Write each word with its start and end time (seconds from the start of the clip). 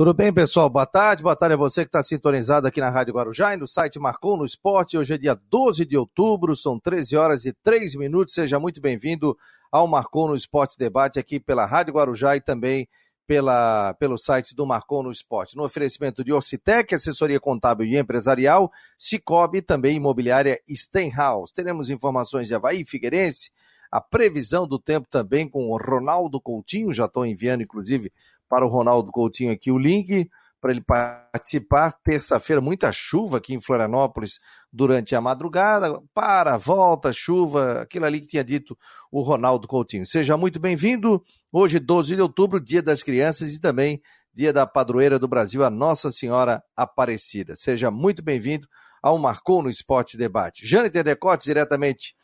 Tudo 0.00 0.14
bem, 0.14 0.32
pessoal? 0.32 0.70
Boa 0.70 0.86
tarde. 0.86 1.22
Boa 1.22 1.36
tarde 1.36 1.52
a 1.52 1.58
você 1.58 1.82
que 1.84 1.90
está 1.90 2.02
sintonizado 2.02 2.66
aqui 2.66 2.80
na 2.80 2.88
Rádio 2.88 3.12
Guarujá 3.12 3.52
e 3.52 3.58
no 3.58 3.68
site 3.68 3.98
Marcou 3.98 4.34
no 4.34 4.46
Esporte. 4.46 4.96
Hoje 4.96 5.12
é 5.12 5.18
dia 5.18 5.38
12 5.50 5.84
de 5.84 5.94
outubro, 5.94 6.56
são 6.56 6.80
13 6.80 7.18
horas 7.18 7.44
e 7.44 7.52
3 7.62 7.96
minutos. 7.96 8.32
Seja 8.32 8.58
muito 8.58 8.80
bem-vindo 8.80 9.36
ao 9.70 9.86
Marcou 9.86 10.26
no 10.26 10.34
Esporte 10.34 10.78
Debate 10.78 11.18
aqui 11.18 11.38
pela 11.38 11.66
Rádio 11.66 11.92
Guarujá 11.92 12.34
e 12.34 12.40
também 12.40 12.88
pela, 13.26 13.92
pelo 14.00 14.16
site 14.16 14.54
do 14.54 14.64
Marcou 14.64 15.02
no 15.02 15.10
Esporte. 15.10 15.54
No 15.54 15.64
oferecimento 15.64 16.24
de 16.24 16.32
Orcitec, 16.32 16.94
assessoria 16.94 17.38
contábil 17.38 17.86
e 17.86 17.98
empresarial, 17.98 18.72
Cicobi 18.98 19.60
também 19.60 19.96
imobiliária 19.96 20.58
Stenhouse. 20.66 21.52
Teremos 21.52 21.90
informações 21.90 22.46
de 22.46 22.54
Havaí 22.54 22.86
Figueirense, 22.86 23.50
a 23.92 24.00
previsão 24.00 24.66
do 24.66 24.78
tempo 24.78 25.06
também 25.10 25.46
com 25.46 25.68
o 25.68 25.76
Ronaldo 25.76 26.40
Coutinho, 26.40 26.94
já 26.94 27.04
estou 27.04 27.26
enviando 27.26 27.62
inclusive 27.62 28.10
para 28.50 28.66
o 28.66 28.68
Ronaldo 28.68 29.12
Coutinho 29.12 29.52
aqui 29.52 29.70
o 29.70 29.78
link 29.78 30.28
para 30.60 30.72
ele 30.72 30.82
participar. 30.82 31.92
Terça-feira, 32.04 32.60
muita 32.60 32.92
chuva 32.92 33.38
aqui 33.38 33.54
em 33.54 33.60
Florianópolis 33.60 34.40
durante 34.70 35.14
a 35.14 35.20
madrugada. 35.20 35.98
Para, 36.12 36.58
volta, 36.58 37.12
chuva, 37.12 37.80
aquilo 37.80 38.04
ali 38.04 38.20
que 38.20 38.26
tinha 38.26 38.44
dito 38.44 38.76
o 39.10 39.22
Ronaldo 39.22 39.66
Coutinho. 39.66 40.04
Seja 40.04 40.36
muito 40.36 40.60
bem-vindo. 40.60 41.22
Hoje, 41.50 41.78
12 41.78 42.16
de 42.16 42.20
outubro, 42.20 42.60
Dia 42.60 42.82
das 42.82 43.02
Crianças 43.02 43.54
e 43.54 43.60
também 43.60 44.02
Dia 44.34 44.52
da 44.52 44.66
Padroeira 44.66 45.18
do 45.18 45.28
Brasil, 45.28 45.64
a 45.64 45.70
Nossa 45.70 46.10
Senhora 46.10 46.62
Aparecida. 46.76 47.56
Seja 47.56 47.90
muito 47.90 48.22
bem-vindo 48.22 48.66
ao 49.02 49.16
Marcou 49.16 49.62
no 49.62 49.70
Esporte 49.70 50.16
Debate. 50.16 50.66
Jâniter 50.66 51.02
Decotes, 51.02 51.46
diretamente 51.46 52.14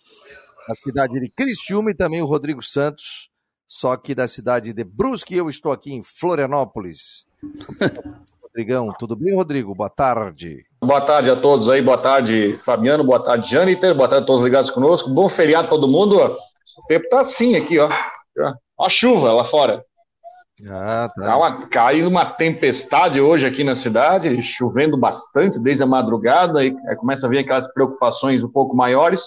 da 0.68 0.74
cidade 0.74 1.18
de 1.18 1.30
Criciúma, 1.30 1.92
e 1.92 1.96
também 1.96 2.20
o 2.20 2.26
Rodrigo 2.26 2.62
Santos 2.62 3.30
só 3.66 3.96
que 3.96 4.14
da 4.14 4.28
cidade 4.28 4.72
de 4.72 4.84
Brusque. 4.84 5.36
Eu 5.36 5.48
estou 5.48 5.72
aqui 5.72 5.92
em 5.92 6.02
Florianópolis. 6.02 7.26
Rodrigão, 8.42 8.92
tudo 8.98 9.14
bem, 9.14 9.34
Rodrigo? 9.34 9.74
Boa 9.74 9.90
tarde. 9.90 10.64
Boa 10.82 11.00
tarde 11.00 11.30
a 11.30 11.36
todos 11.36 11.68
aí, 11.68 11.82
boa 11.82 11.98
tarde, 11.98 12.58
Fabiano, 12.64 13.04
boa 13.04 13.22
tarde, 13.22 13.50
Jâniter, 13.50 13.94
boa 13.94 14.08
tarde 14.08 14.24
a 14.24 14.26
todos 14.26 14.42
ligados 14.42 14.70
conosco. 14.70 15.10
Bom 15.10 15.28
feriado 15.28 15.68
todo 15.68 15.88
mundo. 15.88 16.16
O 16.18 16.86
tempo 16.88 17.08
tá 17.08 17.20
assim 17.20 17.56
aqui, 17.56 17.78
ó. 17.78 17.90
Ó 18.78 18.86
a 18.86 18.90
chuva 18.90 19.32
lá 19.32 19.44
fora. 19.44 19.84
Ah, 20.66 21.10
tá. 21.14 21.26
tá 21.26 21.36
uma, 21.36 21.68
caindo 21.68 22.08
uma 22.08 22.24
tempestade 22.24 23.20
hoje 23.20 23.46
aqui 23.46 23.62
na 23.62 23.74
cidade, 23.74 24.42
chovendo 24.42 24.96
bastante 24.96 25.58
desde 25.58 25.82
a 25.82 25.86
madrugada, 25.86 26.64
e 26.64 26.74
aí 26.88 26.96
começa 26.96 27.26
a 27.26 27.28
vir 27.28 27.40
aquelas 27.40 27.70
preocupações 27.74 28.42
um 28.42 28.48
pouco 28.48 28.74
maiores. 28.74 29.22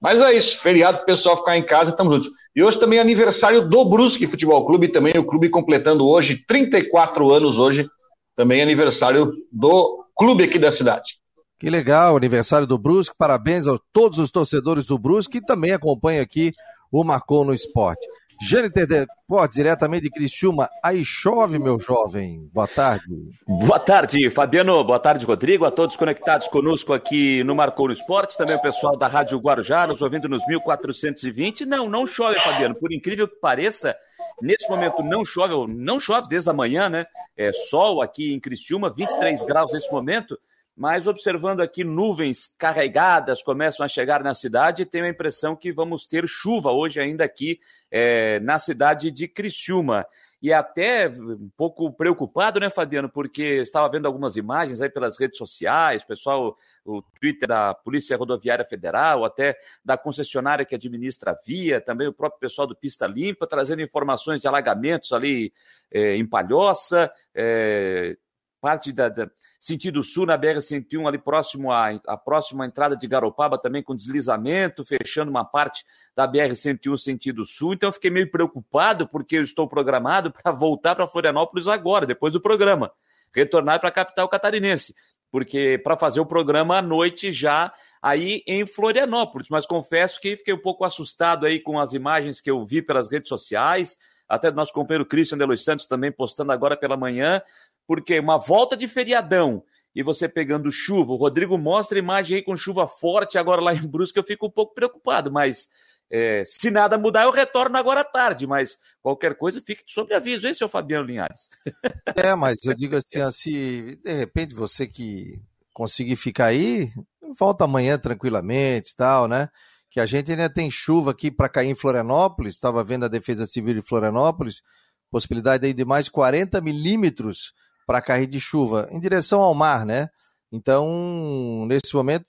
Mas 0.00 0.18
é 0.20 0.32
isso, 0.34 0.58
feriado, 0.60 0.98
o 0.98 1.04
pessoal 1.04 1.36
ficar 1.36 1.56
em 1.56 1.66
casa, 1.66 1.90
estamos 1.90 2.14
juntos. 2.14 2.32
E 2.54 2.62
hoje 2.62 2.78
também 2.78 2.98
é 2.98 3.02
aniversário 3.02 3.68
do 3.68 3.84
Brusque 3.84 4.26
Futebol 4.26 4.66
Clube, 4.66 4.92
também 4.92 5.14
o 5.16 5.24
clube 5.24 5.48
completando 5.48 6.06
hoje 6.06 6.44
34 6.46 7.30
anos 7.32 7.58
hoje, 7.58 7.88
também 8.36 8.60
é 8.60 8.62
aniversário 8.62 9.32
do 9.50 10.04
clube 10.14 10.44
aqui 10.44 10.58
da 10.58 10.70
cidade. 10.70 11.14
Que 11.58 11.70
legal, 11.70 12.16
aniversário 12.16 12.66
do 12.66 12.76
Brusque, 12.76 13.16
parabéns 13.16 13.66
a 13.66 13.78
todos 13.92 14.18
os 14.18 14.30
torcedores 14.30 14.86
do 14.86 14.98
Brusque 14.98 15.40
que 15.40 15.46
também 15.46 15.72
acompanham 15.72 16.22
aqui 16.22 16.52
o 16.90 17.02
Marcou 17.02 17.44
no 17.44 17.54
Esporte. 17.54 18.06
Jâniter 18.44 19.06
pô, 19.28 19.46
diretamente 19.46 20.02
de 20.02 20.10
Criciúma, 20.10 20.68
aí 20.82 21.04
chove, 21.04 21.60
meu 21.60 21.78
jovem. 21.78 22.50
Boa 22.52 22.66
tarde. 22.66 23.14
Boa 23.46 23.78
tarde, 23.78 24.28
Fabiano. 24.30 24.82
Boa 24.82 24.98
tarde, 24.98 25.24
Rodrigo. 25.24 25.64
A 25.64 25.70
todos 25.70 25.96
conectados 25.96 26.48
conosco 26.48 26.92
aqui 26.92 27.44
no 27.44 27.54
Marcou 27.54 27.86
no 27.86 27.92
Esporte. 27.92 28.36
Também 28.36 28.56
o 28.56 28.60
pessoal 28.60 28.96
da 28.96 29.06
Rádio 29.06 29.38
Guarujá, 29.38 29.86
nos 29.86 30.02
ouvindo 30.02 30.28
nos 30.28 30.44
1420. 30.44 31.64
Não, 31.64 31.88
não 31.88 32.04
chove, 32.04 32.40
Fabiano. 32.40 32.74
Por 32.74 32.92
incrível 32.92 33.28
que 33.28 33.36
pareça, 33.36 33.96
nesse 34.40 34.68
momento 34.68 35.04
não 35.04 35.24
chove, 35.24 35.72
não 35.72 36.00
chove 36.00 36.26
desde 36.28 36.50
a 36.50 36.52
manhã, 36.52 36.88
né? 36.88 37.06
É 37.36 37.52
sol 37.52 38.02
aqui 38.02 38.34
em 38.34 38.40
Criciúma, 38.40 38.92
23 38.92 39.44
graus 39.44 39.72
nesse 39.72 39.90
momento 39.90 40.36
mas 40.76 41.06
observando 41.06 41.60
aqui 41.60 41.84
nuvens 41.84 42.50
carregadas 42.58 43.42
começam 43.42 43.84
a 43.84 43.88
chegar 43.88 44.22
na 44.22 44.34
cidade, 44.34 44.86
tenho 44.86 45.04
a 45.04 45.08
impressão 45.08 45.54
que 45.54 45.72
vamos 45.72 46.06
ter 46.06 46.26
chuva 46.26 46.72
hoje 46.72 46.98
ainda 46.98 47.24
aqui 47.24 47.60
é, 47.90 48.40
na 48.40 48.58
cidade 48.58 49.10
de 49.10 49.28
Criciúma. 49.28 50.06
E 50.42 50.52
até 50.52 51.08
um 51.08 51.48
pouco 51.56 51.92
preocupado, 51.92 52.58
né, 52.58 52.68
Fabiano, 52.68 53.08
porque 53.08 53.60
estava 53.60 53.88
vendo 53.88 54.06
algumas 54.06 54.36
imagens 54.36 54.80
aí 54.80 54.90
pelas 54.90 55.16
redes 55.16 55.38
sociais, 55.38 56.02
pessoal, 56.02 56.56
o 56.84 57.00
Twitter 57.00 57.48
da 57.48 57.72
Polícia 57.72 58.16
Rodoviária 58.16 58.64
Federal, 58.64 59.24
até 59.24 59.56
da 59.84 59.96
concessionária 59.96 60.64
que 60.64 60.74
administra 60.74 61.30
a 61.30 61.38
via, 61.46 61.80
também 61.80 62.08
o 62.08 62.12
próprio 62.12 62.40
pessoal 62.40 62.66
do 62.66 62.74
Pista 62.74 63.06
Limpa, 63.06 63.46
trazendo 63.46 63.82
informações 63.82 64.40
de 64.40 64.48
alagamentos 64.48 65.12
ali 65.12 65.52
é, 65.92 66.16
em 66.16 66.26
Palhoça, 66.26 67.12
é, 67.32 68.16
parte 68.62 68.92
da, 68.92 69.08
da 69.08 69.28
sentido 69.58 70.04
sul 70.04 70.24
na 70.24 70.38
BR-101, 70.38 71.08
ali 71.08 71.18
próximo 71.18 71.72
à, 71.72 71.88
à 72.06 72.16
próxima 72.16 72.64
entrada 72.64 72.96
de 72.96 73.08
Garopaba, 73.08 73.58
também 73.58 73.82
com 73.82 73.94
deslizamento, 73.94 74.84
fechando 74.84 75.30
uma 75.30 75.44
parte 75.44 75.84
da 76.14 76.26
BR-101 76.26 76.96
sentido 76.96 77.44
sul. 77.44 77.74
Então 77.74 77.88
eu 77.88 77.92
fiquei 77.92 78.10
meio 78.10 78.30
preocupado, 78.30 79.06
porque 79.08 79.36
eu 79.36 79.42
estou 79.42 79.68
programado 79.68 80.30
para 80.32 80.52
voltar 80.52 80.94
para 80.94 81.08
Florianópolis 81.08 81.66
agora, 81.66 82.06
depois 82.06 82.32
do 82.32 82.40
programa. 82.40 82.92
Retornar 83.34 83.80
para 83.80 83.88
a 83.88 83.92
capital 83.92 84.28
catarinense, 84.28 84.94
porque 85.30 85.80
para 85.82 85.96
fazer 85.96 86.20
o 86.20 86.26
programa 86.26 86.78
à 86.78 86.82
noite 86.82 87.32
já 87.32 87.72
aí 88.00 88.44
em 88.46 88.64
Florianópolis. 88.64 89.48
Mas 89.50 89.66
confesso 89.66 90.20
que 90.20 90.36
fiquei 90.36 90.54
um 90.54 90.62
pouco 90.62 90.84
assustado 90.84 91.46
aí 91.46 91.58
com 91.58 91.80
as 91.80 91.94
imagens 91.94 92.40
que 92.40 92.50
eu 92.50 92.64
vi 92.64 92.80
pelas 92.80 93.10
redes 93.10 93.28
sociais, 93.28 93.96
até 94.28 94.50
do 94.50 94.56
nosso 94.56 94.72
companheiro 94.72 95.04
Christian 95.04 95.36
de 95.36 95.44
Los 95.44 95.62
Santos 95.62 95.86
também 95.86 96.10
postando 96.10 96.52
agora 96.52 96.76
pela 96.76 96.96
manhã, 96.96 97.42
porque 97.86 98.18
uma 98.18 98.38
volta 98.38 98.76
de 98.76 98.88
feriadão 98.88 99.62
e 99.94 100.02
você 100.02 100.28
pegando 100.28 100.72
chuva, 100.72 101.12
o 101.12 101.16
Rodrigo 101.16 101.58
mostra 101.58 101.98
a 101.98 102.00
imagem 102.00 102.36
aí 102.36 102.42
com 102.42 102.56
chuva 102.56 102.86
forte 102.86 103.36
agora 103.36 103.60
lá 103.60 103.74
em 103.74 103.86
Brusque, 103.86 104.18
eu 104.18 104.24
fico 104.24 104.46
um 104.46 104.50
pouco 104.50 104.74
preocupado, 104.74 105.30
mas 105.30 105.68
é, 106.10 106.42
se 106.44 106.70
nada 106.70 106.98
mudar, 106.98 107.24
eu 107.24 107.30
retorno 107.30 107.76
agora 107.76 108.02
à 108.02 108.04
tarde, 108.04 108.46
mas 108.46 108.78
qualquer 109.00 109.34
coisa 109.34 109.62
fique 109.64 109.82
sobre 109.86 110.14
aviso, 110.14 110.46
hein, 110.46 110.52
seu 110.52 110.68
Fabiano 110.68 111.06
Linhares? 111.06 111.48
É, 112.14 112.34
mas 112.34 112.58
eu 112.66 112.74
digo 112.74 112.96
assim, 112.96 113.30
se 113.30 113.98
de 114.04 114.12
repente 114.12 114.54
você 114.54 114.86
que 114.86 115.40
conseguir 115.72 116.16
ficar 116.16 116.46
aí, 116.46 116.90
volta 117.38 117.64
amanhã 117.64 117.98
tranquilamente 117.98 118.90
e 118.92 118.96
tal, 118.96 119.26
né? 119.26 119.48
Que 119.90 119.98
a 120.00 120.06
gente 120.06 120.30
ainda 120.30 120.50
tem 120.50 120.70
chuva 120.70 121.12
aqui 121.12 121.30
para 121.30 121.48
cair 121.48 121.68
em 121.68 121.74
Florianópolis, 121.74 122.54
estava 122.54 122.84
vendo 122.84 123.06
a 123.06 123.08
Defesa 123.08 123.46
Civil 123.46 123.74
de 123.74 123.82
Florianópolis, 123.82 124.62
possibilidade 125.10 125.66
aí 125.66 125.72
de 125.72 125.84
mais 125.84 126.10
40 126.10 126.60
milímetros 126.60 127.54
para 127.92 128.00
cair 128.00 128.26
de 128.26 128.40
chuva 128.40 128.88
em 128.90 128.98
direção 128.98 129.42
ao 129.42 129.52
mar, 129.52 129.84
né? 129.84 130.08
Então, 130.50 131.66
nesse 131.68 131.94
momento, 131.94 132.24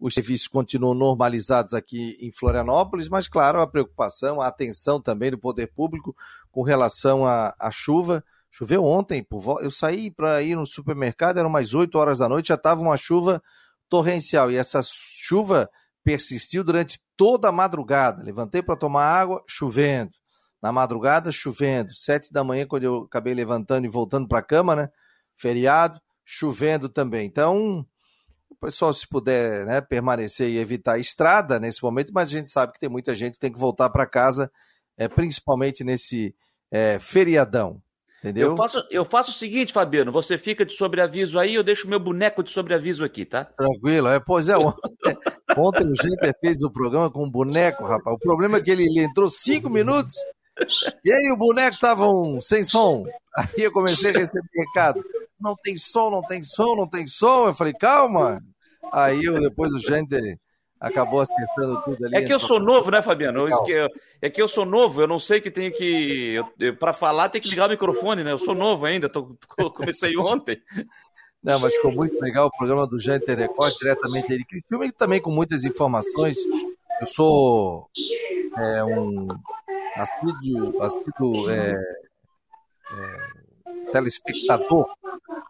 os 0.00 0.14
serviços 0.14 0.48
continuam 0.48 0.94
normalizados 0.94 1.74
aqui 1.74 2.16
em 2.18 2.32
Florianópolis, 2.32 3.10
mas, 3.10 3.28
claro, 3.28 3.60
a 3.60 3.66
preocupação, 3.66 4.40
a 4.40 4.46
atenção 4.46 4.98
também 4.98 5.30
do 5.30 5.36
poder 5.36 5.66
público 5.66 6.16
com 6.50 6.62
relação 6.62 7.26
à, 7.26 7.70
chuva. 7.70 8.24
Choveu 8.50 8.86
ontem, 8.86 9.26
eu 9.60 9.70
saí 9.70 10.10
para 10.10 10.40
ir 10.40 10.56
no 10.56 10.64
supermercado, 10.64 11.36
eram 11.36 11.50
mais 11.50 11.74
8 11.74 11.94
horas 11.98 12.20
da 12.20 12.28
noite, 12.28 12.48
já 12.48 12.54
estava 12.54 12.80
uma 12.80 12.96
chuva 12.96 13.42
torrencial, 13.90 14.50
e 14.50 14.56
essa 14.56 14.80
chuva 14.82 15.68
persistiu 16.02 16.64
durante 16.64 16.98
toda 17.18 17.50
a 17.50 17.52
madrugada. 17.52 18.22
Levantei 18.22 18.62
para 18.62 18.76
tomar 18.76 19.04
água, 19.04 19.44
chovendo 19.46 20.12
na 20.62 20.70
madrugada 20.70 21.32
chovendo, 21.32 21.92
sete 21.92 22.32
da 22.32 22.44
manhã 22.44 22.64
quando 22.64 22.84
eu 22.84 22.98
acabei 23.02 23.34
levantando 23.34 23.84
e 23.84 23.90
voltando 23.90 24.28
para 24.28 24.38
a 24.38 24.42
cama, 24.42 24.76
né? 24.76 24.88
Feriado, 25.42 26.00
chovendo 26.24 26.88
também. 26.88 27.26
Então, 27.26 27.84
o 28.48 28.54
pessoal 28.54 28.92
se 28.92 29.06
puder 29.08 29.66
né, 29.66 29.80
permanecer 29.80 30.48
e 30.48 30.58
evitar 30.58 30.94
a 30.94 30.98
estrada 30.98 31.58
nesse 31.58 31.82
momento, 31.82 32.12
mas 32.14 32.28
a 32.28 32.32
gente 32.32 32.50
sabe 32.50 32.72
que 32.72 32.78
tem 32.78 32.88
muita 32.88 33.12
gente 33.12 33.34
que 33.34 33.40
tem 33.40 33.52
que 33.52 33.58
voltar 33.58 33.90
para 33.90 34.06
casa, 34.06 34.50
é, 34.96 35.08
principalmente 35.08 35.82
nesse 35.82 36.32
é, 36.70 36.98
feriadão. 37.00 37.82
Entendeu? 38.20 38.50
Eu 38.50 38.56
faço, 38.56 38.86
eu 38.88 39.04
faço 39.04 39.30
o 39.32 39.34
seguinte, 39.34 39.72
Fabiano, 39.72 40.12
você 40.12 40.38
fica 40.38 40.64
de 40.64 40.74
sobreaviso 40.74 41.40
aí, 41.40 41.56
eu 41.56 41.64
deixo 41.64 41.88
meu 41.88 41.98
boneco 41.98 42.40
de 42.40 42.52
sobreaviso 42.52 43.04
aqui, 43.04 43.24
tá? 43.24 43.46
Tranquilo, 43.46 44.06
é, 44.06 44.20
pois 44.20 44.48
é, 44.48 44.56
ontem, 44.56 45.16
ontem 45.58 45.84
o 45.84 45.96
gente 46.00 46.32
fez 46.40 46.62
o 46.62 46.70
programa 46.70 47.10
com 47.10 47.24
um 47.24 47.30
boneco, 47.30 47.82
rapaz. 47.82 48.14
O 48.14 48.20
problema 48.20 48.58
é 48.58 48.60
que 48.60 48.70
ele, 48.70 48.84
ele 48.84 49.00
entrou 49.00 49.28
cinco 49.28 49.68
minutos, 49.68 50.14
e 51.04 51.12
aí 51.12 51.30
o 51.32 51.36
boneco 51.36 51.78
tava 51.78 52.06
um, 52.06 52.40
sem 52.40 52.64
som. 52.64 53.04
Aí 53.36 53.64
eu 53.64 53.72
comecei 53.72 54.10
a 54.10 54.18
receber 54.18 54.48
recado. 54.54 55.02
Não 55.40 55.56
tem 55.56 55.76
som, 55.76 56.10
não 56.10 56.22
tem 56.22 56.42
som, 56.42 56.76
não 56.76 56.88
tem 56.88 57.06
som. 57.06 57.48
Eu 57.48 57.54
falei, 57.54 57.72
calma. 57.72 58.40
Aí 58.92 59.24
eu, 59.24 59.40
depois 59.40 59.72
o 59.72 59.78
gente 59.78 60.38
acabou 60.78 61.20
acertando 61.20 61.80
tudo 61.82 62.06
ali. 62.06 62.16
É 62.16 62.22
que 62.22 62.32
eu 62.32 62.40
sou 62.40 62.60
novo, 62.60 62.90
né, 62.90 63.00
Fabiano? 63.00 63.46
É 64.20 64.28
que 64.28 64.42
eu 64.42 64.48
sou 64.48 64.66
novo, 64.66 65.00
eu 65.00 65.06
não 65.06 65.18
sei 65.18 65.40
que 65.40 65.50
tenho 65.50 65.72
que. 65.72 66.36
Para 66.78 66.92
falar 66.92 67.28
tem 67.28 67.40
que 67.40 67.48
ligar 67.48 67.68
o 67.68 67.70
microfone, 67.70 68.24
né? 68.24 68.32
Eu 68.32 68.38
sou 68.38 68.54
novo 68.54 68.84
ainda, 68.84 69.08
tô, 69.08 69.36
comecei 69.74 70.16
ontem. 70.16 70.60
Não, 71.42 71.58
mas 71.58 71.74
ficou 71.74 71.92
muito 71.92 72.20
legal 72.20 72.46
o 72.46 72.56
programa 72.56 72.86
do 72.86 73.00
Jâniter 73.00 73.36
Record, 73.38 73.74
diretamente 73.74 74.32
ele. 74.32 74.44
Filme 74.68 74.92
também 74.92 75.20
com 75.20 75.30
muitas 75.30 75.64
informações. 75.64 76.36
Eu 77.00 77.06
sou 77.06 77.88
é, 78.56 78.84
um 78.84 79.26
assíduo, 79.96 80.82
assíduo 80.82 81.50
é, 81.50 81.74
é, 81.74 81.82
telespectador 83.92 84.86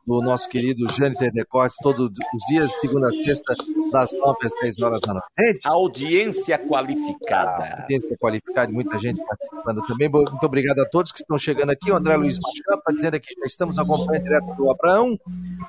do 0.06 0.20
nosso 0.20 0.48
querido 0.48 0.88
Jâniter 0.88 1.32
Decortes, 1.32 1.76
todos 1.80 2.08
os 2.08 2.44
dias, 2.48 2.72
segunda 2.80 3.08
a 3.08 3.12
sexta, 3.12 3.54
das 3.92 4.12
9 4.12 4.36
às 4.44 4.52
10 4.60 4.78
horas 4.80 5.00
da 5.02 5.12
noite. 5.12 5.26
Gente, 5.38 5.68
audiência 5.68 6.58
qualificada. 6.58 7.82
Audiência 7.82 8.16
qualificada, 8.18 8.72
muita 8.72 8.98
gente 8.98 9.22
participando 9.24 9.86
também. 9.86 10.08
Muito 10.08 10.44
obrigado 10.44 10.80
a 10.80 10.88
todos 10.88 11.12
que 11.12 11.20
estão 11.20 11.38
chegando 11.38 11.70
aqui. 11.70 11.90
O 11.90 11.96
André 11.96 12.16
Luiz 12.16 12.38
Machado 12.38 12.80
está 12.80 12.92
dizendo 12.92 13.14
aqui, 13.14 13.34
já 13.38 13.46
estamos 13.46 13.78
acompanhando 13.78 14.24
direto 14.24 14.54
do 14.56 14.70
Abraão, 14.70 15.16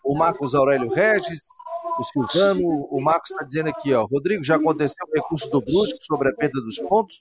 o 0.03 0.17
Marcos 0.17 0.55
Aurélio 0.55 0.89
Regis, 0.89 1.41
o 1.99 2.03
Silvano, 2.03 2.87
o 2.89 2.99
Marcos 2.99 3.31
está 3.31 3.43
dizendo 3.43 3.69
aqui, 3.69 3.93
ó, 3.93 4.05
Rodrigo, 4.05 4.43
já 4.43 4.55
aconteceu 4.55 5.05
o 5.07 5.15
recurso 5.15 5.49
do 5.49 5.61
Brusco 5.61 5.99
sobre 6.01 6.29
a 6.29 6.33
perda 6.33 6.59
dos 6.61 6.79
pontos? 6.79 7.19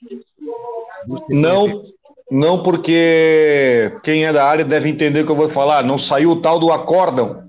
Não, 1.28 1.82
não 2.30 2.62
porque 2.62 3.92
quem 4.02 4.24
é 4.24 4.32
da 4.32 4.44
área 4.44 4.64
deve 4.64 4.88
entender 4.88 5.22
o 5.22 5.26
que 5.26 5.32
eu 5.32 5.36
vou 5.36 5.48
falar. 5.48 5.82
Não 5.82 5.98
saiu 5.98 6.30
o 6.30 6.40
tal 6.40 6.58
do 6.58 6.72
acórdão. 6.72 7.42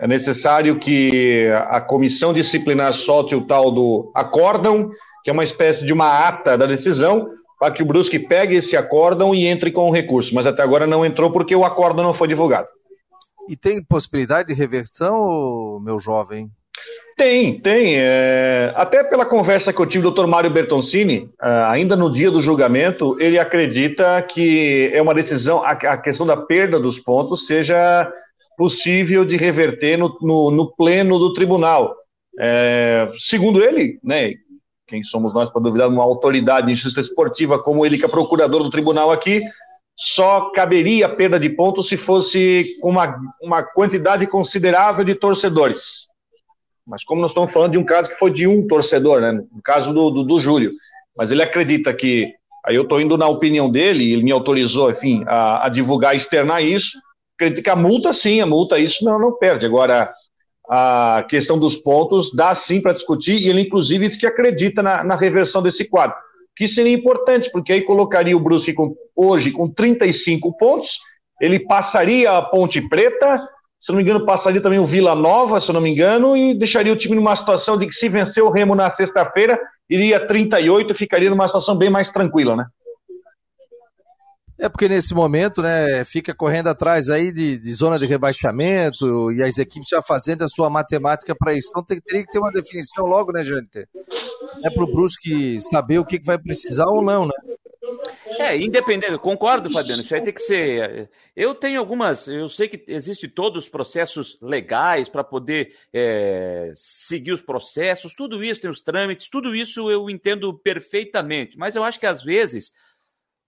É 0.00 0.06
necessário 0.06 0.78
que 0.78 1.48
a 1.68 1.80
comissão 1.80 2.32
disciplinar 2.32 2.92
solte 2.92 3.34
o 3.34 3.46
tal 3.46 3.70
do 3.70 4.10
acórdão, 4.14 4.90
que 5.22 5.30
é 5.30 5.32
uma 5.32 5.44
espécie 5.44 5.84
de 5.86 5.92
uma 5.92 6.26
ata 6.26 6.58
da 6.58 6.66
decisão, 6.66 7.28
para 7.58 7.72
que 7.72 7.82
o 7.82 7.86
Brusque 7.86 8.18
pegue 8.18 8.56
esse 8.56 8.76
acórdão 8.76 9.32
e 9.32 9.46
entre 9.46 9.70
com 9.70 9.88
o 9.88 9.92
recurso. 9.92 10.34
Mas 10.34 10.46
até 10.46 10.62
agora 10.62 10.86
não 10.86 11.06
entrou 11.06 11.30
porque 11.30 11.54
o 11.54 11.64
acórdão 11.64 12.02
não 12.02 12.14
foi 12.14 12.26
divulgado. 12.26 12.66
E 13.48 13.56
tem 13.56 13.82
possibilidade 13.82 14.48
de 14.48 14.54
reversão, 14.54 15.78
meu 15.80 16.00
jovem? 16.00 16.50
Tem, 17.16 17.60
tem. 17.60 17.96
É... 17.98 18.72
Até 18.74 19.04
pela 19.04 19.24
conversa 19.24 19.72
que 19.72 19.80
eu 19.80 19.86
tive 19.86 20.04
com 20.04 20.08
o 20.08 20.12
doutor 20.12 20.26
Mário 20.26 20.50
Bertoncini, 20.50 21.28
é, 21.40 21.48
ainda 21.68 21.94
no 21.96 22.12
dia 22.12 22.30
do 22.30 22.40
julgamento, 22.40 23.16
ele 23.20 23.38
acredita 23.38 24.20
que 24.22 24.90
é 24.92 25.00
uma 25.00 25.14
decisão, 25.14 25.62
a 25.64 25.96
questão 25.96 26.26
da 26.26 26.36
perda 26.36 26.80
dos 26.80 26.98
pontos 26.98 27.46
seja 27.46 28.10
possível 28.56 29.24
de 29.24 29.36
reverter 29.36 29.96
no, 29.96 30.16
no, 30.20 30.50
no 30.50 30.72
pleno 30.74 31.18
do 31.18 31.32
tribunal. 31.32 31.94
É... 32.38 33.10
Segundo 33.18 33.62
ele, 33.62 33.98
né, 34.02 34.32
quem 34.86 35.02
somos 35.02 35.34
nós 35.34 35.50
para 35.50 35.62
duvidar 35.62 35.88
de 35.88 35.94
uma 35.94 36.04
autoridade 36.04 36.66
de 36.66 36.74
justiça 36.74 37.00
esportiva 37.00 37.58
como 37.58 37.84
ele, 37.84 37.98
que 37.98 38.04
é 38.04 38.08
procurador 38.08 38.62
do 38.62 38.70
tribunal 38.70 39.10
aqui, 39.10 39.42
só 39.96 40.50
caberia 40.50 41.06
a 41.06 41.08
perda 41.08 41.38
de 41.38 41.50
pontos 41.50 41.88
se 41.88 41.96
fosse 41.96 42.76
com 42.80 42.90
uma, 42.90 43.14
uma 43.40 43.62
quantidade 43.62 44.26
considerável 44.26 45.04
de 45.04 45.14
torcedores. 45.14 46.11
Mas 46.86 47.04
como 47.04 47.20
nós 47.20 47.30
estamos 47.30 47.52
falando 47.52 47.72
de 47.72 47.78
um 47.78 47.84
caso 47.84 48.08
que 48.08 48.16
foi 48.16 48.30
de 48.30 48.46
um 48.46 48.66
torcedor, 48.66 49.20
né? 49.20 49.32
No 49.32 49.62
caso 49.62 49.92
do, 49.92 50.10
do, 50.10 50.24
do 50.24 50.40
Júlio. 50.40 50.72
Mas 51.16 51.30
ele 51.30 51.42
acredita 51.42 51.92
que. 51.94 52.32
Aí 52.64 52.76
eu 52.76 52.82
estou 52.82 53.00
indo 53.00 53.16
na 53.16 53.26
opinião 53.26 53.68
dele, 53.70 54.12
ele 54.12 54.22
me 54.22 54.30
autorizou, 54.30 54.90
enfim, 54.90 55.24
a, 55.26 55.66
a 55.66 55.68
divulgar, 55.68 56.14
externar 56.14 56.62
isso. 56.62 56.96
Acredito 57.34 57.62
que 57.62 57.70
a 57.70 57.76
multa, 57.76 58.12
sim, 58.12 58.40
a 58.40 58.46
multa, 58.46 58.78
isso 58.78 59.04
não, 59.04 59.18
não 59.18 59.36
perde. 59.36 59.66
Agora, 59.66 60.12
a 60.68 61.24
questão 61.28 61.58
dos 61.58 61.74
pontos 61.74 62.32
dá 62.32 62.54
sim 62.54 62.80
para 62.80 62.92
discutir, 62.92 63.40
e 63.40 63.48
ele, 63.48 63.62
inclusive, 63.62 64.06
diz 64.06 64.16
que 64.16 64.26
acredita 64.26 64.80
na, 64.80 65.02
na 65.02 65.16
reversão 65.16 65.60
desse 65.60 65.84
quadro. 65.84 66.16
Que 66.56 66.68
seria 66.68 66.92
importante, 66.92 67.50
porque 67.50 67.72
aí 67.72 67.80
colocaria 67.82 68.36
o 68.36 68.40
Brusque 68.40 68.72
com, 68.72 68.94
hoje 69.16 69.50
com 69.50 69.68
35 69.68 70.56
pontos, 70.56 70.98
ele 71.40 71.58
passaria 71.58 72.30
a 72.30 72.42
Ponte 72.42 72.80
Preta, 72.88 73.44
se 73.82 73.90
não 73.90 73.96
me 73.96 74.04
engano, 74.04 74.24
passaria 74.24 74.60
também 74.60 74.78
o 74.78 74.86
Vila 74.86 75.12
Nova, 75.12 75.60
se 75.60 75.72
não 75.72 75.80
me 75.80 75.90
engano, 75.90 76.36
e 76.36 76.56
deixaria 76.56 76.92
o 76.92 76.96
time 76.96 77.16
numa 77.16 77.34
situação 77.34 77.76
de 77.76 77.84
que 77.84 77.92
se 77.92 78.08
vencer 78.08 78.40
o 78.40 78.48
Remo 78.48 78.76
na 78.76 78.88
sexta-feira, 78.92 79.58
iria 79.90 80.24
38 80.24 80.92
e 80.92 80.96
ficaria 80.96 81.28
numa 81.28 81.46
situação 81.46 81.76
bem 81.76 81.90
mais 81.90 82.08
tranquila, 82.08 82.54
né? 82.54 82.66
É 84.56 84.68
porque 84.68 84.88
nesse 84.88 85.12
momento, 85.12 85.60
né, 85.60 86.04
fica 86.04 86.32
correndo 86.32 86.68
atrás 86.68 87.10
aí 87.10 87.32
de, 87.32 87.58
de 87.58 87.72
zona 87.74 87.98
de 87.98 88.06
rebaixamento 88.06 89.32
e 89.32 89.42
as 89.42 89.58
equipes 89.58 89.88
já 89.88 90.00
fazendo 90.00 90.44
a 90.44 90.48
sua 90.48 90.70
matemática 90.70 91.34
para 91.34 91.52
isso. 91.52 91.70
Então 91.70 91.82
tem, 91.82 92.00
teria 92.00 92.24
que 92.24 92.30
ter 92.30 92.38
uma 92.38 92.52
definição 92.52 93.04
logo, 93.04 93.32
né, 93.32 93.42
Jâniter? 93.42 93.88
É 94.64 94.70
para 94.70 94.84
o 94.84 94.92
Brusque 94.92 95.60
saber 95.60 95.98
o 95.98 96.04
que, 96.04 96.20
que 96.20 96.26
vai 96.26 96.38
precisar 96.38 96.86
ou 96.86 97.02
não, 97.02 97.26
né? 97.26 97.34
É, 98.42 98.56
independente, 98.56 99.16
concordo, 99.18 99.70
Fabiano, 99.70 100.02
isso 100.02 100.14
aí 100.14 100.20
tem 100.20 100.32
que 100.32 100.42
ser. 100.42 101.08
Eu 101.36 101.54
tenho 101.54 101.78
algumas, 101.78 102.26
eu 102.26 102.48
sei 102.48 102.66
que 102.66 102.84
existem 102.88 103.30
todos 103.30 103.64
os 103.64 103.70
processos 103.70 104.36
legais 104.42 105.08
para 105.08 105.22
poder 105.22 105.76
é, 105.92 106.72
seguir 106.74 107.32
os 107.32 107.40
processos, 107.40 108.14
tudo 108.14 108.42
isso, 108.42 108.60
tem 108.60 108.70
os 108.70 108.80
trâmites, 108.80 109.28
tudo 109.28 109.54
isso 109.54 109.90
eu 109.90 110.10
entendo 110.10 110.52
perfeitamente, 110.52 111.56
mas 111.56 111.76
eu 111.76 111.84
acho 111.84 112.00
que 112.00 112.06
às 112.06 112.22
vezes 112.22 112.72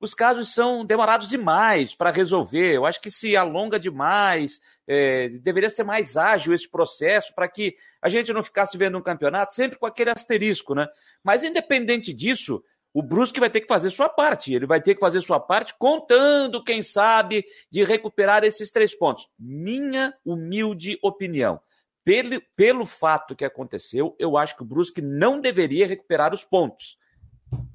os 0.05 0.15
casos 0.15 0.53
são 0.53 0.85
demorados 0.85 1.27
demais 1.29 1.95
para 1.95 2.11
resolver. 2.11 2.75
Eu 2.75 2.85
acho 2.85 3.01
que 3.01 3.11
se 3.11 3.37
alonga 3.37 3.81
demais, 3.81 4.61
é, 4.87 5.29
deveria 5.29 5.71
ser 5.71 5.83
mais 5.83 6.17
ágil 6.17 6.53
esse 6.53 6.71
processo 6.71 7.35
para 7.35 7.49
que 7.49 7.75
a 8.03 8.09
gente 8.09 8.33
não 8.33 8.45
ficasse 8.45 8.77
vendo 8.77 8.99
um 8.99 9.03
campeonato 9.03 9.55
sempre 9.55 9.79
com 9.79 9.87
aquele 9.87 10.11
asterisco, 10.11 10.75
né? 10.75 10.87
Mas 11.25 11.43
independente 11.43 12.13
disso, 12.13 12.63
o 12.95 13.03
Brusque 13.03 13.41
vai 13.41 13.51
ter 13.51 13.61
que 13.61 13.67
fazer 13.67 13.91
sua 13.91 14.09
parte. 14.09 14.55
Ele 14.55 14.67
vai 14.67 14.81
ter 14.81 14.95
que 14.95 15.01
fazer 15.01 15.21
sua 15.21 15.41
parte, 15.41 15.75
contando, 15.77 16.63
quem 16.63 16.81
sabe, 16.81 17.45
de 17.69 17.83
recuperar 17.83 18.45
esses 18.45 18.71
três 18.71 18.95
pontos. 18.95 19.29
Minha 19.37 20.17
humilde 20.25 20.97
opinião. 21.03 21.61
Pelo, 22.05 22.41
pelo 22.55 22.87
fato 22.87 23.35
que 23.35 23.45
aconteceu, 23.45 24.15
eu 24.17 24.37
acho 24.37 24.57
que 24.57 24.63
o 24.63 24.67
Brusque 24.67 25.03
não 25.03 25.41
deveria 25.41 25.89
recuperar 25.89 26.33
os 26.33 26.45
pontos. 26.45 26.97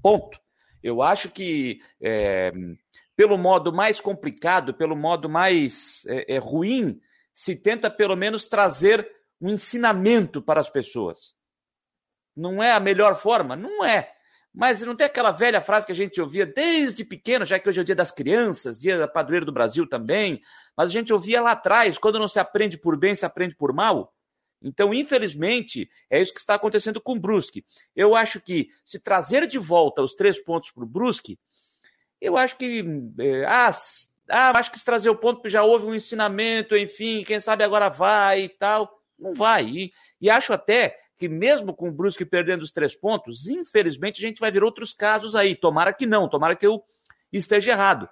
Ponto. 0.01 0.39
Eu 0.81 1.01
acho 1.01 1.29
que, 1.29 1.81
é, 1.99 2.53
pelo 3.13 3.37
modo 3.37 3.73
mais 3.73 3.99
complicado, 3.99 4.73
pelo 4.73 4.95
modo 4.95 5.27
mais 5.27 6.05
é, 6.07 6.35
é, 6.35 6.37
ruim, 6.37 7.01
se 7.33 7.57
tenta 7.57 7.91
pelo 7.91 8.15
menos 8.15 8.45
trazer 8.45 9.05
um 9.41 9.49
ensinamento 9.49 10.41
para 10.41 10.61
as 10.61 10.69
pessoas. 10.69 11.33
Não 12.33 12.63
é 12.63 12.71
a 12.71 12.79
melhor 12.79 13.19
forma? 13.19 13.57
Não 13.57 13.83
é. 13.83 14.13
Mas 14.53 14.81
não 14.81 14.95
tem 14.95 15.05
aquela 15.05 15.31
velha 15.31 15.61
frase 15.61 15.85
que 15.85 15.91
a 15.91 15.95
gente 15.95 16.19
ouvia 16.19 16.45
desde 16.45 17.05
pequeno, 17.05 17.45
já 17.45 17.59
que 17.59 17.69
hoje 17.69 17.79
é 17.79 17.81
o 17.83 17.85
dia 17.85 17.95
das 17.95 18.11
crianças, 18.11 18.79
dia 18.79 18.97
da 18.97 19.07
padroeira 19.07 19.45
do 19.45 19.51
Brasil 19.51 19.87
também, 19.87 20.41
mas 20.75 20.89
a 20.89 20.93
gente 20.93 21.13
ouvia 21.13 21.41
lá 21.41 21.51
atrás, 21.51 21.97
quando 21.97 22.19
não 22.19 22.27
se 22.27 22.39
aprende 22.39 22.77
por 22.77 22.97
bem, 22.97 23.15
se 23.15 23.25
aprende 23.25 23.55
por 23.55 23.73
mal. 23.73 24.13
Então, 24.61 24.93
infelizmente, 24.93 25.89
é 26.09 26.21
isso 26.21 26.33
que 26.33 26.39
está 26.39 26.55
acontecendo 26.55 26.99
com 26.99 27.13
o 27.13 27.19
Brusque. 27.19 27.65
Eu 27.95 28.15
acho 28.15 28.41
que 28.41 28.69
se 28.83 28.99
trazer 28.99 29.47
de 29.47 29.57
volta 29.57 30.01
os 30.01 30.13
três 30.13 30.39
pontos 30.43 30.71
para 30.71 30.83
o 30.83 30.87
Brusque, 30.87 31.39
eu 32.19 32.37
acho 32.37 32.57
que. 32.57 32.83
É, 33.19 33.45
ah, 33.45 33.71
ah, 34.29 34.59
acho 34.59 34.71
que 34.71 34.79
se 34.79 34.85
trazer 34.85 35.09
o 35.09 35.15
ponto 35.15 35.47
já 35.47 35.63
houve 35.63 35.85
um 35.85 35.95
ensinamento, 35.95 36.75
enfim, 36.75 37.23
quem 37.23 37.39
sabe 37.39 37.63
agora 37.63 37.89
vai 37.89 38.43
e 38.43 38.49
tal. 38.49 38.99
Não 39.17 39.33
vai. 39.33 39.65
E, 39.65 39.93
e 40.21 40.29
acho 40.29 40.53
até 40.53 40.97
que 41.19 41.27
mesmo 41.27 41.73
com 41.73 41.89
o 41.89 41.91
Brusque 41.91 42.23
perdendo 42.23 42.61
os 42.61 42.71
três 42.71 42.95
pontos, 42.95 43.47
infelizmente 43.47 44.23
a 44.23 44.27
gente 44.27 44.39
vai 44.39 44.49
ver 44.49 44.63
outros 44.63 44.93
casos 44.93 45.35
aí. 45.35 45.53
Tomara 45.53 45.91
que 45.91 46.05
não, 46.05 46.29
tomara 46.29 46.55
que 46.55 46.65
eu 46.65 46.81
esteja 47.31 47.73
errado. 47.73 48.07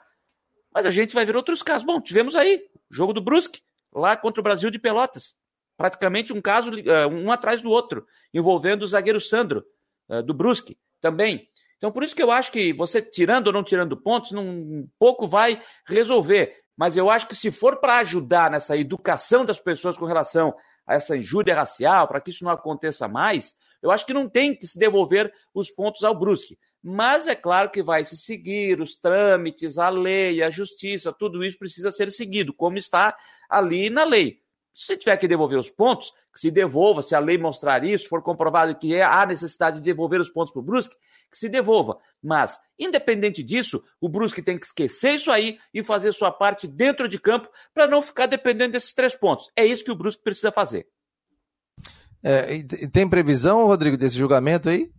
Mas 0.73 0.85
a 0.85 0.91
gente 0.91 1.15
vai 1.15 1.25
ver 1.25 1.37
outros 1.37 1.63
casos. 1.63 1.85
Bom, 1.85 2.01
tivemos 2.01 2.35
aí 2.35 2.65
jogo 2.91 3.13
do 3.13 3.21
Brusque, 3.21 3.61
lá 3.93 4.17
contra 4.17 4.41
o 4.41 4.43
Brasil 4.43 4.69
de 4.69 4.77
Pelotas. 4.77 5.33
Praticamente 5.77 6.33
um 6.33 6.41
caso, 6.41 6.71
eh, 6.77 7.07
um 7.07 7.31
atrás 7.31 7.61
do 7.61 7.69
outro, 7.69 8.05
envolvendo 8.33 8.83
o 8.83 8.87
zagueiro 8.87 9.21
Sandro, 9.21 9.63
eh, 10.09 10.21
do 10.21 10.33
Brusque, 10.33 10.77
também. 10.99 11.47
Então, 11.77 11.91
por 11.91 12.03
isso 12.03 12.15
que 12.15 12.21
eu 12.21 12.31
acho 12.31 12.51
que 12.51 12.73
você 12.73 13.01
tirando 13.01 13.47
ou 13.47 13.53
não 13.53 13.63
tirando 13.63 13.95
pontos, 13.95 14.33
um 14.33 14.87
pouco 14.99 15.27
vai 15.27 15.61
resolver. 15.85 16.61
Mas 16.75 16.97
eu 16.97 17.09
acho 17.09 17.27
que 17.27 17.35
se 17.35 17.51
for 17.51 17.77
para 17.77 17.99
ajudar 17.99 18.51
nessa 18.51 18.75
educação 18.75 19.45
das 19.45 19.59
pessoas 19.59 19.95
com 19.95 20.05
relação 20.05 20.53
a 20.87 20.95
essa 20.95 21.17
injúria 21.17 21.53
racial, 21.53 22.07
para 22.07 22.21
que 22.21 22.31
isso 22.31 22.43
não 22.43 22.51
aconteça 22.51 23.07
mais, 23.07 23.53
eu 23.81 23.91
acho 23.91 24.05
que 24.05 24.13
não 24.13 24.29
tem 24.29 24.55
que 24.55 24.65
se 24.65 24.79
devolver 24.79 25.31
os 25.53 25.69
pontos 25.69 26.03
ao 26.03 26.17
Brusque. 26.17 26.57
Mas 26.81 27.27
é 27.27 27.35
claro 27.35 27.69
que 27.69 27.83
vai 27.83 28.05
se 28.05 28.15
seguir 28.15 28.79
os 28.79 28.97
trâmites, 28.97 29.77
a 29.77 29.89
lei, 29.89 30.41
a 30.41 30.49
justiça, 30.49 31.11
tudo 31.11 31.43
isso 31.43 31.57
precisa 31.57 31.91
ser 31.91 32.11
seguido, 32.11 32.53
como 32.53 32.77
está 32.77 33.15
ali 33.49 33.89
na 33.89 34.03
lei. 34.03 34.39
Se 34.79 34.95
tiver 34.95 35.17
que 35.17 35.27
devolver 35.27 35.57
os 35.57 35.71
pontos, 35.71 36.13
que 36.31 36.39
se 36.39 36.51
devolva, 36.51 37.01
se 37.01 37.15
a 37.15 37.19
lei 37.19 37.35
mostrar 37.35 37.83
isso, 37.83 38.07
for 38.07 38.21
comprovado 38.21 38.75
que 38.75 38.93
é, 38.93 39.01
há 39.01 39.25
necessidade 39.25 39.77
de 39.77 39.83
devolver 39.83 40.21
os 40.21 40.29
pontos 40.29 40.53
para 40.53 40.59
o 40.59 40.63
Brusque, 40.63 40.95
que 41.31 41.37
se 41.37 41.49
devolva. 41.49 41.97
Mas, 42.23 42.59
independente 42.77 43.41
disso, 43.41 43.83
o 43.99 44.07
Brusque 44.07 44.39
tem 44.39 44.55
que 44.55 44.67
esquecer 44.67 45.15
isso 45.15 45.31
aí 45.31 45.57
e 45.73 45.83
fazer 45.83 46.11
sua 46.11 46.31
parte 46.31 46.67
dentro 46.67 47.09
de 47.09 47.19
campo 47.19 47.49
para 47.73 47.87
não 47.87 48.03
ficar 48.03 48.27
dependendo 48.27 48.73
desses 48.73 48.93
três 48.93 49.15
pontos. 49.15 49.49
É 49.55 49.65
isso 49.65 49.83
que 49.83 49.89
o 49.89 49.95
Brusque 49.95 50.21
precisa 50.21 50.51
fazer. 50.51 50.85
É, 52.23 52.61
tem 52.93 53.09
previsão, 53.09 53.65
Rodrigo, 53.65 53.97
desse 53.97 54.15
julgamento 54.15 54.69
aí? 54.69 54.91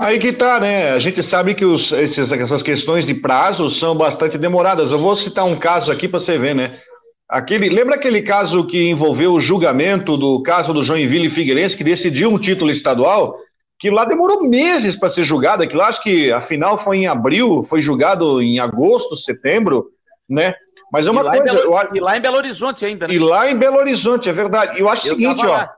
Aí 0.00 0.18
que 0.18 0.32
tá, 0.32 0.58
né? 0.58 0.90
A 0.90 0.98
gente 0.98 1.22
sabe 1.22 1.54
que 1.54 1.64
os, 1.64 1.92
esses, 1.92 2.32
essas 2.32 2.60
questões 2.60 3.06
de 3.06 3.14
prazo 3.14 3.70
são 3.70 3.96
bastante 3.96 4.36
demoradas. 4.36 4.90
Eu 4.90 4.98
vou 4.98 5.14
citar 5.14 5.44
um 5.44 5.56
caso 5.56 5.92
aqui 5.92 6.08
para 6.08 6.18
você 6.18 6.36
ver, 6.36 6.56
né? 6.56 6.80
Aquele, 7.28 7.68
lembra 7.68 7.96
aquele 7.96 8.22
caso 8.22 8.66
que 8.66 8.88
envolveu 8.88 9.34
o 9.34 9.40
julgamento 9.40 10.16
do 10.16 10.42
caso 10.42 10.72
do 10.72 10.82
Joinville 10.82 11.28
Figueirense, 11.28 11.76
que 11.76 11.84
decidiu 11.84 12.30
um 12.30 12.38
título 12.38 12.70
estadual? 12.70 13.38
que 13.78 13.90
lá 13.90 14.04
demorou 14.04 14.42
meses 14.42 14.96
para 14.96 15.08
ser 15.08 15.22
julgado, 15.22 15.62
aquilo 15.62 15.82
acho 15.82 16.02
que 16.02 16.32
a 16.32 16.40
final 16.40 16.78
foi 16.78 16.98
em 16.98 17.06
abril, 17.06 17.62
foi 17.62 17.80
julgado 17.80 18.42
em 18.42 18.58
agosto, 18.58 19.14
setembro, 19.14 19.86
né? 20.28 20.54
Mas 20.92 21.06
é 21.06 21.10
uma 21.10 21.20
e 21.20 21.38
coisa. 21.38 21.54
Belo, 21.54 21.78
eu... 21.78 21.88
E 21.94 22.00
lá 22.00 22.16
em 22.16 22.20
Belo 22.20 22.36
Horizonte 22.38 22.84
ainda, 22.84 23.06
né? 23.06 23.14
E 23.14 23.18
lá 23.18 23.48
em 23.48 23.56
Belo 23.56 23.76
Horizonte, 23.76 24.28
é 24.28 24.32
verdade. 24.32 24.80
Eu 24.80 24.88
acho 24.88 25.06
o 25.06 25.10
seguinte, 25.10 25.46
ó. 25.46 25.68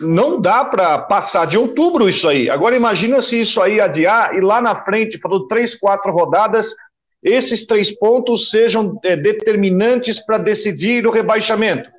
Não 0.00 0.40
dá 0.40 0.64
para 0.64 0.98
passar 0.98 1.46
de 1.46 1.58
outubro 1.58 2.08
isso 2.08 2.26
aí. 2.26 2.48
Agora 2.48 2.74
imagina 2.74 3.20
se 3.20 3.38
isso 3.38 3.60
aí 3.60 3.80
adiar 3.80 4.34
e 4.34 4.40
lá 4.40 4.60
na 4.60 4.74
frente, 4.74 5.20
falando 5.20 5.46
três, 5.46 5.74
quatro 5.74 6.10
rodadas, 6.10 6.74
esses 7.22 7.66
três 7.66 7.90
pontos 7.90 8.50
sejam 8.50 8.98
é, 9.04 9.16
determinantes 9.16 10.18
para 10.18 10.38
decidir 10.38 11.06
o 11.06 11.10
rebaixamento. 11.10 11.90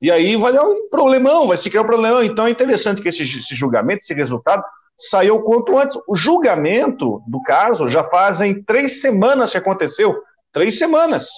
E 0.00 0.10
aí 0.10 0.34
vai 0.36 0.52
dar 0.52 0.64
um 0.64 0.88
problemão, 0.88 1.48
vai 1.48 1.58
se 1.58 1.68
criar 1.68 1.82
um 1.82 1.86
problemão. 1.86 2.22
Então 2.24 2.46
é 2.46 2.50
interessante 2.50 3.02
que 3.02 3.08
esse, 3.08 3.22
esse 3.22 3.54
julgamento, 3.54 4.02
esse 4.02 4.14
resultado, 4.14 4.62
saiu 4.96 5.40
quanto 5.42 5.76
antes. 5.78 5.98
O 6.08 6.16
julgamento 6.16 7.22
do 7.26 7.42
caso 7.42 7.86
já 7.88 8.04
fazem 8.04 8.62
três 8.62 9.00
semanas 9.00 9.52
que 9.52 9.58
aconteceu. 9.58 10.16
Três 10.52 10.78
semanas. 10.78 11.28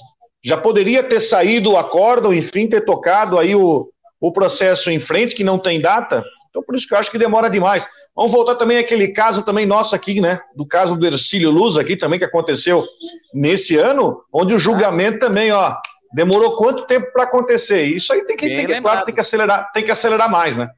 Já 0.44 0.56
poderia 0.56 1.02
ter 1.02 1.20
saído 1.20 1.72
o 1.72 1.76
acórdão, 1.76 2.32
enfim, 2.32 2.68
ter 2.68 2.84
tocado 2.84 3.38
aí 3.38 3.54
o, 3.54 3.88
o 4.20 4.32
processo 4.32 4.90
em 4.90 5.00
frente, 5.00 5.34
que 5.34 5.44
não 5.44 5.58
tem 5.58 5.80
data. 5.80 6.24
Então, 6.52 6.62
por 6.62 6.76
isso 6.76 6.86
que 6.86 6.92
eu 6.92 6.98
acho 6.98 7.10
que 7.10 7.16
demora 7.16 7.48
demais. 7.48 7.88
Vamos 8.14 8.30
voltar 8.30 8.56
também 8.56 8.76
àquele 8.76 9.08
caso 9.08 9.42
também 9.42 9.64
nosso 9.64 9.94
aqui, 9.94 10.20
né? 10.20 10.38
Do 10.54 10.66
caso 10.66 10.94
do 10.94 11.06
Ercílio 11.06 11.50
Luz 11.50 11.78
aqui 11.78 11.96
também, 11.96 12.18
que 12.18 12.26
aconteceu 12.26 12.84
nesse 13.32 13.74
ano, 13.78 14.22
onde 14.30 14.52
o 14.52 14.58
julgamento 14.58 15.18
também, 15.18 15.50
ó, 15.50 15.74
demorou 16.12 16.54
quanto 16.56 16.86
tempo 16.86 17.10
para 17.10 17.22
acontecer? 17.22 17.84
Isso 17.84 18.12
aí 18.12 18.22
tem 18.26 18.36
que, 18.36 18.46
tem 18.46 18.66
que, 18.66 18.80
claro, 18.82 19.06
tem 19.06 19.14
que 19.14 19.20
acelerar, 19.22 19.72
tem 19.72 19.82
que 19.82 19.90
acelerar 19.90 20.30
mais, 20.30 20.54
né? 20.54 20.68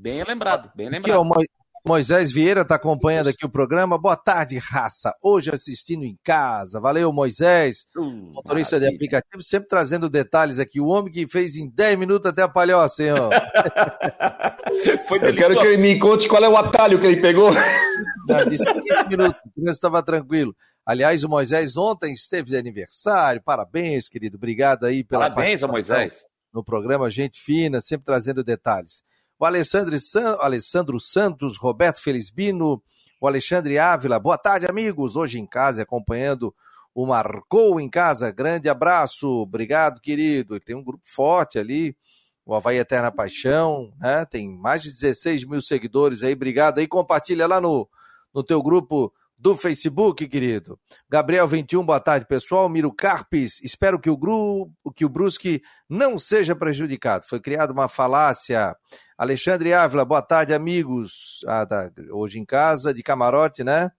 Bem 0.00 0.20
lembrado, 0.24 0.68
bem 0.74 0.88
lembrado. 0.88 1.20
Aqui, 1.20 1.40
ó, 1.40 1.59
Moisés 1.86 2.30
Vieira 2.30 2.60
está 2.60 2.74
acompanhando 2.74 3.28
aqui 3.28 3.44
o 3.44 3.48
programa. 3.48 3.96
Boa 3.96 4.16
tarde, 4.16 4.58
raça. 4.58 5.14
Hoje 5.22 5.50
assistindo 5.50 6.04
em 6.04 6.16
casa. 6.22 6.78
Valeu, 6.78 7.10
Moisés. 7.12 7.86
Uh, 7.96 8.04
motorista 8.34 8.76
maravilha. 8.76 8.90
de 8.90 8.96
aplicativo, 8.96 9.42
sempre 9.42 9.68
trazendo 9.68 10.10
detalhes 10.10 10.58
aqui. 10.58 10.78
O 10.80 10.88
homem 10.88 11.10
que 11.10 11.26
fez 11.26 11.56
em 11.56 11.70
10 11.70 11.98
minutos 11.98 12.30
até 12.30 12.42
a 12.42 12.48
palhoça, 12.48 13.02
ó. 13.14 13.30
Eu 14.70 15.34
quero 15.34 15.58
que 15.58 15.66
ele 15.66 15.76
me 15.78 15.98
conte 15.98 16.28
qual 16.28 16.44
é 16.44 16.48
o 16.48 16.56
atalho 16.56 17.00
que 17.00 17.06
ele 17.06 17.20
pegou. 17.20 17.50
Não, 18.28 18.46
disse 18.46 18.64
15 18.64 19.08
minutos, 19.08 19.40
o 19.56 19.70
estava 19.70 20.02
tranquilo. 20.02 20.54
Aliás, 20.84 21.24
o 21.24 21.28
Moisés 21.28 21.76
ontem 21.76 22.12
esteve 22.12 22.50
de 22.50 22.56
aniversário. 22.56 23.42
Parabéns, 23.42 24.08
querido. 24.08 24.36
Obrigado 24.36 24.84
aí 24.84 25.02
pela 25.02 25.30
Parabéns 25.30 25.62
ao 25.62 25.70
Moisés. 25.70 26.26
No 26.52 26.62
programa 26.62 27.10
Gente 27.10 27.40
Fina, 27.40 27.80
sempre 27.80 28.04
trazendo 28.04 28.44
detalhes 28.44 29.02
o 29.40 29.46
Alessandro, 29.46 29.98
San... 29.98 30.36
Alessandro 30.38 31.00
Santos, 31.00 31.56
Roberto 31.56 32.02
Felizbino, 32.02 32.82
o 33.18 33.26
Alexandre 33.26 33.78
Ávila. 33.78 34.20
Boa 34.20 34.36
tarde, 34.36 34.66
amigos. 34.66 35.16
Hoje 35.16 35.38
em 35.40 35.46
casa, 35.46 35.82
acompanhando 35.82 36.54
o 36.94 37.06
Marcou 37.06 37.80
em 37.80 37.88
Casa. 37.88 38.30
Grande 38.30 38.68
abraço. 38.68 39.26
Obrigado, 39.26 39.98
querido. 40.02 40.60
Tem 40.60 40.76
um 40.76 40.84
grupo 40.84 41.04
forte 41.06 41.58
ali, 41.58 41.96
o 42.44 42.54
Havaí 42.54 42.76
Eterna 42.76 43.10
Paixão, 43.10 43.90
né? 43.98 44.26
Tem 44.26 44.54
mais 44.54 44.82
de 44.82 44.90
16 44.90 45.46
mil 45.46 45.62
seguidores 45.62 46.22
aí. 46.22 46.34
Obrigado 46.34 46.78
aí. 46.78 46.86
Compartilha 46.86 47.46
lá 47.46 47.62
no, 47.62 47.88
no 48.34 48.42
teu 48.42 48.62
grupo 48.62 49.10
do 49.40 49.56
Facebook, 49.56 50.28
querido. 50.28 50.78
Gabriel 51.08 51.48
21, 51.48 51.82
boa 51.82 51.98
tarde, 51.98 52.26
pessoal. 52.26 52.68
Miro 52.68 52.92
Carpes, 52.92 53.58
espero 53.62 53.98
que 53.98 54.10
o, 54.10 54.16
Gru, 54.16 54.70
que 54.94 55.02
o 55.02 55.08
Brusque 55.08 55.62
não 55.88 56.18
seja 56.18 56.54
prejudicado. 56.54 57.24
Foi 57.26 57.40
criada 57.40 57.72
uma 57.72 57.88
falácia. 57.88 58.76
Alexandre 59.16 59.72
Ávila, 59.72 60.04
boa 60.04 60.20
tarde, 60.20 60.52
amigos. 60.52 61.42
Ah, 61.46 61.64
tá. 61.64 61.90
Hoje 62.10 62.38
em 62.38 62.44
casa, 62.44 62.92
de 62.92 63.02
camarote, 63.02 63.64
né? 63.64 63.90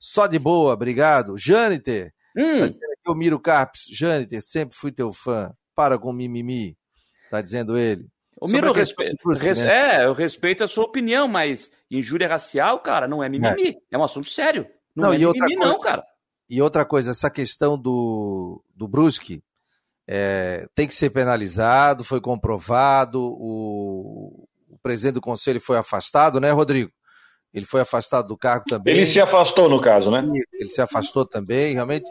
Só 0.00 0.26
de 0.26 0.38
boa, 0.38 0.72
obrigado. 0.72 1.38
Jâniter, 1.38 2.12
hum. 2.36 2.68
tá 2.68 3.12
o 3.12 3.14
Miro 3.14 3.38
Carpes. 3.38 3.84
Jâniter, 3.92 4.42
sempre 4.42 4.76
fui 4.76 4.90
teu 4.90 5.12
fã. 5.12 5.54
Para 5.76 5.96
com 5.96 6.12
mimimi, 6.12 6.76
tá 7.30 7.40
dizendo 7.40 7.78
ele. 7.78 8.08
O 8.40 8.48
Miro, 8.48 8.72
respe... 8.72 9.12
res... 9.40 9.58
Né? 9.58 10.00
é, 10.00 10.04
eu 10.06 10.12
respeito 10.12 10.64
a 10.64 10.68
sua 10.68 10.84
opinião, 10.84 11.28
mas 11.28 11.70
injúria 11.88 12.26
racial, 12.26 12.80
cara, 12.80 13.06
não 13.06 13.22
é 13.22 13.28
mimimi. 13.28 13.76
É, 13.92 13.94
é 13.94 13.98
um 13.98 14.02
assunto 14.02 14.28
sério. 14.28 14.66
Não, 14.98 15.08
não 15.08 15.14
é 15.14 15.18
e 15.18 15.26
outra 15.26 15.46
coisa, 15.46 15.60
não, 15.60 15.80
cara. 15.80 16.04
E 16.50 16.62
outra 16.62 16.84
coisa, 16.84 17.10
essa 17.10 17.30
questão 17.30 17.78
do, 17.78 18.62
do 18.74 18.88
Brusque 18.88 19.42
é, 20.08 20.66
tem 20.74 20.88
que 20.88 20.94
ser 20.94 21.10
penalizado, 21.10 22.02
foi 22.02 22.20
comprovado, 22.20 23.22
o, 23.22 24.48
o 24.68 24.78
presidente 24.82 25.14
do 25.14 25.20
conselho 25.20 25.60
foi 25.60 25.76
afastado, 25.76 26.40
né, 26.40 26.50
Rodrigo? 26.50 26.90
Ele 27.52 27.64
foi 27.64 27.80
afastado 27.80 28.28
do 28.28 28.36
cargo 28.36 28.64
também. 28.68 28.94
Ele 28.94 29.06
se 29.06 29.20
afastou, 29.20 29.68
no 29.68 29.80
caso, 29.80 30.10
né? 30.10 30.26
Ele 30.52 30.68
se 30.68 30.80
afastou 30.80 31.26
também, 31.26 31.74
realmente. 31.74 32.10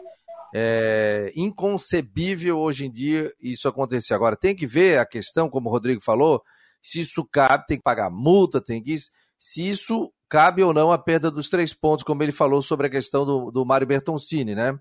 É 0.54 1.30
inconcebível 1.36 2.58
hoje 2.58 2.86
em 2.86 2.90
dia 2.90 3.30
isso 3.40 3.68
acontecer. 3.68 4.14
Agora, 4.14 4.36
tem 4.36 4.54
que 4.54 4.66
ver 4.66 4.98
a 4.98 5.06
questão, 5.06 5.50
como 5.50 5.68
o 5.68 5.72
Rodrigo 5.72 6.00
falou, 6.00 6.42
se 6.82 7.00
isso 7.00 7.24
cabe, 7.30 7.66
tem 7.66 7.76
que 7.76 7.82
pagar 7.82 8.10
multa, 8.10 8.60
tem 8.60 8.82
que. 8.82 8.96
Se 9.38 9.68
isso 9.68 10.10
cabe 10.28 10.62
ou 10.62 10.72
não 10.72 10.92
a 10.92 10.98
perda 10.98 11.30
dos 11.30 11.48
três 11.48 11.72
pontos, 11.72 12.04
como 12.04 12.22
ele 12.22 12.32
falou 12.32 12.62
sobre 12.62 12.86
a 12.86 12.90
questão 12.90 13.24
do, 13.24 13.50
do 13.50 13.64
Mário 13.64 13.86
Bertoncini, 13.86 14.54
né? 14.54 14.78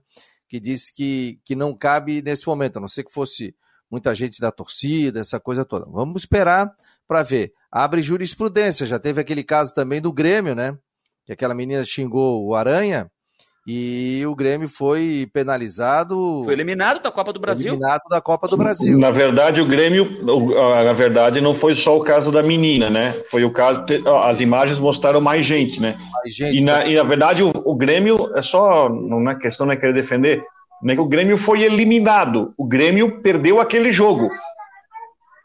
Que 0.47 0.59
disse 0.59 0.93
que, 0.93 1.39
que 1.45 1.55
não 1.55 1.73
cabe 1.75 2.21
nesse 2.21 2.47
momento, 2.47 2.77
a 2.77 2.79
não 2.79 2.87
ser 2.87 3.03
que 3.03 3.11
fosse 3.11 3.55
muita 3.89 4.13
gente 4.13 4.39
da 4.39 4.51
torcida, 4.51 5.19
essa 5.19 5.39
coisa 5.39 5.63
toda. 5.63 5.85
Vamos 5.89 6.23
esperar 6.23 6.73
para 7.07 7.23
ver. 7.23 7.53
Abre 7.71 8.01
jurisprudência, 8.01 8.85
já 8.85 8.99
teve 8.99 9.21
aquele 9.21 9.43
caso 9.43 9.73
também 9.73 10.01
do 10.01 10.11
Grêmio, 10.11 10.53
né? 10.53 10.77
Que 11.25 11.33
aquela 11.33 11.53
menina 11.53 11.83
xingou 11.83 12.45
o 12.45 12.55
Aranha 12.55 13.09
e 13.69 14.25
o 14.25 14.33
Grêmio 14.33 14.69
foi 14.69 15.27
penalizado. 15.33 16.41
Foi 16.45 16.53
eliminado 16.53 17.01
da 17.01 17.11
Copa 17.11 17.33
do 17.33 17.39
Brasil. 17.39 17.67
Eliminado 17.67 18.03
da 18.09 18.21
Copa 18.21 18.47
do 18.47 18.55
Brasil. 18.55 18.97
Na 18.97 19.11
verdade, 19.11 19.59
o 19.59 19.67
Grêmio, 19.67 20.07
na 20.85 20.93
verdade, 20.93 21.41
não 21.41 21.53
foi 21.53 21.75
só 21.75 21.97
o 21.97 22.01
caso 22.01 22.31
da 22.31 22.41
menina, 22.41 22.89
né? 22.89 23.21
Foi 23.29 23.43
o 23.43 23.51
caso. 23.51 23.83
As 24.23 24.39
imagens 24.39 24.79
mostraram 24.79 25.19
mais 25.19 25.45
gente, 25.45 25.81
né? 25.81 25.97
Mais 26.13 26.33
gente. 26.33 26.61
E 26.61 26.63
na, 26.63 26.79
né? 26.79 26.91
e 26.91 26.95
na 26.95 27.03
verdade, 27.03 27.43
o, 27.43 27.51
o, 27.65 27.75
Grêmio 27.75 28.31
é 28.37 28.41
só. 28.41 28.87
Não 28.87 29.29
é 29.29 29.35
questão, 29.35 29.65
não 29.65 29.73
é 29.73 29.75
querer 29.75 29.93
defender. 29.93 30.41
Não 30.81 30.93
é 30.93 30.95
que 30.95 31.01
o 31.01 31.05
Grêmio 31.05 31.35
foi 31.35 31.63
eliminado. 31.63 32.53
O 32.57 32.65
Grêmio 32.65 33.19
perdeu 33.21 33.59
aquele 33.59 33.91
jogo. 33.91 34.31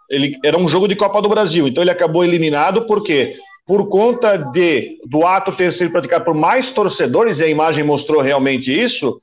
Ele, 0.08 0.38
era 0.44 0.56
um 0.56 0.68
jogo 0.68 0.86
de 0.86 0.94
Copa 0.94 1.20
do 1.20 1.28
Brasil. 1.28 1.66
Então 1.66 1.82
ele 1.82 1.90
acabou 1.90 2.24
eliminado 2.24 2.86
porque 2.86 3.34
por 3.66 3.88
conta 3.88 4.37
de 4.37 4.99
do 5.07 5.25
ato 5.25 5.57
ter 5.57 5.73
sido 5.73 5.90
praticado 5.90 6.25
por 6.25 6.35
mais 6.35 6.71
torcedores, 6.71 7.38
e 7.38 7.45
a 7.45 7.49
imagem 7.49 7.85
mostrou 7.85 8.21
realmente 8.21 8.73
isso, 8.73 9.19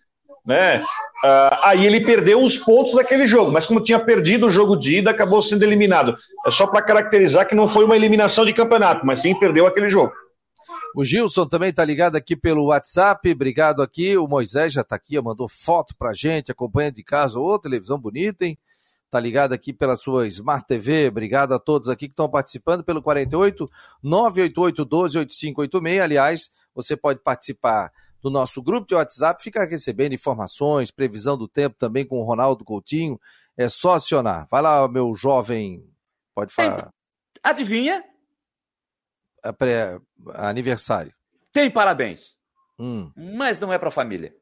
né? 0.46 0.82
Uh, 1.24 1.56
aí 1.64 1.86
ele 1.86 2.00
perdeu 2.00 2.42
os 2.42 2.58
pontos 2.58 2.96
daquele 2.96 3.28
jogo, 3.28 3.52
mas 3.52 3.66
como 3.66 3.84
tinha 3.84 4.00
perdido 4.00 4.48
o 4.48 4.50
jogo 4.50 4.78
de 4.78 5.00
ida, 5.00 5.12
acabou 5.12 5.42
sendo 5.42 5.64
eliminado. 5.64 6.16
É 6.48 6.52
só 6.52 6.66
para 6.66 6.82
caracterizar 6.82 7.46
que 7.46 7.54
não 7.54 7.68
foi 7.68 7.84
uma 7.84 7.96
eliminação 7.96 8.46
de 8.46 8.54
campeonato, 8.54 9.06
mas 9.06 9.22
sim 9.22 9.38
perdeu 9.38 9.68
aquele 9.68 9.90
jogo. 9.90 10.14
O 10.96 11.04
Gilson 11.04 11.46
também 11.46 11.70
está 11.70 11.84
ligado 11.84 12.16
aqui 12.16 12.36
pelo 12.36 12.68
WhatsApp, 12.68 13.30
obrigado 13.32 13.82
aqui. 13.82 14.18
O 14.18 14.28
Moisés 14.28 14.74
já 14.74 14.82
está 14.82 14.96
aqui, 14.96 15.20
mandou 15.22 15.48
foto 15.48 15.94
para 16.00 16.14
gente, 16.14 16.52
acompanha 16.52 16.92
de 16.92 17.04
casa, 17.04 17.38
ô, 17.38 17.60
televisão 17.60 18.00
bonita, 18.00 18.46
hein? 18.46 18.58
Tá 19.10 19.20
ligado 19.20 19.54
aqui 19.54 19.74
pela 19.74 19.96
sua 19.96 20.28
Smart 20.28 20.66
TV. 20.68 21.08
Obrigado 21.08 21.54
a 21.54 21.60
todos 21.60 21.90
aqui 21.90 22.08
que 22.08 22.14
estão 22.14 22.30
participando 22.30 22.84
pelo 22.84 23.02
48 23.02 23.70
988 24.04 24.86
12 24.86 25.18
8586. 25.20 26.02
Aliás, 26.02 26.52
você 26.74 26.96
pode 26.96 27.20
participar 27.20 27.92
do 28.22 28.30
nosso 28.30 28.62
grupo 28.62 28.88
de 28.88 28.96
WhatsApp, 28.96 29.42
ficar 29.42 29.68
recebendo 29.68 30.14
informações, 30.14 30.92
previsão 30.92 31.38
do 31.38 31.48
tempo 31.48 31.76
também 31.78 32.06
com 32.06 32.20
o 32.20 32.24
Ronaldo 32.24 32.66
Coutinho. 32.66 33.20
É 33.58 33.68
só 33.68 33.94
acionar. 33.94 34.48
Vai 34.50 34.62
lá, 34.62 34.88
meu 34.88 35.14
jovem. 35.16 35.86
Pode 36.34 36.54
falar. 36.54 36.90
Adivinha? 37.44 38.04
É 39.44 39.52
pré... 39.52 40.00
Aniversário. 40.34 41.14
Tem 41.52 41.70
parabéns. 41.70 42.36
Hum. 42.78 43.12
Mas 43.16 43.60
não 43.60 43.74
é 43.74 43.78
para 43.78 43.92
família. 43.92 44.34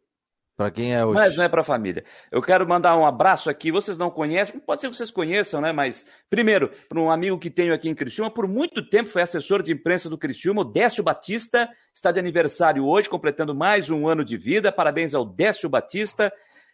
Para 0.58 0.72
quem 0.72 0.96
é 0.96 1.06
hoje. 1.06 1.14
Mas 1.14 1.38
não 1.38 1.44
é 1.44 1.48
para 1.48 1.62
a 1.62 1.64
família. 1.64 2.04
Eu 2.32 2.42
quero 2.42 2.68
mandar 2.68 2.98
um 2.98 3.06
abraço 3.06 3.48
aqui. 3.48 3.72
Vocês 3.72 3.96
não 3.96 4.10
conhecem, 4.10 4.60
pode 4.60 4.82
ser 4.82 4.90
que 4.90 4.98
vocês 4.98 5.12
conheçam, 5.12 5.62
né? 5.62 5.72
Mas, 5.72 6.04
primeiro, 6.32 6.72
para 6.90 7.00
um 7.00 7.12
amigo 7.12 7.38
que 7.38 7.52
tenho 7.52 7.76
aqui 7.76 7.88
em 7.88 7.94
Criciúma, 7.94 8.32
por 8.32 8.48
muito 8.48 8.82
tempo 8.90 9.12
foi 9.12 9.22
assessor 9.22 9.62
de 9.62 9.72
imprensa 9.72 10.10
do 10.10 10.18
Criciúma, 10.18 10.62
o 10.62 10.66
Décio 10.66 11.04
Batista, 11.04 11.70
está 11.94 12.12
de 12.12 12.20
aniversário 12.20 12.84
hoje, 12.88 13.08
completando 13.08 13.54
mais 13.54 13.92
um 13.92 14.08
ano 14.08 14.26
de 14.26 14.36
vida. 14.36 14.72
Parabéns 14.72 15.14
ao 15.14 15.24
Décio 15.24 15.70
Batista. 15.70 16.34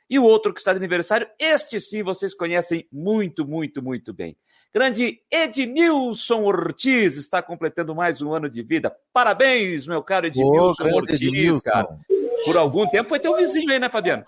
E 0.09 0.17
o 0.17 0.23
outro 0.23 0.53
que 0.53 0.61
está 0.61 0.71
de 0.71 0.77
aniversário, 0.77 1.27
este 1.37 1.81
sim 1.81 2.03
vocês 2.03 2.33
conhecem 2.33 2.87
muito, 2.89 3.45
muito, 3.45 3.83
muito 3.83 4.13
bem. 4.13 4.37
Grande 4.73 5.19
Ednilson 5.29 6.43
Ortiz 6.43 7.17
está 7.17 7.41
completando 7.41 7.93
mais 7.93 8.21
um 8.21 8.33
ano 8.33 8.49
de 8.49 8.63
vida. 8.63 8.95
Parabéns, 9.11 9.85
meu 9.85 10.01
caro 10.01 10.27
Ednilson 10.27 10.85
Ortiz, 10.85 11.21
Ednilson. 11.21 11.59
cara 11.59 11.97
por 12.45 12.57
algum 12.57 12.87
tempo 12.87 13.09
foi 13.09 13.19
teu 13.19 13.35
vizinho 13.35 13.71
aí, 13.71 13.79
né, 13.79 13.89
Fabiano? 13.89 14.23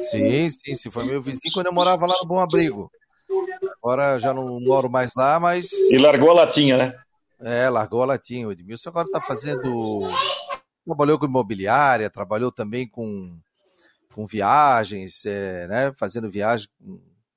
Sim, 0.00 0.48
sim, 0.50 0.74
sim. 0.74 0.90
Foi 0.90 1.04
meu 1.04 1.22
vizinho 1.22 1.52
quando 1.54 1.66
eu 1.66 1.72
morava 1.72 2.06
lá 2.06 2.16
no 2.20 2.26
Bom 2.26 2.40
Abrigo. 2.40 2.90
Agora 3.82 4.18
já 4.18 4.32
não 4.32 4.60
moro 4.60 4.90
mais 4.90 5.14
lá, 5.14 5.38
mas. 5.38 5.72
E 5.90 5.98
largou 5.98 6.30
a 6.30 6.34
latinha, 6.34 6.76
né? 6.76 6.94
É, 7.40 7.68
largou 7.68 8.02
a 8.02 8.06
latinha. 8.06 8.48
O 8.48 8.52
Edmilson 8.52 8.88
agora 8.90 9.06
está 9.06 9.20
fazendo. 9.20 10.02
Trabalhou 10.84 11.18
com 11.18 11.26
imobiliária, 11.26 12.10
trabalhou 12.10 12.50
também 12.50 12.88
com, 12.88 13.38
com 14.14 14.26
viagens, 14.26 15.24
é, 15.26 15.68
né, 15.68 15.92
fazendo 15.96 16.30
viagem. 16.30 16.66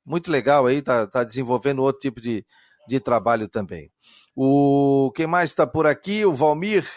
Muito 0.06 0.32
legal 0.32 0.66
aí, 0.66 0.82
tá, 0.82 1.06
tá 1.06 1.24
desenvolvendo 1.24 1.84
outro 1.84 2.00
tipo 2.00 2.22
de, 2.22 2.46
de 2.88 3.00
trabalho 3.00 3.50
também. 3.50 3.92
O 4.36 5.12
quem 5.14 5.28
mais 5.28 5.50
está 5.50 5.68
por 5.68 5.86
aqui? 5.86 6.26
O 6.26 6.34
Valmir. 6.34 6.90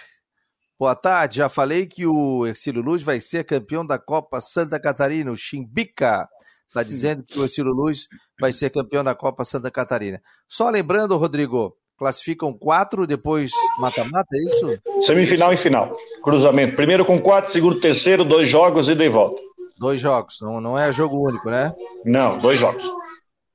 Boa 0.85 0.95
tarde. 0.95 1.39
Já 1.39 1.49
falei 1.49 1.87
que 1.87 2.07
o 2.07 2.47
Ercílio 2.47 2.83
Luz 2.83 3.03
vai 3.03 3.19
ser 3.19 3.43
campeão 3.45 3.87
da 3.87 3.99
Copa 3.99 4.39
Santa 4.39 4.79
Catarina, 4.79 5.33
o 5.33 5.37
Chimbica. 5.37 6.29
Está 6.69 6.83
dizendo 6.83 7.25
que 7.25 7.39
o 7.39 7.43
Ercílio 7.43 7.73
Luz 7.73 8.07
vai 8.39 8.53
ser 8.53 8.69
campeão 8.69 9.03
da 9.03 9.15
Copa 9.15 9.47
Santa 9.47 9.71
Catarina. 9.71 10.21
Só 10.47 10.69
lembrando, 10.69 11.17
Rodrigo, 11.17 11.75
classificam 11.97 12.53
quatro, 12.53 13.07
depois 13.07 13.51
mata-mata, 13.79 14.29
é 14.35 14.45
isso? 14.45 15.07
Semifinal 15.07 15.55
e 15.55 15.57
final. 15.57 15.97
Cruzamento. 16.23 16.77
Primeiro 16.77 17.07
com 17.07 17.19
quatro, 17.19 17.51
segundo, 17.51 17.81
terceiro, 17.81 18.23
dois 18.23 18.51
jogos 18.51 18.87
e 18.87 18.95
de 18.95 19.09
volta. 19.09 19.41
Dois 19.79 19.99
jogos, 19.99 20.37
não, 20.43 20.61
não 20.61 20.79
é 20.79 20.93
jogo 20.93 21.17
único, 21.27 21.49
né? 21.49 21.73
Não, 22.05 22.39
dois 22.39 22.61
jogos. 22.61 22.85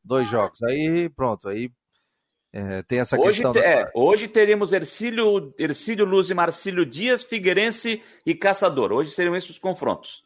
Dois 0.03 0.27
jogos. 0.27 0.63
Aí, 0.63 1.07
pronto, 1.09 1.48
aí 1.48 1.69
é, 2.51 2.82
tem 2.84 3.00
essa 3.00 3.15
hoje, 3.15 3.44
questão. 3.44 3.53
Da... 3.53 3.60
É, 3.60 3.91
hoje 3.94 4.27
teremos 4.27 4.74
Ercílio, 4.74 5.53
Ercílio 5.58 6.06
Luz 6.06 6.29
e 6.29 6.34
Marcílio 6.34 6.86
Dias, 6.86 7.24
Figueirense 7.24 8.01
e 8.25 8.34
Caçador. 8.34 8.91
Hoje 8.91 9.12
seriam 9.12 9.36
esses 9.36 9.51
os 9.51 9.60
confrontos. 9.60 10.24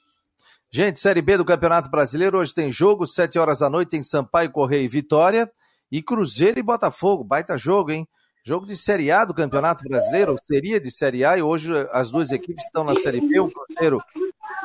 Gente, 0.72 1.00
Série 1.00 1.22
B 1.22 1.38
do 1.38 1.46
Campeonato 1.46 1.89
Brasileiro, 1.92 2.39
hoje 2.39 2.53
tem 2.53 2.72
jogo, 2.72 3.06
7 3.06 3.38
horas 3.38 3.60
da 3.60 3.70
noite, 3.70 3.89
tem 3.89 4.03
Sampaio, 4.03 4.51
Correia 4.51 4.84
e 4.84 4.88
Vitória. 4.88 5.51
E 5.92 6.01
Cruzeiro 6.01 6.60
e 6.60 6.63
Botafogo, 6.63 7.24
baita 7.24 7.56
jogo, 7.58 7.92
hein? 7.92 8.08
Jogo 8.45 8.65
de 8.65 8.75
Série 8.75 9.09
A 9.09 9.23
do 9.23 9.33
Campeonato 9.33 9.85
Brasileiro, 9.85 10.35
seria 10.43 10.77
de 10.77 10.91
Série 10.91 11.23
A, 11.23 11.38
e 11.38 11.41
hoje 11.41 11.71
as 11.93 12.12
duas 12.12 12.29
equipes 12.29 12.62
estão 12.65 12.83
na 12.83 12.93
Série 12.93 13.21
B. 13.21 13.39
O 13.39 13.50
Cruzeiro 13.50 14.03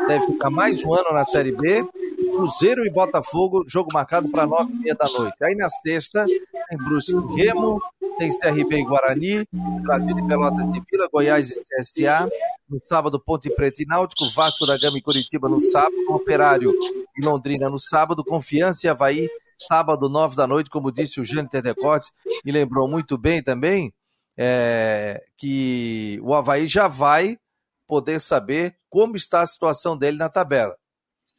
deve 0.08 0.26
ficar 0.26 0.50
mais 0.50 0.82
um 0.82 0.92
ano 0.92 1.12
na 1.12 1.23
Série 1.23 1.52
B. 1.52 1.87
Cruzeiro 2.32 2.85
e 2.85 2.90
Botafogo, 2.90 3.64
jogo 3.68 3.92
marcado 3.92 4.28
para 4.30 4.49
nove 4.49 4.73
e 4.73 4.76
meia 4.78 4.97
da 4.97 5.08
noite. 5.08 5.44
Aí 5.44 5.54
na 5.54 5.68
sexta 5.68 6.26
tem 6.26 6.78
Brusque 6.78 7.14
Remo, 7.37 7.80
tem 8.18 8.37
CRB 8.37 8.80
e 8.80 8.85
Guarani, 8.85 9.47
Brasil 9.82 10.18
e 10.18 10.26
Pelotas 10.26 10.68
de 10.73 10.82
Vila, 10.90 11.08
Goiás 11.12 11.49
e 11.52 11.54
CSA. 11.54 12.28
No 12.68 12.80
sábado, 12.82 13.20
Ponte 13.20 13.49
Preta 13.49 13.80
e 13.80 13.87
Náutico, 13.87 14.28
Vasco 14.35 14.66
da 14.66 14.76
Gama 14.76 14.99
e 14.99 15.02
Curitiba 15.02 15.49
no 15.49 15.62
sábado, 15.62 15.94
Operário 16.08 16.75
e 17.16 17.25
Londrina 17.25 17.70
no 17.70 17.78
sábado, 17.78 18.25
Confiança 18.25 18.88
e 18.88 18.90
Havaí, 18.90 19.28
sábado, 19.67 20.09
nove 20.09 20.37
da 20.37 20.47
noite, 20.47 20.71
como 20.71 20.93
disse 20.93 21.21
o 21.21 21.25
Jânio 21.25 21.50
Tedecote, 21.50 22.11
e 22.45 22.53
lembrou 22.53 22.88
muito 22.88 23.19
bem 23.19 23.43
também, 23.43 23.93
é, 24.37 25.25
que 25.37 26.19
o 26.23 26.35
Havaí 26.35 26.69
já 26.69 26.87
vai 26.87 27.38
poder 27.87 28.21
saber 28.21 28.77
como 28.88 29.17
está 29.17 29.41
a 29.41 29.47
situação 29.47 29.97
dele 29.97 30.19
na 30.19 30.29
tabela. 30.29 30.77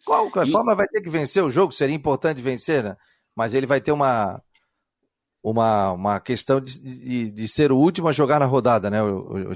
Qualquer 0.05 0.47
e... 0.47 0.51
forma, 0.51 0.75
vai 0.75 0.87
ter 0.87 1.01
que 1.01 1.09
vencer 1.09 1.43
o 1.43 1.49
jogo, 1.49 1.71
seria 1.71 1.95
importante 1.95 2.41
vencer, 2.41 2.83
né? 2.83 2.97
Mas 3.35 3.53
ele 3.53 3.65
vai 3.65 3.79
ter 3.79 3.91
uma, 3.91 4.41
uma, 5.43 5.91
uma 5.91 6.19
questão 6.19 6.59
de, 6.59 6.79
de, 6.79 7.31
de 7.31 7.47
ser 7.47 7.71
o 7.71 7.77
último 7.77 8.07
a 8.07 8.11
jogar 8.11 8.39
na 8.39 8.45
rodada, 8.45 8.89
né, 8.89 9.01
o, 9.01 9.51
o? 9.51 9.53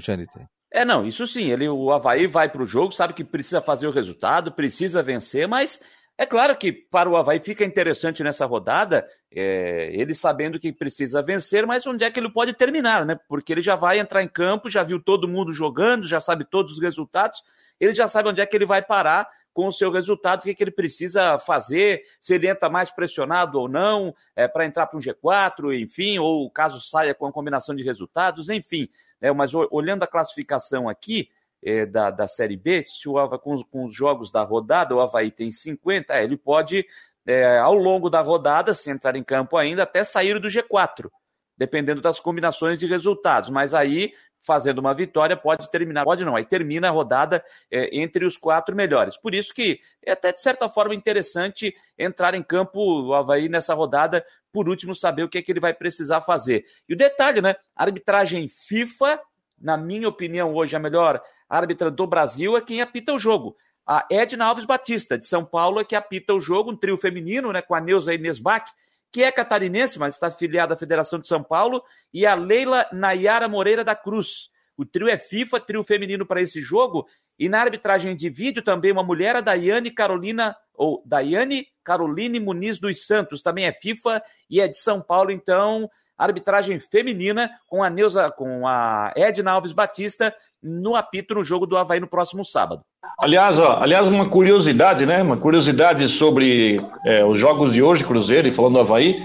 É, 0.72 0.84
não, 0.84 1.06
isso 1.06 1.26
sim. 1.26 1.50
Ele, 1.50 1.68
o 1.68 1.92
Havaí 1.92 2.26
vai 2.26 2.48
para 2.48 2.62
o 2.62 2.66
jogo, 2.66 2.92
sabe 2.92 3.14
que 3.14 3.22
precisa 3.22 3.60
fazer 3.60 3.86
o 3.86 3.92
resultado, 3.92 4.50
precisa 4.52 5.02
vencer, 5.02 5.46
mas 5.46 5.80
é 6.16 6.24
claro 6.24 6.56
que 6.56 6.72
para 6.72 7.10
o 7.10 7.16
Havaí 7.16 7.40
fica 7.40 7.64
interessante 7.64 8.22
nessa 8.22 8.46
rodada, 8.46 9.08
é, 9.32 9.90
ele 9.92 10.14
sabendo 10.14 10.60
que 10.60 10.72
precisa 10.72 11.20
vencer, 11.20 11.66
mas 11.66 11.84
onde 11.86 12.04
é 12.04 12.10
que 12.10 12.20
ele 12.20 12.30
pode 12.30 12.54
terminar, 12.54 13.04
né? 13.04 13.18
Porque 13.28 13.52
ele 13.52 13.62
já 13.62 13.74
vai 13.74 13.98
entrar 13.98 14.22
em 14.22 14.28
campo, 14.28 14.70
já 14.70 14.84
viu 14.84 15.02
todo 15.02 15.26
mundo 15.26 15.52
jogando, 15.52 16.06
já 16.06 16.20
sabe 16.20 16.44
todos 16.44 16.74
os 16.74 16.80
resultados, 16.80 17.42
ele 17.80 17.94
já 17.94 18.06
sabe 18.06 18.28
onde 18.28 18.40
é 18.40 18.46
que 18.46 18.56
ele 18.56 18.64
vai 18.64 18.80
parar 18.80 19.28
com 19.52 19.66
o 19.66 19.72
seu 19.72 19.90
resultado, 19.90 20.40
o 20.40 20.42
que, 20.42 20.50
é 20.50 20.54
que 20.54 20.62
ele 20.62 20.70
precisa 20.70 21.38
fazer, 21.38 22.02
se 22.20 22.34
ele 22.34 22.48
entra 22.48 22.68
mais 22.68 22.90
pressionado 22.90 23.58
ou 23.58 23.68
não, 23.68 24.14
é, 24.36 24.46
para 24.46 24.66
entrar 24.66 24.86
para 24.86 24.98
um 24.98 25.02
G4, 25.02 25.80
enfim, 25.80 26.18
ou 26.18 26.48
caso 26.50 26.80
saia 26.80 27.14
com 27.14 27.26
a 27.26 27.32
combinação 27.32 27.74
de 27.74 27.82
resultados, 27.82 28.48
enfim. 28.48 28.88
É, 29.20 29.32
mas 29.32 29.52
olhando 29.54 30.02
a 30.02 30.08
classificação 30.08 30.88
aqui 30.88 31.28
é, 31.64 31.86
da, 31.86 32.10
da 32.10 32.28
Série 32.28 32.56
B, 32.56 32.82
se 32.84 33.08
o 33.08 33.18
Havaí, 33.18 33.38
com, 33.38 33.62
com, 33.64 33.84
os 33.86 33.94
jogos 33.94 34.30
da 34.30 34.42
rodada, 34.42 34.94
o 34.94 35.00
Havaí 35.00 35.30
tem 35.30 35.50
50, 35.50 36.14
é, 36.14 36.22
ele 36.22 36.36
pode, 36.36 36.86
é, 37.26 37.58
ao 37.58 37.74
longo 37.74 38.10
da 38.10 38.20
rodada, 38.20 38.74
se 38.74 38.90
entrar 38.90 39.16
em 39.16 39.24
campo 39.24 39.56
ainda, 39.56 39.82
até 39.82 40.04
sair 40.04 40.38
do 40.38 40.48
G4 40.48 41.08
dependendo 41.56 42.00
das 42.00 42.18
combinações 42.18 42.80
de 42.80 42.86
resultados. 42.88 43.48
Mas 43.48 43.74
aí 43.74 44.12
fazendo 44.44 44.78
uma 44.78 44.94
vitória, 44.94 45.36
pode 45.36 45.70
terminar, 45.70 46.04
pode 46.04 46.24
não, 46.24 46.36
aí 46.36 46.44
termina 46.44 46.88
a 46.88 46.90
rodada 46.90 47.42
é, 47.70 47.88
entre 47.98 48.26
os 48.26 48.36
quatro 48.36 48.76
melhores. 48.76 49.16
Por 49.16 49.34
isso 49.34 49.54
que 49.54 49.80
é 50.04 50.12
até 50.12 50.32
de 50.32 50.40
certa 50.40 50.68
forma 50.68 50.94
interessante 50.94 51.74
entrar 51.98 52.34
em 52.34 52.42
campo 52.42 52.78
o 52.78 53.14
Havaí 53.14 53.48
nessa 53.48 53.72
rodada, 53.72 54.24
por 54.52 54.68
último, 54.68 54.94
saber 54.94 55.22
o 55.22 55.28
que 55.28 55.38
é 55.38 55.42
que 55.42 55.50
ele 55.50 55.60
vai 55.60 55.72
precisar 55.72 56.20
fazer. 56.20 56.64
E 56.86 56.92
o 56.92 56.96
detalhe, 56.96 57.40
né? 57.40 57.56
Arbitragem 57.74 58.48
FIFA, 58.48 59.18
na 59.58 59.76
minha 59.76 60.08
opinião, 60.08 60.54
hoje 60.54 60.76
a 60.76 60.78
melhor 60.78 61.22
árbitra 61.48 61.90
do 61.90 62.06
Brasil 62.06 62.56
é 62.56 62.60
quem 62.60 62.80
apita 62.80 63.12
o 63.12 63.18
jogo. 63.18 63.56
A 63.86 64.06
Edna 64.10 64.46
Alves 64.46 64.64
Batista, 64.64 65.18
de 65.18 65.26
São 65.26 65.44
Paulo, 65.44 65.80
é 65.80 65.84
que 65.84 65.94
apita 65.94 66.32
o 66.32 66.40
jogo, 66.40 66.70
um 66.70 66.76
trio 66.76 66.96
feminino, 66.96 67.52
né? 67.52 67.60
Com 67.60 67.74
a 67.74 67.80
Neuza 67.80 68.14
Inês 68.14 68.38
Bach, 68.38 68.64
que 69.12 69.22
é 69.22 69.30
catarinense, 69.30 69.98
mas 69.98 70.14
está 70.14 70.28
afiliada 70.28 70.74
à 70.74 70.76
Federação 70.76 71.18
de 71.18 71.28
São 71.28 71.42
Paulo, 71.42 71.82
e 72.12 72.26
a 72.26 72.34
Leila 72.34 72.86
Nayara 72.92 73.46
Moreira 73.46 73.84
da 73.84 73.94
Cruz. 73.94 74.48
O 74.76 74.84
trio 74.84 75.08
é 75.08 75.18
FIFA, 75.18 75.60
trio 75.60 75.84
feminino 75.84 76.26
para 76.26 76.42
esse 76.42 76.60
jogo, 76.60 77.06
e 77.38 77.48
na 77.48 77.60
arbitragem 77.60 78.16
de 78.16 78.28
vídeo 78.28 78.62
também 78.62 78.90
uma 78.90 79.02
mulher, 79.02 79.36
a 79.36 79.40
Daiane 79.40 79.90
Carolina, 79.90 80.56
ou 80.72 81.02
Daiane 81.04 81.66
Caroline 81.84 82.40
Muniz 82.40 82.78
dos 82.78 83.06
Santos, 83.06 83.42
também 83.42 83.66
é 83.66 83.72
FIFA 83.72 84.22
e 84.48 84.60
é 84.60 84.66
de 84.66 84.78
São 84.78 85.00
Paulo, 85.00 85.30
então 85.30 85.88
arbitragem 86.16 86.78
feminina 86.78 87.50
com 87.66 87.82
a 87.82 87.90
Neuza, 87.90 88.30
com 88.30 88.66
a 88.66 89.12
Edna 89.16 89.52
Alves 89.52 89.72
Batista 89.72 90.34
no 90.64 90.96
apito 90.96 91.34
no 91.34 91.44
jogo 91.44 91.66
do 91.66 91.76
Havaí 91.76 92.00
no 92.00 92.08
próximo 92.08 92.42
sábado. 92.44 92.80
Aliás, 93.18 93.58
ó, 93.58 93.78
aliás, 93.82 94.08
uma 94.08 94.28
curiosidade, 94.28 95.04
né? 95.04 95.22
Uma 95.22 95.36
curiosidade 95.36 96.08
sobre 96.08 96.80
é, 97.04 97.22
os 97.22 97.38
jogos 97.38 97.74
de 97.74 97.82
hoje, 97.82 98.02
Cruzeiro, 98.02 98.48
e 98.48 98.52
falando 98.52 98.74
do 98.74 98.80
Havaí. 98.80 99.22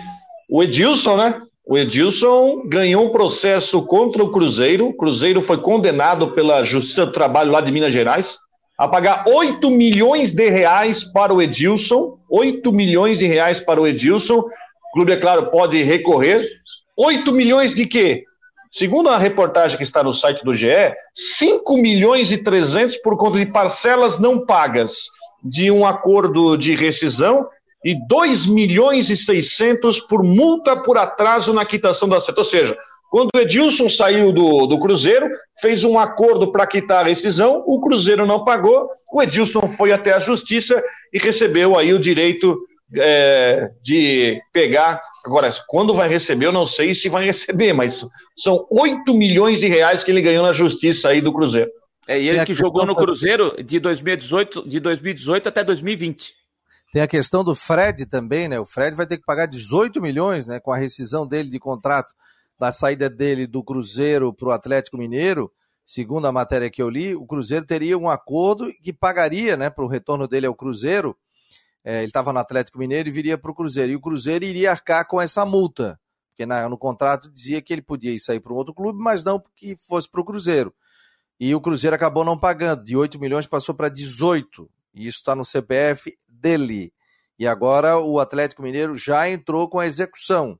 O 0.51 0.61
Edilson, 0.61 1.15
né? 1.15 1.41
O 1.65 1.77
Edilson 1.77 2.67
ganhou 2.67 3.05
um 3.05 3.11
processo 3.11 3.81
contra 3.83 4.23
o 4.23 4.31
Cruzeiro. 4.31 4.87
O 4.87 4.93
Cruzeiro 4.93 5.41
foi 5.41 5.59
condenado 5.59 6.31
pela 6.31 6.63
Justiça 6.63 7.05
do 7.05 7.11
Trabalho 7.13 7.51
lá 7.51 7.61
de 7.61 7.71
Minas 7.71 7.93
Gerais 7.93 8.37
a 8.77 8.87
pagar 8.87 9.25
8 9.27 9.69
milhões 9.69 10.31
de 10.31 10.49
reais 10.49 11.03
para 11.03 11.33
o 11.33 11.41
Edilson. 11.41 12.17
8 12.29 12.71
milhões 12.71 13.19
de 13.19 13.27
reais 13.27 13.59
para 13.59 13.81
o 13.81 13.85
Edilson. 13.85 14.39
O 14.39 14.93
clube, 14.93 15.11
é 15.11 15.17
claro, 15.17 15.51
pode 15.51 15.83
recorrer. 15.83 16.47
8 16.97 17.31
milhões 17.33 17.73
de 17.73 17.85
quê? 17.85 18.23
Segundo 18.71 19.09
a 19.09 19.17
reportagem 19.17 19.77
que 19.77 19.83
está 19.83 20.03
no 20.03 20.13
site 20.13 20.43
do 20.43 20.53
GE, 20.53 20.93
5 21.37 21.75
milhões 21.77 22.31
e 22.31 22.37
300 22.37 22.97
por 22.97 23.17
conta 23.17 23.39
de 23.39 23.47
parcelas 23.47 24.19
não 24.19 24.45
pagas 24.45 25.07
de 25.43 25.71
um 25.71 25.85
acordo 25.85 26.55
de 26.55 26.75
rescisão 26.75 27.47
e 27.83 27.95
2 28.07 28.45
milhões 28.45 29.09
e 29.09 29.17
600 29.17 30.01
por 30.01 30.21
multa 30.21 30.75
por 30.75 30.97
atraso 30.97 31.51
na 31.51 31.65
quitação 31.65 32.07
da 32.07 32.21
seta. 32.21 32.41
Ou 32.41 32.45
seja, 32.45 32.77
quando 33.09 33.29
o 33.33 33.39
Edilson 33.39 33.89
saiu 33.89 34.31
do, 34.31 34.67
do 34.67 34.79
Cruzeiro, 34.79 35.27
fez 35.59 35.83
um 35.83 35.97
acordo 35.97 36.51
para 36.51 36.67
quitar 36.67 37.05
a 37.05 37.09
rescisão, 37.09 37.63
o 37.65 37.81
Cruzeiro 37.81 38.25
não 38.25 38.43
pagou, 38.43 38.87
o 39.11 39.21
Edilson 39.21 39.61
foi 39.75 39.91
até 39.91 40.13
a 40.13 40.19
justiça 40.19 40.81
e 41.11 41.17
recebeu 41.17 41.75
aí 41.75 41.91
o 41.91 41.99
direito 41.99 42.55
é, 42.95 43.71
de 43.83 44.41
pegar. 44.51 45.01
Agora, 45.25 45.53
quando 45.67 45.93
vai 45.93 46.09
receber, 46.09 46.45
eu 46.45 46.51
não 46.51 46.65
sei 46.65 46.95
se 46.95 47.09
vai 47.09 47.25
receber, 47.25 47.73
mas 47.73 48.05
são 48.37 48.65
8 48.69 49.13
milhões 49.13 49.59
de 49.59 49.67
reais 49.67 50.03
que 50.03 50.11
ele 50.11 50.21
ganhou 50.21 50.45
na 50.45 50.53
justiça 50.53 51.09
aí 51.09 51.21
do 51.21 51.33
Cruzeiro. 51.33 51.69
É, 52.07 52.19
e 52.19 52.27
ele 52.27 52.43
que 52.43 52.53
jogou 52.53 52.85
no 52.85 52.95
Cruzeiro 52.95 53.55
de 53.63 53.79
2018, 53.79 54.67
de 54.67 54.79
2018 54.79 55.49
até 55.49 55.63
2020. 55.63 56.33
Tem 56.91 57.03
a 57.03 57.07
questão 57.07 57.43
do 57.43 57.53
Fred 57.53 58.07
também, 58.07 58.47
né? 58.47 58.59
O 58.59 58.65
Fred 58.65 58.95
vai 58.95 59.05
ter 59.05 59.17
que 59.17 59.25
pagar 59.25 59.45
18 59.45 60.01
milhões, 60.01 60.47
né? 60.47 60.59
Com 60.59 60.71
a 60.71 60.77
rescisão 60.77 61.27
dele 61.27 61.49
de 61.49 61.59
contrato 61.59 62.13
da 62.57 62.71
saída 62.71 63.09
dele 63.09 63.45
do 63.45 63.63
Cruzeiro 63.63 64.33
para 64.33 64.49
o 64.49 64.51
Atlético 64.51 64.97
Mineiro. 64.97 65.51
Segundo 65.85 66.25
a 66.25 66.31
matéria 66.31 66.69
que 66.69 66.81
eu 66.81 66.89
li, 66.89 67.15
o 67.15 67.25
Cruzeiro 67.25 67.65
teria 67.65 67.97
um 67.97 68.09
acordo 68.09 68.71
que 68.83 68.91
pagaria, 68.91 69.55
né? 69.55 69.69
Para 69.69 69.85
o 69.85 69.87
retorno 69.87 70.27
dele 70.27 70.47
ao 70.47 70.55
Cruzeiro 70.55 71.15
é, 71.83 71.99
ele 71.99 72.07
estava 72.07 72.33
no 72.33 72.39
Atlético 72.39 72.77
Mineiro 72.77 73.09
e 73.09 73.11
viria 73.11 73.37
para 73.37 73.51
o 73.51 73.55
Cruzeiro. 73.55 73.91
E 73.91 73.95
o 73.95 74.01
Cruzeiro 74.01 74.45
iria 74.45 74.71
arcar 74.71 75.07
com 75.07 75.21
essa 75.21 75.45
multa, 75.45 75.99
porque 76.31 76.45
na, 76.45 76.67
no 76.67 76.77
contrato 76.77 77.31
dizia 77.31 77.61
que 77.61 77.73
ele 77.73 77.81
podia 77.81 78.11
ir 78.11 78.19
sair 78.19 78.39
para 78.39 78.53
um 78.53 78.57
outro 78.57 78.73
clube, 78.73 78.99
mas 79.01 79.23
não 79.23 79.41
que 79.55 79.75
fosse 79.77 80.09
para 80.09 80.21
o 80.21 80.25
Cruzeiro. 80.25 80.73
E 81.39 81.55
o 81.55 81.61
Cruzeiro 81.61 81.95
acabou 81.95 82.25
não 82.25 82.37
pagando, 82.37 82.83
de 82.83 82.97
8 82.97 83.17
milhões 83.19 83.47
passou 83.47 83.73
para 83.73 83.87
18. 83.87 84.69
E 84.93 85.07
isso 85.07 85.19
está 85.19 85.35
no 85.35 85.45
CPF 85.45 86.15
dele. 86.27 86.91
E 87.37 87.47
agora 87.47 87.97
o 87.97 88.19
Atlético 88.19 88.61
Mineiro 88.61 88.95
já 88.95 89.29
entrou 89.29 89.69
com 89.69 89.79
a 89.79 89.85
execução. 89.85 90.59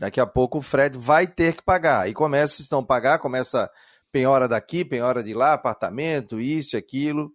Daqui 0.00 0.18
a 0.18 0.26
pouco 0.26 0.58
o 0.58 0.62
Fred 0.62 0.96
vai 0.96 1.26
ter 1.26 1.54
que 1.54 1.62
pagar. 1.62 2.08
E 2.08 2.14
começa, 2.14 2.62
se 2.62 2.72
não 2.72 2.82
pagar, 2.82 3.18
começa 3.18 3.70
penhora 4.10 4.48
daqui, 4.48 4.82
penhora 4.82 5.22
de 5.22 5.34
lá, 5.34 5.52
apartamento, 5.52 6.40
isso, 6.40 6.76
aquilo. 6.76 7.30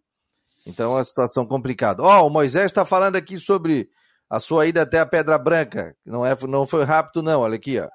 Então 0.65 0.93
é 0.93 0.97
uma 0.97 1.05
situação 1.05 1.45
complicada. 1.45 2.01
Ó, 2.01 2.21
oh, 2.21 2.27
o 2.27 2.29
Moisés 2.29 2.65
está 2.65 2.83
falando 2.83 3.15
aqui 3.15 3.37
sobre 3.37 3.89
a 4.29 4.39
sua 4.39 4.65
ida 4.65 4.81
até 4.81 4.99
a 4.99 5.05
Pedra 5.05 5.37
Branca. 5.37 5.95
Não, 6.05 6.25
é, 6.25 6.35
não 6.47 6.65
foi 6.65 6.83
rápido, 6.83 7.21
não. 7.21 7.41
Olha 7.41 7.55
aqui, 7.55 7.79
ó. 7.79 7.87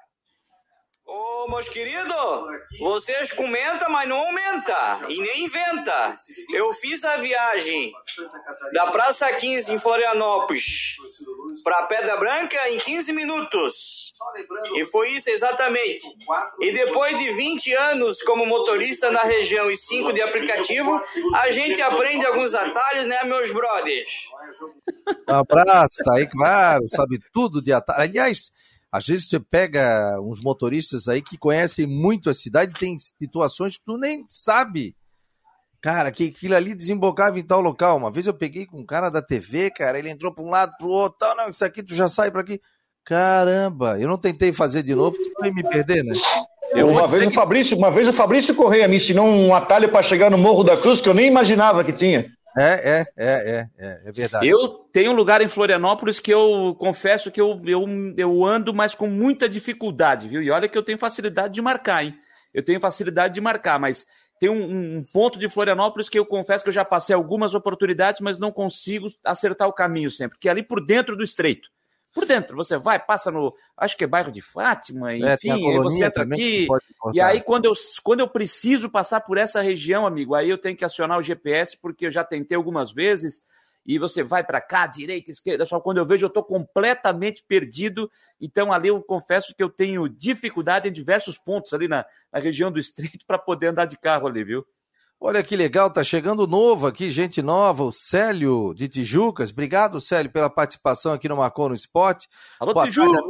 Meus 1.51 1.67
queridos, 1.67 2.15
vocês 2.79 3.29
comentam, 3.33 3.89
mas 3.89 4.07
não 4.07 4.15
aumenta 4.15 5.01
e 5.09 5.21
nem 5.21 5.43
inventa. 5.43 6.15
Eu 6.53 6.71
fiz 6.71 7.03
a 7.03 7.17
viagem 7.17 7.91
da 8.71 8.87
Praça 8.87 9.29
15 9.33 9.73
em 9.73 9.77
Florianópolis 9.77 10.95
para 11.61 11.83
Pedra 11.87 12.15
Branca 12.15 12.69
em 12.69 12.77
15 12.77 13.11
minutos. 13.11 14.13
E 14.75 14.85
foi 14.85 15.09
isso 15.09 15.29
exatamente. 15.29 16.07
E 16.61 16.71
depois 16.71 17.19
de 17.19 17.33
20 17.33 17.73
anos 17.73 18.21
como 18.21 18.45
motorista 18.45 19.11
na 19.11 19.23
região 19.23 19.69
e 19.69 19.75
5 19.75 20.13
de 20.13 20.21
aplicativo, 20.21 21.01
a 21.35 21.51
gente 21.51 21.81
aprende 21.81 22.25
alguns 22.25 22.53
atalhos, 22.53 23.05
né, 23.07 23.25
meus 23.25 23.51
brothers? 23.51 24.09
Um 25.27 25.33
abraço, 25.33 26.01
tá 26.05 26.15
aí, 26.15 26.25
claro, 26.27 26.87
sabe 26.87 27.19
tudo 27.33 27.61
de 27.61 27.73
atalho. 27.73 28.03
Aliás, 28.03 28.53
às 28.91 29.07
vezes 29.07 29.27
você 29.27 29.39
pega 29.39 30.19
uns 30.21 30.41
motoristas 30.41 31.07
aí 31.07 31.21
que 31.21 31.37
conhecem 31.37 31.87
muito 31.87 32.29
a 32.29 32.33
cidade, 32.33 32.73
tem 32.77 32.97
situações 32.99 33.77
que 33.77 33.85
tu 33.85 33.97
nem 33.97 34.25
sabe. 34.27 34.95
Cara, 35.81 36.11
que 36.11 36.27
aquilo 36.27 36.55
ali 36.55 36.75
desembocava 36.75 37.39
em 37.39 37.43
tal 37.43 37.61
local. 37.61 37.97
Uma 37.97 38.11
vez 38.11 38.27
eu 38.27 38.33
peguei 38.33 38.65
com 38.65 38.79
um 38.79 38.85
cara 38.85 39.09
da 39.09 39.21
TV, 39.21 39.71
cara, 39.71 39.97
ele 39.97 40.09
entrou 40.09 40.31
para 40.31 40.43
um 40.43 40.49
lado, 40.49 40.73
para 40.77 40.85
o 40.85 40.91
outro, 40.91 41.17
tá, 41.17 41.33
não, 41.35 41.49
isso 41.49 41.65
aqui 41.65 41.81
tu 41.81 41.95
já 41.95 42.07
sai 42.07 42.29
para 42.29 42.41
aqui. 42.41 42.61
Caramba, 43.03 43.99
eu 43.99 44.07
não 44.07 44.17
tentei 44.17 44.53
fazer 44.53 44.83
de 44.83 44.93
novo, 44.93 45.11
porque 45.11 45.25
senão 45.25 45.45
ia 45.45 45.53
me 45.53 45.63
perder, 45.63 46.03
né? 46.03 46.13
Eu 46.71 46.87
uma 46.87 47.07
vez, 47.07 47.25
o 47.25 47.31
Fabrício, 47.31 47.77
uma 47.77 47.91
vez 47.91 48.07
o 48.07 48.13
Fabrício 48.13 48.55
Correia 48.55 48.87
me 48.87 48.97
ensinou 48.97 49.27
um 49.27 49.53
atalho 49.53 49.89
para 49.89 50.03
chegar 50.03 50.29
no 50.29 50.37
Morro 50.37 50.63
da 50.63 50.77
Cruz 50.77 51.01
que 51.01 51.09
eu 51.09 51.13
nem 51.13 51.27
imaginava 51.27 51.83
que 51.83 51.91
tinha. 51.91 52.31
É, 52.57 52.63
é, 52.63 53.05
é, 53.15 53.25
é, 53.25 53.69
é, 53.77 54.01
é, 54.05 54.11
verdade. 54.11 54.47
Eu 54.47 54.67
tenho 54.91 55.11
um 55.11 55.15
lugar 55.15 55.41
em 55.41 55.47
Florianópolis 55.47 56.19
que 56.19 56.31
eu 56.31 56.75
confesso 56.79 57.31
que 57.31 57.39
eu, 57.39 57.61
eu, 57.65 57.85
eu 58.17 58.45
ando, 58.45 58.73
mas 58.73 58.93
com 58.93 59.07
muita 59.07 59.47
dificuldade, 59.47 60.27
viu? 60.27 60.41
E 60.41 60.51
olha 60.51 60.67
que 60.67 60.77
eu 60.77 60.83
tenho 60.83 60.97
facilidade 60.97 61.53
de 61.53 61.61
marcar, 61.61 62.03
hein? 62.03 62.17
Eu 62.53 62.63
tenho 62.63 62.79
facilidade 62.79 63.33
de 63.33 63.41
marcar, 63.41 63.79
mas 63.79 64.05
tem 64.39 64.49
um, 64.49 64.97
um, 64.97 65.03
ponto 65.13 65.39
de 65.39 65.47
Florianópolis 65.47 66.09
que 66.09 66.19
eu 66.19 66.25
confesso 66.25 66.63
que 66.63 66.69
eu 66.69 66.73
já 66.73 66.83
passei 66.83 67.15
algumas 67.15 67.53
oportunidades, 67.53 68.19
mas 68.19 68.39
não 68.39 68.51
consigo 68.51 69.07
acertar 69.23 69.67
o 69.67 69.73
caminho 69.73 70.11
sempre, 70.11 70.37
que 70.37 70.49
é 70.49 70.51
ali 70.51 70.63
por 70.63 70.85
dentro 70.85 71.15
do 71.15 71.23
estreito 71.23 71.69
por 72.13 72.25
dentro. 72.25 72.55
Você 72.55 72.77
vai, 72.77 72.99
passa 72.99 73.31
no, 73.31 73.55
acho 73.77 73.97
que 73.97 74.03
é 74.03 74.07
bairro 74.07 74.31
de 74.31 74.41
Fátima, 74.41 75.13
é, 75.13 75.17
enfim, 75.17 75.49
é, 75.49 75.53
aí 75.53 75.77
você 75.77 76.05
entra 76.05 76.23
aqui. 76.23 76.67
E 77.13 77.21
aí, 77.21 77.41
quando 77.41 77.65
eu, 77.65 77.73
quando 78.03 78.19
eu 78.19 78.27
preciso 78.27 78.89
passar 78.89 79.21
por 79.21 79.37
essa 79.37 79.61
região, 79.61 80.05
amigo, 80.05 80.35
aí 80.35 80.49
eu 80.49 80.57
tenho 80.57 80.75
que 80.75 80.85
acionar 80.85 81.17
o 81.17 81.23
GPS, 81.23 81.77
porque 81.81 82.05
eu 82.05 82.11
já 82.11 82.23
tentei 82.23 82.55
algumas 82.55 82.91
vezes. 82.91 83.41
E 83.83 83.97
você 83.97 84.21
vai 84.21 84.43
para 84.43 84.61
cá, 84.61 84.85
direita, 84.85 85.31
esquerda, 85.31 85.65
só 85.65 85.79
quando 85.79 85.97
eu 85.97 86.05
vejo 86.05 86.25
eu 86.25 86.27
estou 86.27 86.43
completamente 86.43 87.43
perdido. 87.47 88.11
Então, 88.39 88.71
ali 88.71 88.89
eu 88.89 89.01
confesso 89.01 89.55
que 89.55 89.63
eu 89.63 89.69
tenho 89.69 90.07
dificuldade 90.07 90.87
em 90.87 90.91
diversos 90.91 91.37
pontos 91.39 91.73
ali 91.73 91.87
na, 91.87 92.05
na 92.31 92.39
região 92.39 92.71
do 92.71 92.79
estreito 92.79 93.25
para 93.25 93.39
poder 93.39 93.67
andar 93.67 93.85
de 93.85 93.97
carro 93.97 94.27
ali, 94.27 94.43
viu? 94.43 94.65
Olha 95.23 95.43
que 95.43 95.55
legal, 95.55 95.87
tá 95.91 96.03
chegando 96.03 96.47
novo 96.47 96.87
aqui, 96.87 97.11
gente 97.11 97.43
nova, 97.43 97.83
o 97.83 97.91
Célio 97.91 98.73
de 98.73 98.89
Tijucas. 98.89 99.51
Obrigado, 99.51 100.01
Célio, 100.01 100.31
pela 100.31 100.49
participação 100.49 101.13
aqui 101.13 101.29
no 101.29 101.37
Marcou 101.37 101.69
no 101.69 101.75
Esporte. 101.75 102.27
Alô, 102.59 102.73
Tijucas! 102.83 103.21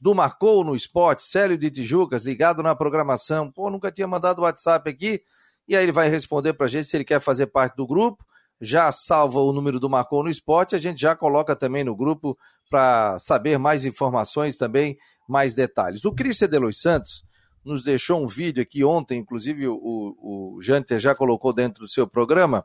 Do 0.00 0.14
Marcou 0.14 0.62
no 0.62 0.76
Esporte, 0.76 1.24
Célio 1.24 1.58
de 1.58 1.68
Tijucas, 1.68 2.24
ligado 2.24 2.62
na 2.62 2.72
programação. 2.76 3.50
Pô, 3.50 3.68
nunca 3.68 3.90
tinha 3.90 4.06
mandado 4.06 4.38
o 4.38 4.42
WhatsApp 4.42 4.88
aqui. 4.88 5.22
E 5.66 5.76
aí 5.76 5.82
ele 5.82 5.90
vai 5.90 6.08
responder 6.08 6.52
pra 6.52 6.68
gente 6.68 6.86
se 6.86 6.96
ele 6.96 7.04
quer 7.04 7.20
fazer 7.20 7.48
parte 7.48 7.74
do 7.74 7.84
grupo. 7.84 8.24
Já 8.60 8.92
salva 8.92 9.40
o 9.40 9.52
número 9.52 9.80
do 9.80 9.90
Marcou 9.90 10.22
no 10.22 10.30
Esporte, 10.30 10.76
a 10.76 10.78
gente 10.78 11.00
já 11.00 11.16
coloca 11.16 11.56
também 11.56 11.82
no 11.82 11.96
grupo 11.96 12.38
para 12.70 13.18
saber 13.18 13.58
mais 13.58 13.84
informações 13.84 14.56
também, 14.56 14.96
mais 15.28 15.52
detalhes. 15.52 16.04
O 16.04 16.12
Cristian 16.12 16.48
Delois 16.48 16.80
Santos 16.80 17.24
nos 17.64 17.82
deixou 17.82 18.22
um 18.22 18.26
vídeo 18.26 18.62
aqui 18.62 18.84
ontem, 18.84 19.18
inclusive 19.18 19.68
o, 19.68 19.76
o 19.76 20.58
Janter 20.62 20.98
já 20.98 21.14
colocou 21.14 21.52
dentro 21.52 21.82
do 21.82 21.88
seu 21.88 22.06
programa, 22.06 22.64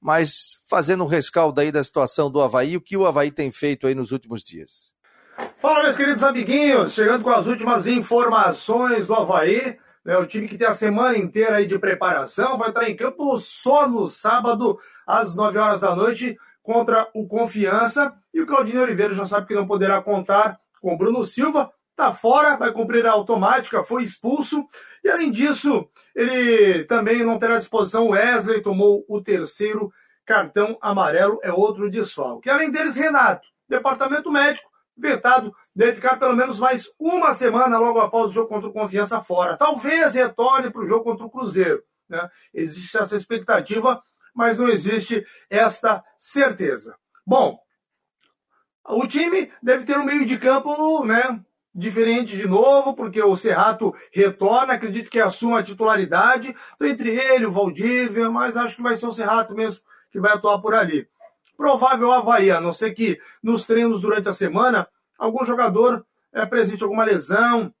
mas 0.00 0.56
fazendo 0.68 1.04
um 1.04 1.08
rescaldo 1.08 1.60
aí 1.60 1.72
da 1.72 1.82
situação 1.82 2.30
do 2.30 2.40
Havaí, 2.40 2.76
o 2.76 2.80
que 2.80 2.96
o 2.96 3.06
Havaí 3.06 3.30
tem 3.30 3.50
feito 3.50 3.86
aí 3.86 3.94
nos 3.94 4.12
últimos 4.12 4.42
dias. 4.42 4.92
Fala, 5.58 5.82
meus 5.82 5.96
queridos 5.96 6.22
amiguinhos, 6.22 6.92
chegando 6.92 7.24
com 7.24 7.30
as 7.30 7.46
últimas 7.46 7.86
informações 7.86 9.06
do 9.06 9.14
Havaí, 9.14 9.78
né, 10.04 10.16
o 10.18 10.26
time 10.26 10.46
que 10.46 10.58
tem 10.58 10.66
a 10.66 10.74
semana 10.74 11.16
inteira 11.16 11.56
aí 11.56 11.66
de 11.66 11.78
preparação, 11.78 12.58
vai 12.58 12.68
estar 12.68 12.88
em 12.88 12.94
campo 12.94 13.36
só 13.38 13.88
no 13.88 14.06
sábado, 14.06 14.78
às 15.06 15.34
9 15.34 15.58
horas 15.58 15.80
da 15.80 15.96
noite, 15.96 16.36
contra 16.62 17.08
o 17.14 17.26
Confiança, 17.26 18.12
e 18.32 18.40
o 18.40 18.46
Claudinho 18.46 18.82
Oliveira 18.82 19.14
já 19.14 19.26
sabe 19.26 19.46
que 19.46 19.54
não 19.54 19.66
poderá 19.66 20.02
contar 20.02 20.58
com 20.80 20.92
o 20.92 20.98
Bruno 20.98 21.24
Silva, 21.24 21.70
está 21.94 22.12
fora, 22.12 22.56
vai 22.56 22.72
cumprir 22.72 23.06
a 23.06 23.12
automática, 23.12 23.84
foi 23.84 24.02
expulso. 24.02 24.66
E 25.02 25.08
além 25.08 25.30
disso, 25.30 25.88
ele 26.14 26.84
também 26.84 27.24
não 27.24 27.38
terá 27.38 27.56
disposição. 27.56 28.08
Wesley 28.08 28.60
tomou 28.60 29.04
o 29.08 29.22
terceiro 29.22 29.92
cartão 30.26 30.76
amarelo, 30.80 31.38
é 31.42 31.52
outro 31.52 31.90
desfalque. 31.90 32.50
Além 32.50 32.70
deles, 32.70 32.96
Renato, 32.96 33.46
departamento 33.68 34.30
médico, 34.30 34.68
vetado, 34.96 35.54
deve 35.74 35.94
ficar 35.94 36.18
pelo 36.18 36.34
menos 36.34 36.58
mais 36.58 36.86
uma 36.98 37.32
semana 37.34 37.78
logo 37.78 38.00
após 38.00 38.30
o 38.30 38.34
jogo 38.34 38.48
contra 38.48 38.68
o 38.68 38.72
Confiança 38.72 39.20
fora. 39.20 39.56
Talvez 39.56 40.14
retorne 40.14 40.70
para 40.70 40.82
o 40.82 40.86
jogo 40.86 41.04
contra 41.04 41.26
o 41.26 41.30
Cruzeiro. 41.30 41.82
Né? 42.08 42.28
Existe 42.52 42.96
essa 42.96 43.16
expectativa, 43.16 44.02
mas 44.34 44.58
não 44.58 44.68
existe 44.68 45.24
esta 45.48 46.02
certeza. 46.18 46.96
Bom, 47.26 47.58
o 48.86 49.06
time 49.06 49.50
deve 49.62 49.84
ter 49.84 49.98
um 49.98 50.04
meio 50.04 50.26
de 50.26 50.38
campo 50.38 51.04
né, 51.04 51.40
diferente 51.74 52.36
de 52.36 52.46
novo, 52.46 52.94
porque 52.94 53.20
o 53.22 53.36
Serrato 53.36 53.92
retorna, 54.12 54.74
acredito 54.74 55.10
que 55.10 55.18
assuma 55.18 55.58
a 55.58 55.62
titularidade. 55.62 56.54
Estou 56.72 56.86
entre 56.86 57.10
ele, 57.10 57.46
o 57.46 57.50
Valdívia, 57.50 58.30
mas 58.30 58.56
acho 58.56 58.76
que 58.76 58.82
vai 58.82 58.96
ser 58.96 59.06
o 59.06 59.12
Serrato 59.12 59.54
mesmo 59.54 59.82
que 60.10 60.20
vai 60.20 60.32
atuar 60.32 60.60
por 60.60 60.74
ali. 60.74 61.08
Provável 61.56 62.12
Havaí, 62.12 62.50
a 62.50 62.60
não 62.60 62.72
ser 62.72 62.92
que 62.92 63.18
nos 63.42 63.64
treinos 63.64 64.00
durante 64.00 64.28
a 64.28 64.32
semana 64.32 64.86
algum 65.18 65.44
jogador 65.44 66.06
é, 66.32 66.40
apresente 66.40 66.82
alguma 66.82 67.04
lesão, 67.04 67.74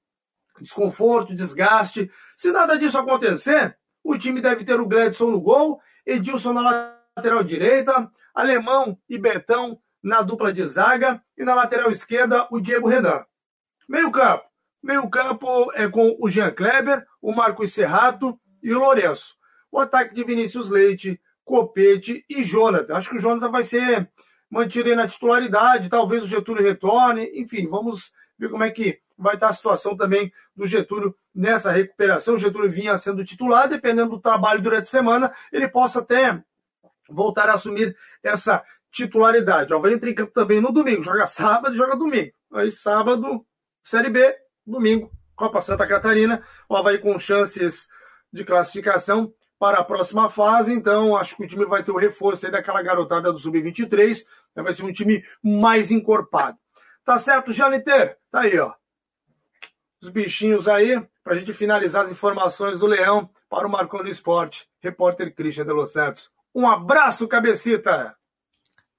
desconforto, 0.60 1.34
desgaste. 1.34 2.10
Se 2.36 2.50
nada 2.50 2.78
disso 2.78 2.98
acontecer, 2.98 3.76
o 4.02 4.18
time 4.18 4.40
deve 4.40 4.64
ter 4.64 4.80
o 4.80 4.86
Gledson 4.86 5.30
no 5.30 5.40
gol, 5.40 5.80
Edilson 6.04 6.52
na 6.52 6.96
lateral 7.16 7.44
direita, 7.44 8.10
Alemão 8.34 8.98
e 9.08 9.16
Betão 9.18 9.78
na 10.02 10.20
dupla 10.22 10.52
de 10.52 10.66
zaga 10.66 11.22
e 11.38 11.44
na 11.44 11.54
lateral 11.54 11.90
esquerda 11.90 12.46
o 12.50 12.60
Diego 12.60 12.88
Renan. 12.88 13.24
Meio 13.88 14.10
campo. 14.10 14.44
Meio 14.82 15.08
campo 15.08 15.72
é 15.74 15.88
com 15.88 16.16
o 16.20 16.28
Jean 16.28 16.50
Kleber, 16.50 17.06
o 17.20 17.34
Marcos 17.34 17.72
Serrato 17.72 18.38
e 18.62 18.72
o 18.72 18.78
Lourenço. 18.78 19.34
O 19.70 19.78
ataque 19.78 20.14
de 20.14 20.22
Vinícius 20.24 20.70
Leite, 20.70 21.20
Copete 21.44 22.24
e 22.28 22.42
Jonathan. 22.42 22.96
Acho 22.96 23.10
que 23.10 23.16
o 23.16 23.20
Jonathan 23.20 23.50
vai 23.50 23.64
ser 23.64 24.10
mantido 24.50 24.88
aí 24.88 24.96
na 24.96 25.08
titularidade, 25.08 25.88
talvez 25.88 26.22
o 26.22 26.26
Getúlio 26.26 26.62
retorne. 26.62 27.30
Enfim, 27.34 27.66
vamos 27.66 28.12
ver 28.38 28.50
como 28.50 28.62
é 28.62 28.70
que 28.70 29.00
vai 29.16 29.34
estar 29.34 29.48
a 29.48 29.52
situação 29.52 29.96
também 29.96 30.32
do 30.54 30.66
Getúlio 30.66 31.14
nessa 31.34 31.70
recuperação. 31.70 32.34
O 32.34 32.38
Getúlio 32.38 32.70
vinha 32.70 32.96
sendo 32.98 33.24
titular, 33.24 33.68
dependendo 33.68 34.10
do 34.10 34.20
trabalho 34.20 34.62
durante 34.62 34.82
a 34.82 34.86
semana, 34.86 35.32
ele 35.52 35.68
possa 35.68 36.00
até 36.00 36.42
voltar 37.08 37.48
a 37.48 37.54
assumir 37.54 37.96
essa 38.22 38.62
titularidade. 38.90 39.72
Ó, 39.72 39.78
vai 39.78 39.92
entrar 39.92 40.10
em 40.10 40.14
campo 40.14 40.32
também 40.32 40.60
no 40.60 40.72
domingo, 40.72 41.02
joga 41.02 41.26
sábado 41.26 41.74
e 41.74 41.78
joga 41.78 41.96
domingo. 41.96 42.32
Aí 42.52 42.70
sábado 42.70 43.44
Série 43.84 44.08
B, 44.08 44.34
domingo, 44.66 45.12
Copa 45.36 45.60
Santa 45.60 45.86
Catarina. 45.86 46.42
O 46.66 46.74
Havaí 46.74 46.98
com 46.98 47.18
chances 47.18 47.86
de 48.32 48.42
classificação 48.42 49.32
para 49.58 49.78
a 49.78 49.84
próxima 49.84 50.30
fase. 50.30 50.72
Então, 50.72 51.14
acho 51.14 51.36
que 51.36 51.44
o 51.44 51.46
time 51.46 51.66
vai 51.66 51.84
ter 51.84 51.90
o 51.90 51.98
reforço 51.98 52.46
aí 52.46 52.52
daquela 52.52 52.82
garotada 52.82 53.30
do 53.30 53.38
Sub-23. 53.38 54.24
Vai 54.54 54.72
ser 54.72 54.84
um 54.84 54.92
time 54.92 55.22
mais 55.42 55.90
encorpado. 55.90 56.56
Tá 57.04 57.18
certo, 57.18 57.52
Janiter? 57.52 58.16
Tá 58.30 58.40
aí, 58.40 58.58
ó. 58.58 58.72
Os 60.02 60.08
bichinhos 60.08 60.66
aí, 60.66 61.06
para 61.22 61.34
a 61.34 61.38
gente 61.38 61.52
finalizar 61.52 62.06
as 62.06 62.10
informações 62.10 62.80
do 62.80 62.86
Leão 62.86 63.28
para 63.50 63.68
o 63.68 63.70
Marcão 63.70 64.02
do 64.02 64.08
Esporte. 64.08 64.66
Repórter 64.80 65.34
Christian 65.34 65.66
de 65.66 65.72
Los 65.72 65.92
Santos. 65.92 66.30
Um 66.54 66.66
abraço, 66.66 67.28
cabecita! 67.28 68.16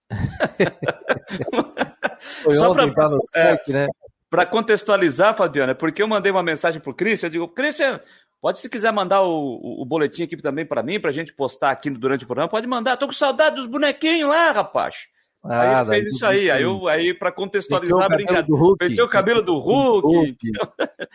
Foi 2.43 2.57
ontem, 2.59 2.93
pra... 2.93 3.03
tá 3.03 3.09
no 3.09 3.19
SEC, 3.21 3.69
é, 3.69 3.73
né? 3.73 3.87
Para 4.35 4.45
contextualizar, 4.45 5.33
Fabiana, 5.33 5.71
é 5.71 5.73
porque 5.73 6.03
eu 6.03 6.07
mandei 6.09 6.29
uma 6.29 6.43
mensagem 6.43 6.81
para 6.81 6.91
o 6.91 6.93
Christian, 6.93 7.27
eu 7.27 7.31
digo, 7.31 7.47
Christian, 7.47 8.01
pode 8.41 8.59
se 8.59 8.69
quiser 8.69 8.91
mandar 8.91 9.21
o, 9.21 9.31
o, 9.31 9.81
o 9.81 9.85
boletim 9.85 10.23
aqui 10.23 10.35
também 10.35 10.65
para 10.65 10.83
mim, 10.83 10.99
para 10.99 11.09
a 11.09 11.13
gente 11.13 11.33
postar 11.33 11.71
aqui 11.71 11.89
durante 11.89 12.25
o 12.25 12.27
programa, 12.27 12.49
pode 12.49 12.67
mandar. 12.67 12.97
Tô 12.97 13.07
com 13.07 13.13
saudade 13.13 13.55
dos 13.55 13.65
bonequinhos 13.65 14.29
lá, 14.29 14.51
rapaz. 14.51 15.05
Ah, 15.41 15.79
aí 15.79 15.87
fez 15.87 16.07
isso 16.07 16.25
aí, 16.25 16.51
aí, 16.51 16.63
eu, 16.63 16.85
aí 16.89 17.13
para 17.13 17.31
contextualizar 17.31 18.09
brincadeira. 18.09 18.45
Pensei 18.77 19.01
o 19.01 19.07
cabelo 19.07 19.41
do 19.41 19.57
Hulk. 19.57 20.05
Hulk. 20.05 20.37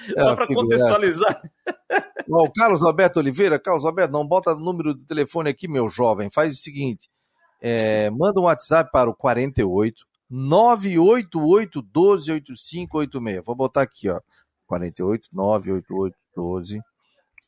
Então, 0.09 0.25
só 0.25 0.35
para 0.35 0.47
contextualizar. 0.47 1.43
o 2.27 2.51
Carlos 2.53 2.83
Alberto 2.83 3.19
Oliveira, 3.19 3.59
Carlos 3.59 3.85
Alberto, 3.85 4.13
não 4.15 4.27
bota 4.27 4.53
o 4.53 4.59
número 4.59 4.95
do 4.95 5.05
telefone 5.05 5.51
aqui, 5.51 5.69
meu 5.69 5.91
jovem. 5.91 6.31
Faz 6.33 6.55
o 6.55 6.57
seguinte: 6.57 7.11
é, 7.61 8.09
manda 8.09 8.41
um 8.41 8.45
WhatsApp 8.45 8.91
para 8.91 9.11
o 9.11 9.15
48 9.15 10.07
988 10.31 11.83
12 11.83 12.33
8586. 12.33 13.45
Vou 13.45 13.57
botar 13.57 13.83
aqui, 13.83 14.09
ó. 14.09 14.21
48 14.67 15.29
988 15.33 16.17
12 16.37 16.81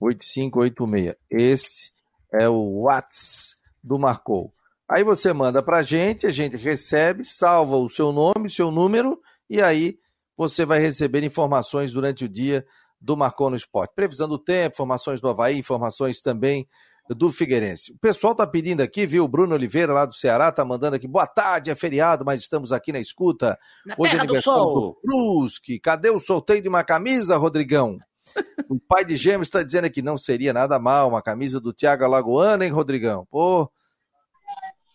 8586. 0.00 1.16
Esse 1.30 1.92
é 2.32 2.48
o 2.48 2.82
WhatsApp 2.82 3.62
do 3.82 3.98
Marcou. 3.98 4.52
Aí 4.88 5.04
você 5.04 5.32
manda 5.32 5.62
para 5.62 5.78
a 5.78 5.82
gente, 5.82 6.26
a 6.26 6.30
gente 6.30 6.56
recebe, 6.56 7.24
salva 7.24 7.76
o 7.76 7.88
seu 7.88 8.12
nome, 8.12 8.50
seu 8.50 8.70
número, 8.70 9.20
e 9.48 9.60
aí 9.60 9.98
você 10.36 10.64
vai 10.64 10.80
receber 10.80 11.22
informações 11.24 11.92
durante 11.92 12.24
o 12.24 12.28
dia 12.28 12.64
do 13.00 13.16
Marcou 13.16 13.50
no 13.50 13.56
Esporte. 13.56 13.94
Previsão 13.94 14.28
do 14.28 14.38
tempo, 14.38 14.74
informações 14.74 15.20
do 15.20 15.28
Havaí, 15.28 15.58
informações 15.58 16.20
também 16.20 16.66
do 17.10 17.32
Figueirense. 17.32 17.92
O 17.92 17.98
pessoal 17.98 18.34
tá 18.34 18.46
pedindo 18.46 18.80
aqui, 18.80 19.06
viu? 19.06 19.24
O 19.24 19.28
Bruno 19.28 19.54
Oliveira, 19.54 19.92
lá 19.92 20.06
do 20.06 20.14
Ceará, 20.14 20.50
tá 20.52 20.64
mandando 20.64 20.96
aqui. 20.96 21.08
Boa 21.08 21.26
tarde, 21.26 21.70
é 21.70 21.74
feriado, 21.74 22.24
mas 22.24 22.40
estamos 22.40 22.72
aqui 22.72 22.92
na 22.92 23.00
escuta. 23.00 23.58
Na 23.84 23.94
Hoje 23.98 24.16
é 24.16 24.20
aniversário 24.20 24.62
do, 24.62 24.74
do 24.74 25.00
Brusque. 25.04 25.80
Cadê 25.80 26.10
o 26.10 26.20
sorteio 26.20 26.62
de 26.62 26.68
uma 26.68 26.84
camisa, 26.84 27.36
Rodrigão? 27.36 27.98
o 28.68 28.78
pai 28.80 29.04
de 29.04 29.16
gêmeos 29.16 29.48
está 29.48 29.62
dizendo 29.62 29.90
que 29.90 30.00
não 30.00 30.16
seria 30.16 30.52
nada 30.52 30.78
mal 30.78 31.08
uma 31.08 31.22
camisa 31.22 31.60
do 31.60 31.72
Thiago 31.72 32.04
Alagoano, 32.04 32.64
hein, 32.64 32.70
Rodrigão? 32.70 33.26
Pô. 33.30 33.70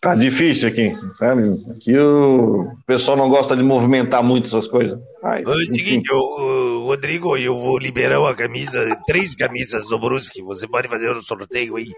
Tá 0.00 0.14
difícil 0.14 0.68
aqui, 0.68 0.96
sabe? 1.16 1.42
Aqui 1.72 1.98
o 1.98 2.72
pessoal 2.86 3.16
não 3.16 3.28
gosta 3.28 3.56
de 3.56 3.64
movimentar 3.64 4.22
muito 4.22 4.46
essas 4.46 4.68
coisas. 4.68 5.00
Ai, 5.24 5.42
é 5.44 5.48
o 5.48 5.58
seguinte, 5.66 6.08
o, 6.12 6.84
Rodrigo, 6.86 7.36
eu 7.36 7.58
vou 7.58 7.78
liberar 7.78 8.20
uma 8.20 8.32
camisa, 8.32 8.80
três 9.06 9.34
camisas 9.34 9.88
do 9.88 9.98
Brusque. 9.98 10.40
Você 10.42 10.68
pode 10.68 10.86
fazer 10.86 11.10
um 11.10 11.20
sorteio 11.20 11.76
aí. 11.76 11.92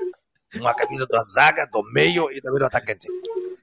Uma 0.56 0.74
camisa 0.74 1.06
da 1.06 1.22
zaga, 1.22 1.66
do 1.66 1.82
meio 1.92 2.32
e 2.32 2.40
também 2.40 2.58
do 2.58 2.64
atacante. 2.64 3.06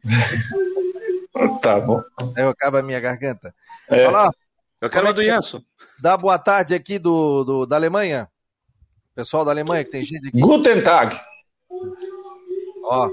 tá 1.61 1.79
bom. 1.79 2.01
Aí 2.37 2.43
eu 2.43 2.49
acabo 2.49 2.77
a 2.77 2.83
minha 2.83 2.99
garganta. 2.99 3.53
É. 3.89 4.05
Olha 4.05 4.11
lá. 4.11 4.31
Eu 4.79 4.89
quero 4.89 5.07
uma 5.07 5.13
do 5.13 5.23
Janso. 5.23 5.65
Dá 5.99 6.15
boa 6.15 6.37
tarde 6.37 6.75
aqui 6.75 6.99
do, 6.99 7.43
do, 7.43 7.65
da 7.65 7.75
Alemanha. 7.75 8.29
Pessoal 9.15 9.43
da 9.43 9.49
Alemanha, 9.49 9.83
que 9.83 9.89
tem 9.89 10.03
gente 10.03 10.27
aqui. 10.27 10.39
Guten 10.39 10.83
Tag. 10.83 11.19
Ó, 12.83 13.09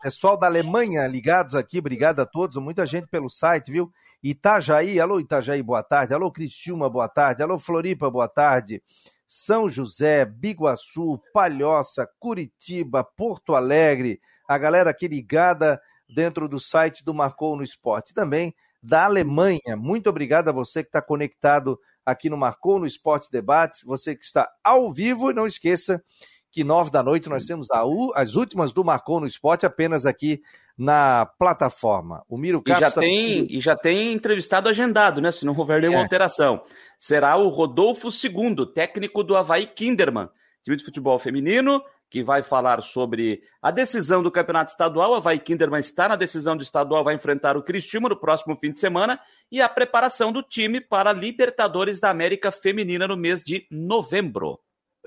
pessoal 0.00 0.36
da 0.36 0.46
Alemanha 0.46 1.06
ligados 1.06 1.54
aqui, 1.54 1.78
obrigado 1.78 2.20
a 2.20 2.26
todos. 2.26 2.56
Muita 2.56 2.86
gente 2.86 3.08
pelo 3.08 3.28
site, 3.28 3.70
viu? 3.70 3.92
Itajaí, 4.22 5.00
alô 5.00 5.20
Itajaí, 5.20 5.62
boa 5.62 5.82
tarde. 5.82 6.14
Alô 6.14 6.30
Criciúma, 6.30 6.88
boa 6.88 7.08
tarde. 7.08 7.42
Alô 7.42 7.58
Floripa, 7.58 8.10
boa 8.10 8.28
tarde. 8.28 8.82
São 9.26 9.68
José, 9.68 10.24
Biguaçu, 10.24 11.20
Palhoça, 11.32 12.08
Curitiba, 12.18 13.04
Porto 13.04 13.54
Alegre. 13.54 14.20
A 14.48 14.56
galera 14.56 14.90
aqui 14.90 15.08
ligada 15.08 15.80
dentro 16.08 16.48
do 16.48 16.58
site 16.58 17.04
do 17.04 17.12
Marcou 17.12 17.56
no 17.56 17.62
Esporte. 17.62 18.14
Também 18.14 18.54
da 18.82 19.04
Alemanha. 19.04 19.76
Muito 19.76 20.08
obrigado 20.08 20.48
a 20.48 20.52
você 20.52 20.82
que 20.82 20.88
está 20.88 21.02
conectado 21.02 21.78
aqui 22.06 22.30
no 22.30 22.38
Marcou 22.38 22.78
no 22.78 22.86
Esporte 22.86 23.30
Debate, 23.30 23.84
você 23.84 24.16
que 24.16 24.24
está 24.24 24.50
ao 24.64 24.90
vivo, 24.90 25.30
e 25.30 25.34
não 25.34 25.46
esqueça 25.46 26.02
que 26.50 26.64
nove 26.64 26.90
da 26.90 27.02
noite 27.02 27.28
nós 27.28 27.44
temos 27.44 27.70
a, 27.70 27.82
as 28.14 28.34
últimas 28.34 28.72
do 28.72 28.84
Marcou 28.84 29.20
no 29.20 29.26
Esporte 29.26 29.66
apenas 29.66 30.06
aqui 30.06 30.42
na 30.76 31.26
plataforma. 31.38 32.22
O 32.28 32.38
Miro 32.38 32.62
Carlos... 32.62 32.80
E 32.80 32.84
já, 32.86 32.90
tá... 32.94 33.00
tem, 33.00 33.46
e 33.50 33.60
já 33.60 33.76
tem 33.76 34.12
entrevistado 34.12 34.68
agendado, 34.68 35.20
né? 35.20 35.30
Se 35.30 35.44
não 35.44 35.56
houver 35.56 35.80
nenhuma 35.80 35.98
é. 35.98 36.02
alteração. 36.02 36.62
Será 36.98 37.36
o 37.36 37.48
Rodolfo 37.48 38.08
II, 38.08 38.66
técnico 38.72 39.24
do 39.24 39.36
Havaí 39.36 39.66
Kinderman, 39.66 40.28
time 40.62 40.76
de 40.76 40.84
futebol 40.84 41.18
feminino, 41.18 41.82
que 42.10 42.22
vai 42.22 42.42
falar 42.42 42.82
sobre 42.82 43.42
a 43.60 43.70
decisão 43.70 44.22
do 44.22 44.30
campeonato 44.30 44.70
estadual. 44.70 45.14
A 45.14 45.20
Vai 45.20 45.38
Kinderman 45.38 45.80
está 45.80 46.08
na 46.08 46.16
decisão 46.16 46.56
do 46.56 46.62
estadual, 46.62 47.04
vai 47.04 47.14
enfrentar 47.14 47.56
o 47.56 47.62
Cristiúma 47.62 48.08
no 48.08 48.16
próximo 48.16 48.56
fim 48.56 48.72
de 48.72 48.78
semana 48.78 49.20
e 49.50 49.60
a 49.60 49.68
preparação 49.68 50.32
do 50.32 50.42
time 50.42 50.80
para 50.80 51.10
a 51.10 51.12
Libertadores 51.12 52.00
da 52.00 52.10
América 52.10 52.50
Feminina 52.50 53.06
no 53.06 53.16
mês 53.16 53.42
de 53.42 53.66
novembro. 53.70 54.58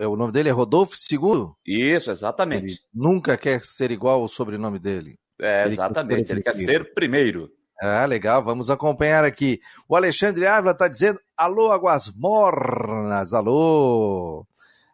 É, 0.02 0.08
o 0.08 0.16
nome 0.16 0.32
dele 0.32 0.50
é 0.50 0.52
Rodolfo 0.52 0.96
II? 1.12 1.52
Isso, 1.64 2.10
exatamente. 2.10 2.66
Ele 2.66 2.80
nunca 2.92 3.38
quer 3.38 3.64
ser 3.64 3.92
igual 3.92 4.22
ao 4.22 4.28
sobrenome 4.28 4.80
dele. 4.80 5.20
É, 5.40 5.68
exatamente, 5.68 6.32
ele 6.32 6.42
quer 6.42 6.56
ser, 6.56 6.64
ele 6.64 6.72
quer 6.72 6.86
ser 6.86 6.94
primeiro. 6.96 7.52
Ah, 7.80 8.04
legal, 8.06 8.44
vamos 8.44 8.72
acompanhar 8.72 9.24
aqui. 9.24 9.60
O 9.88 9.96
Alexandre 9.96 10.48
Ávila 10.48 10.72
está 10.72 10.88
dizendo: 10.88 11.22
alô, 11.38 11.72
Águas 11.72 12.12
Mornas, 12.16 13.32
alô. 13.36 14.44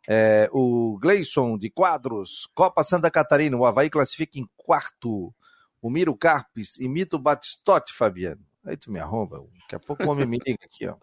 É, 0.10 0.50
o 0.52 0.98
Gleison 1.00 1.58
de 1.58 1.70
Quadros, 1.70 2.50
Copa 2.54 2.84
Santa 2.84 3.10
Catarina, 3.10 3.56
o 3.56 3.66
Havaí 3.66 3.90
classifica 3.90 4.38
em 4.38 4.50
quarto. 4.58 5.34
O 5.82 5.90
Miro 5.90 6.18
Carpes 6.18 6.78
imita 6.80 7.16
o 7.16 7.20
Batistote, 7.20 7.94
Fabiano. 7.94 8.42
Aí 8.66 8.76
tu 8.76 8.92
me 8.92 9.00
arromba. 9.00 9.42
Daqui 9.62 9.76
a 9.76 9.80
pouco 9.80 10.04
o 10.04 10.10
homem 10.10 10.26
me 10.26 10.38
liga 10.46 10.66
aqui, 10.66 10.86
ó. 10.86 10.96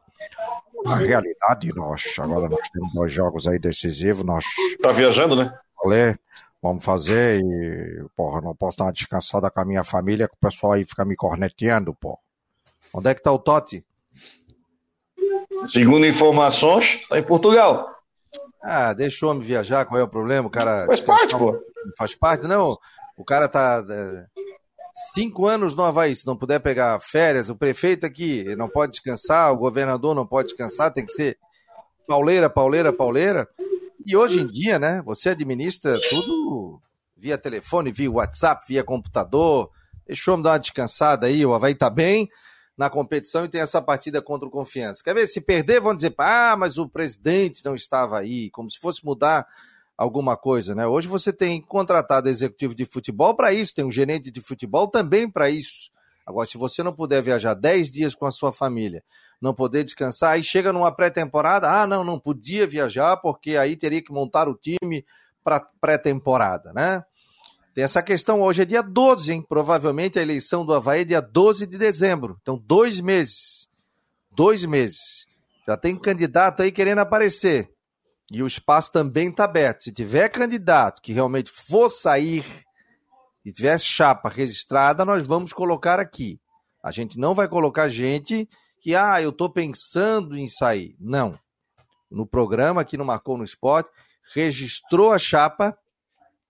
Na 0.85 0.97
realidade, 0.97 1.75
nós 1.75 2.15
agora 2.19 2.49
nós 2.49 2.69
temos 2.69 2.93
dois 2.93 3.13
jogos 3.13 3.47
aí 3.47 3.59
decisivos. 3.59 4.25
Nós... 4.25 4.45
Tá 4.83 4.93
viajando, 4.93 5.35
né? 5.37 5.57
Olê, 5.83 6.17
vamos 6.63 6.85
fazer 6.85 7.41
e, 7.41 8.05
porra, 8.17 8.41
não 8.41 8.55
posso 8.55 8.79
dar 8.79 8.85
uma 8.85 8.93
descansada 8.93 9.51
com 9.51 9.61
a 9.61 9.65
minha 9.65 9.85
família, 9.85 10.29
que 10.29 10.35
o 10.35 10.39
pessoal 10.39 10.73
aí 10.73 10.85
fica 10.85 11.05
me 11.05 11.17
corneteando, 11.17 11.95
pô. 11.95 12.19
Onde 12.93 13.11
é 13.11 13.15
que 13.15 13.23
tá 13.23 13.33
o 13.33 13.39
Totti? 13.39 13.85
Segundo 15.67 16.07
informações, 16.07 17.07
tá 17.09 17.19
em 17.19 17.23
Portugal. 17.23 17.91
Ah, 18.63 18.93
deixa 18.93 19.27
o 19.27 19.31
homem 19.31 19.43
viajar, 19.43 19.85
qual 19.85 20.01
é 20.01 20.05
o 20.05 20.09
problema? 20.09 20.49
O 20.49 20.51
cara. 20.51 20.87
Faz 20.87 21.03
parte, 21.03 21.37
pô. 21.37 21.59
Faz 21.99 22.15
parte, 22.15 22.47
não. 22.47 22.79
O 23.17 23.25
cara 23.25 23.49
tá. 23.49 23.85
Cinco 24.95 25.47
anos 25.47 25.75
no 25.75 25.83
Havaí, 25.83 26.15
se 26.15 26.25
não 26.25 26.37
puder 26.37 26.61
pegar 26.61 27.01
férias, 27.01 27.49
o 27.51 27.57
prefeito 27.57 28.07
aqui 28.07 28.55
não 28.57 28.69
pode 28.69 28.93
descansar, 28.93 29.53
o 29.53 29.57
governador 29.57 30.15
não 30.15 30.25
pode 30.25 30.49
descansar, 30.49 30.93
tem 30.93 31.05
que 31.05 31.11
ser 31.11 31.37
pauleira, 32.07 32.49
pauleira, 32.49 32.93
pauleira. 32.93 33.49
E 34.07 34.17
hoje 34.17 34.41
em 34.41 34.47
dia, 34.47 34.79
né, 34.79 35.03
você 35.05 35.31
administra 35.31 35.99
tudo 36.11 36.81
via 37.17 37.37
telefone, 37.37 37.91
via 37.91 38.11
WhatsApp, 38.11 38.65
via 38.69 38.85
computador. 38.85 39.69
Deixa 40.07 40.31
homem 40.31 40.45
dar 40.45 40.51
uma 40.53 40.59
descansada 40.59 41.27
aí, 41.27 41.45
o 41.45 41.55
Havaí 41.55 41.75
tá 41.75 41.91
bem, 41.91 42.29
na 42.77 42.89
competição 42.89 43.45
e 43.45 43.49
tem 43.49 43.61
essa 43.61 43.83
partida 43.83 44.23
contra 44.23 44.47
o 44.47 44.51
Confiança. 44.51 45.03
Quer 45.03 45.15
ver? 45.15 45.27
Se 45.27 45.41
perder, 45.41 45.81
vão 45.81 45.95
dizer, 45.95 46.15
ah, 46.19 46.55
mas 46.57 46.79
o 46.79 46.89
presidente 46.89 47.65
não 47.65 47.75
estava 47.75 48.19
aí, 48.19 48.49
como 48.51 48.71
se 48.71 48.79
fosse 48.79 49.05
mudar 49.05 49.45
alguma 49.97 50.37
coisa, 50.37 50.75
né? 50.75 50.87
Hoje 50.87 51.09
você 51.09 51.33
tem 51.33 51.61
contratado 51.61 52.29
executivo 52.29 52.75
de 52.75 52.85
futebol 52.85 53.35
para 53.35 53.53
isso, 53.53 53.75
tem 53.75 53.85
um 53.85 53.91
gerente 53.91 54.31
de 54.31 54.41
futebol 54.41 54.89
também 54.89 55.31
para 55.31 55.49
isso. 55.49 55.91
Agora, 56.27 56.47
se 56.47 56.57
você 56.57 56.83
não 56.83 56.93
puder 56.93 57.23
viajar 57.23 57.55
10 57.55 57.91
dias 57.93 58.15
com 58.15 58.27
a 58.27 58.31
sua 58.31 58.51
família, 58.51 59.05
não 59.41 59.55
poder 59.55 59.85
descansar, 59.85 60.33
aí 60.33 60.43
chega 60.43 60.73
numa 60.73 60.91
pré-temporada, 60.91 61.71
ah, 61.71 61.87
não, 61.87 62.03
não 62.03 62.19
podia 62.19 62.67
viajar 62.67 63.19
porque 63.19 63.57
aí 63.57 63.77
teria 63.77 64.03
que 64.03 64.13
montar 64.13 64.49
o 64.49 64.55
time 64.55 65.05
para 65.43 65.61
pré-temporada, 65.61 66.73
né? 66.73 67.05
Tem 67.75 67.83
essa 67.83 68.03
questão, 68.03 68.41
hoje 68.41 68.63
é 68.63 68.65
dia 68.65 68.83
12, 68.83 69.33
hein? 69.33 69.45
Provavelmente 69.47 70.19
a 70.19 70.23
eleição 70.23 70.65
do 70.65 70.73
Havaí 70.73 71.01
é 71.01 71.05
dia 71.05 71.21
12 71.21 71.67
de 71.67 71.77
dezembro. 71.77 72.39
Então, 72.41 72.57
dois 72.57 73.01
meses. 73.01 73.69
Dois 74.31 74.65
meses. 74.65 75.27
Já 75.67 75.77
tem 75.77 75.97
candidato 75.97 76.63
aí 76.63 76.71
querendo 76.71 77.01
aparecer. 77.01 77.74
E 78.31 78.43
o 78.43 78.47
espaço 78.47 78.91
também 78.91 79.29
está 79.29 79.45
aberto. 79.45 79.85
Se 79.85 79.93
tiver 79.93 80.29
candidato 80.29 81.03
que 81.03 81.13
realmente 81.13 81.51
for 81.51 81.91
sair 81.91 82.45
e 83.45 83.53
tiver 83.53 83.79
chapa 83.79 84.29
registrada, 84.29 85.05
nós 85.05 85.23
vamos 85.23 85.53
colocar 85.53 86.01
aqui. 86.01 86.41
A 86.83 86.91
gente 86.91 87.19
não 87.19 87.35
vai 87.35 87.49
colocar 87.49 87.89
gente 87.89 88.49
que, 88.81 88.95
ah, 88.95 89.21
eu 89.21 89.31
estou 89.31 89.51
pensando 89.51 90.37
em 90.37 90.49
sair. 90.49 90.97
Não. 90.99 91.39
No 92.11 92.27
programa, 92.27 92.81
aqui 92.81 92.97
no 92.97 93.05
Marcou 93.05 93.37
no 93.37 93.45
Esporte, 93.45 93.91
registrou 94.35 95.13
a 95.13 95.19
chapa, 95.19 95.77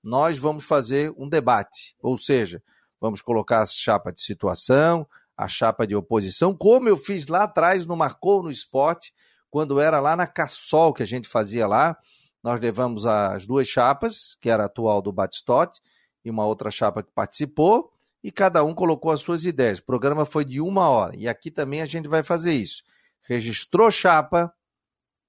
nós 0.02 0.38
vamos 0.38 0.64
fazer 0.64 1.12
um 1.16 1.28
debate. 1.28 1.96
Ou 2.00 2.18
seja, 2.18 2.62
vamos 3.00 3.22
colocar 3.22 3.62
a 3.62 3.66
chapa 3.66 4.12
de 4.12 4.22
situação, 4.22 5.06
a 5.36 5.48
chapa 5.48 5.86
de 5.86 5.94
oposição, 5.96 6.54
como 6.54 6.88
eu 6.88 6.96
fiz 6.96 7.26
lá 7.26 7.44
atrás 7.44 7.86
no 7.86 7.96
Marcou 7.96 8.42
no 8.42 8.50
Esporte, 8.50 9.12
quando 9.54 9.78
era 9.78 10.00
lá 10.00 10.16
na 10.16 10.26
Cassol 10.26 10.92
que 10.92 11.04
a 11.04 11.06
gente 11.06 11.28
fazia 11.28 11.64
lá. 11.64 11.96
Nós 12.42 12.58
levamos 12.58 13.06
as 13.06 13.46
duas 13.46 13.68
chapas, 13.68 14.36
que 14.40 14.50
era 14.50 14.64
a 14.64 14.66
atual 14.66 15.00
do 15.00 15.12
Batistote, 15.12 15.80
e 16.24 16.28
uma 16.28 16.44
outra 16.44 16.72
chapa 16.72 17.04
que 17.04 17.12
participou, 17.14 17.88
e 18.20 18.32
cada 18.32 18.64
um 18.64 18.74
colocou 18.74 19.12
as 19.12 19.20
suas 19.20 19.44
ideias. 19.44 19.78
O 19.78 19.84
programa 19.84 20.24
foi 20.24 20.44
de 20.44 20.60
uma 20.60 20.88
hora, 20.88 21.14
e 21.16 21.28
aqui 21.28 21.52
também 21.52 21.82
a 21.82 21.86
gente 21.86 22.08
vai 22.08 22.24
fazer 22.24 22.52
isso. 22.52 22.82
Registrou 23.22 23.92
chapa, 23.92 24.52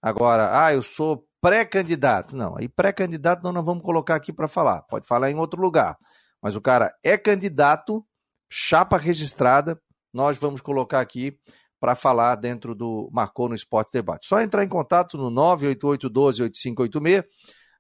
agora, 0.02 0.60
ah, 0.60 0.74
eu 0.74 0.82
sou 0.82 1.24
pré-candidato. 1.40 2.36
Não, 2.36 2.58
aí 2.58 2.68
pré-candidato 2.68 3.44
não 3.44 3.52
nós 3.52 3.64
vamos 3.64 3.84
colocar 3.84 4.16
aqui 4.16 4.34
para 4.34 4.48
falar. 4.48 4.82
Pode 4.90 5.08
falar 5.08 5.30
em 5.30 5.36
outro 5.36 5.62
lugar. 5.62 5.96
Mas 6.42 6.56
o 6.56 6.62
cara 6.62 6.92
é 7.04 7.16
candidato, 7.16 8.04
chapa 8.50 8.98
registrada, 8.98 9.80
nós 10.12 10.36
vamos 10.40 10.62
colocar 10.62 11.00
aqui 11.00 11.38
para 11.80 11.96
falar 11.96 12.36
dentro 12.36 12.74
do 12.74 13.10
Marcou 13.12 13.50
no 13.50 13.56
Esporte 13.56 13.92
Debate. 13.94 14.28
Só 14.28 14.42
entrar 14.42 14.64
em 14.64 14.70
contato 14.70 15.18
no 15.18 15.30
988128586. 15.32 17.26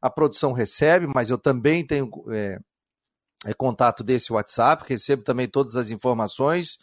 A 0.01 0.09
produção 0.09 0.51
recebe, 0.53 1.07
mas 1.07 1.29
eu 1.29 1.37
também 1.37 1.85
tenho 1.85 2.09
é, 2.29 2.59
é 3.45 3.53
contato 3.53 4.03
desse 4.03 4.33
WhatsApp, 4.33 4.83
recebo 4.87 5.23
também 5.23 5.47
todas 5.47 5.75
as 5.75 5.89
informações. 5.91 6.77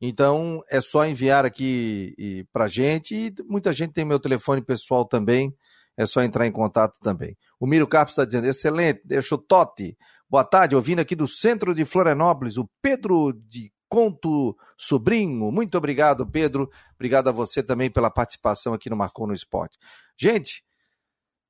Então 0.00 0.60
é 0.70 0.80
só 0.80 1.06
enviar 1.06 1.44
aqui 1.44 2.46
para 2.52 2.68
gente 2.68 3.14
e 3.14 3.34
muita 3.44 3.72
gente 3.72 3.92
tem 3.92 4.04
meu 4.04 4.18
telefone 4.18 4.60
pessoal 4.62 5.04
também. 5.04 5.54
É 5.96 6.06
só 6.06 6.22
entrar 6.22 6.46
em 6.46 6.52
contato 6.52 6.98
também. 7.00 7.36
O 7.60 7.66
Miro 7.66 7.86
Carpes 7.86 8.14
está 8.14 8.24
dizendo, 8.24 8.48
excelente, 8.48 9.00
deixa 9.04 9.36
o 9.36 9.38
Totti. 9.38 9.96
Boa 10.28 10.42
tarde, 10.42 10.74
ouvindo 10.74 10.98
aqui 10.98 11.14
do 11.14 11.28
centro 11.28 11.72
de 11.72 11.84
Florianópolis, 11.84 12.56
o 12.56 12.68
Pedro 12.82 13.32
de 13.32 13.72
Conto 13.94 14.56
Sobrinho. 14.76 15.52
Muito 15.52 15.78
obrigado, 15.78 16.26
Pedro. 16.26 16.68
Obrigado 16.96 17.28
a 17.28 17.32
você 17.32 17.62
também 17.62 17.88
pela 17.88 18.10
participação 18.10 18.74
aqui 18.74 18.90
no 18.90 18.96
Marcou 18.96 19.24
no 19.24 19.32
Esporte. 19.32 19.78
Gente, 20.18 20.64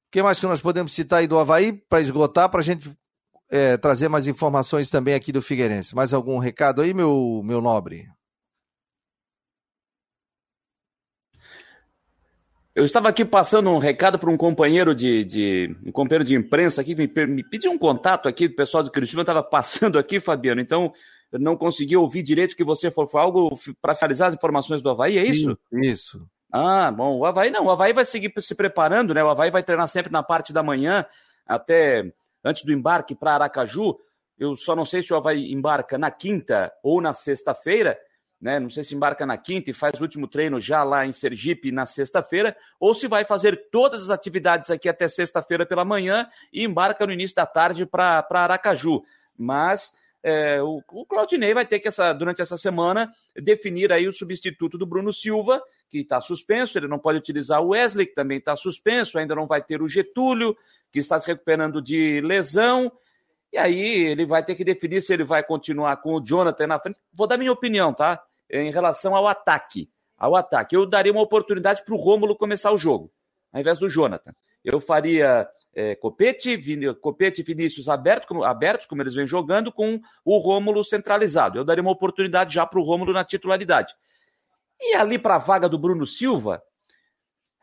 o 0.08 0.12
que 0.12 0.22
mais 0.22 0.38
que 0.38 0.46
nós 0.46 0.60
podemos 0.60 0.92
citar 0.92 1.20
aí 1.20 1.26
do 1.26 1.38
Havaí 1.38 1.72
para 1.72 2.02
esgotar, 2.02 2.50
para 2.50 2.60
a 2.60 2.62
gente 2.62 2.94
é, 3.48 3.78
trazer 3.78 4.10
mais 4.10 4.26
informações 4.26 4.90
também 4.90 5.14
aqui 5.14 5.32
do 5.32 5.40
Figueirense? 5.40 5.94
Mais 5.94 6.12
algum 6.12 6.36
recado 6.36 6.82
aí, 6.82 6.92
meu, 6.92 7.40
meu 7.42 7.62
nobre? 7.62 8.10
Eu 12.74 12.84
estava 12.84 13.08
aqui 13.08 13.24
passando 13.24 13.70
um 13.70 13.78
recado 13.78 14.18
para 14.18 14.28
um 14.28 14.36
companheiro 14.36 14.94
de, 14.94 15.24
de, 15.24 15.76
um 15.82 15.90
companheiro 15.90 16.24
de 16.24 16.34
imprensa 16.34 16.82
aqui, 16.82 16.94
me, 16.94 17.10
me 17.26 17.42
pediu 17.42 17.72
um 17.72 17.78
contato 17.78 18.28
aqui 18.28 18.48
do 18.48 18.54
pessoal 18.54 18.82
do 18.82 18.92
Curitiba, 18.92 19.22
estava 19.22 19.42
passando 19.42 19.98
aqui, 19.98 20.20
Fabiano, 20.20 20.60
então 20.60 20.92
não 21.38 21.56
consegui 21.56 21.96
ouvir 21.96 22.22
direito 22.22 22.52
o 22.52 22.56
que 22.56 22.64
você 22.64 22.90
falou. 22.90 23.10
Foi 23.10 23.20
algo 23.20 23.58
para 23.80 23.94
finalizar 23.94 24.28
as 24.28 24.34
informações 24.34 24.80
do 24.80 24.90
Havaí, 24.90 25.18
é 25.18 25.24
isso? 25.24 25.58
Isso. 25.72 26.26
Ah, 26.52 26.90
bom, 26.92 27.18
o 27.18 27.26
Havaí 27.26 27.50
não, 27.50 27.66
o 27.66 27.70
Havaí 27.70 27.92
vai 27.92 28.04
seguir 28.04 28.32
se 28.38 28.54
preparando, 28.54 29.12
né? 29.12 29.24
O 29.24 29.28
Havaí 29.28 29.50
vai 29.50 29.62
treinar 29.62 29.88
sempre 29.88 30.12
na 30.12 30.22
parte 30.22 30.52
da 30.52 30.62
manhã, 30.62 31.04
até 31.44 32.12
antes 32.44 32.62
do 32.64 32.72
embarque 32.72 33.14
para 33.14 33.34
Aracaju. 33.34 33.98
Eu 34.38 34.56
só 34.56 34.76
não 34.76 34.86
sei 34.86 35.02
se 35.02 35.12
o 35.12 35.16
Havaí 35.16 35.52
embarca 35.52 35.98
na 35.98 36.10
quinta 36.10 36.72
ou 36.82 37.00
na 37.00 37.12
sexta-feira, 37.12 37.98
né? 38.40 38.60
Não 38.60 38.70
sei 38.70 38.84
se 38.84 38.94
embarca 38.94 39.26
na 39.26 39.36
quinta 39.36 39.70
e 39.70 39.74
faz 39.74 39.98
o 39.98 40.02
último 40.02 40.28
treino 40.28 40.60
já 40.60 40.84
lá 40.84 41.04
em 41.06 41.12
Sergipe 41.12 41.72
na 41.72 41.86
sexta-feira, 41.86 42.56
ou 42.78 42.94
se 42.94 43.08
vai 43.08 43.24
fazer 43.24 43.68
todas 43.70 44.04
as 44.04 44.10
atividades 44.10 44.70
aqui 44.70 44.88
até 44.88 45.08
sexta-feira 45.08 45.66
pela 45.66 45.84
manhã 45.84 46.28
e 46.52 46.62
embarca 46.62 47.06
no 47.06 47.12
início 47.12 47.34
da 47.34 47.46
tarde 47.46 47.84
para 47.86 48.24
Aracaju. 48.30 49.02
Mas 49.36 49.92
é, 50.24 50.62
o, 50.62 50.82
o 50.90 51.06
Claudinei 51.06 51.52
vai 51.52 51.66
ter 51.66 51.78
que, 51.78 51.88
essa, 51.88 52.12
durante 52.12 52.40
essa 52.40 52.56
semana, 52.56 53.12
definir 53.36 53.92
aí 53.92 54.08
o 54.08 54.12
substituto 54.12 54.78
do 54.78 54.86
Bruno 54.86 55.12
Silva, 55.12 55.62
que 55.90 55.98
está 55.98 56.20
suspenso, 56.20 56.78
ele 56.78 56.88
não 56.88 56.98
pode 56.98 57.18
utilizar 57.18 57.62
o 57.62 57.68
Wesley, 57.68 58.06
que 58.06 58.14
também 58.14 58.38
está 58.38 58.56
suspenso, 58.56 59.18
ainda 59.18 59.34
não 59.34 59.46
vai 59.46 59.62
ter 59.62 59.82
o 59.82 59.88
Getúlio, 59.88 60.56
que 60.90 60.98
está 60.98 61.20
se 61.20 61.26
recuperando 61.26 61.82
de 61.82 62.22
lesão. 62.22 62.90
E 63.52 63.58
aí 63.58 64.06
ele 64.06 64.24
vai 64.24 64.42
ter 64.42 64.54
que 64.54 64.64
definir 64.64 65.02
se 65.02 65.12
ele 65.12 65.24
vai 65.24 65.44
continuar 65.44 65.96
com 65.98 66.14
o 66.14 66.24
Jonathan 66.24 66.66
na 66.66 66.80
frente. 66.80 66.98
Vou 67.12 67.26
dar 67.26 67.36
minha 67.36 67.52
opinião, 67.52 67.92
tá? 67.92 68.20
em 68.50 68.70
relação 68.70 69.14
ao 69.14 69.26
ataque. 69.26 69.90
Ao 70.16 70.36
ataque. 70.36 70.76
Eu 70.76 70.86
daria 70.86 71.12
uma 71.12 71.22
oportunidade 71.22 71.84
para 71.84 71.94
o 71.94 71.98
Rômulo 71.98 72.36
começar 72.36 72.72
o 72.72 72.78
jogo, 72.78 73.12
ao 73.52 73.60
invés 73.60 73.78
do 73.78 73.88
Jonathan. 73.88 74.32
Eu 74.64 74.80
faria 74.80 75.46
é, 75.74 75.94
Copete. 75.94 76.58
Copete 77.00 77.40
e 77.40 77.44
Vinícius 77.44 77.88
aberto, 77.88 78.26
como, 78.26 78.44
abertos, 78.44 78.86
como 78.86 79.02
eles 79.02 79.14
vêm 79.14 79.26
jogando, 79.26 79.72
com 79.72 80.00
o 80.24 80.38
Rômulo 80.38 80.84
centralizado. 80.84 81.58
Eu 81.58 81.64
daria 81.64 81.82
uma 81.82 81.90
oportunidade 81.90 82.54
já 82.54 82.66
para 82.66 82.78
o 82.78 82.84
Rômulo 82.84 83.12
na 83.12 83.24
titularidade. 83.24 83.94
E 84.80 84.94
ali 84.96 85.18
para 85.18 85.36
a 85.36 85.38
vaga 85.38 85.68
do 85.68 85.78
Bruno 85.78 86.06
Silva, 86.06 86.62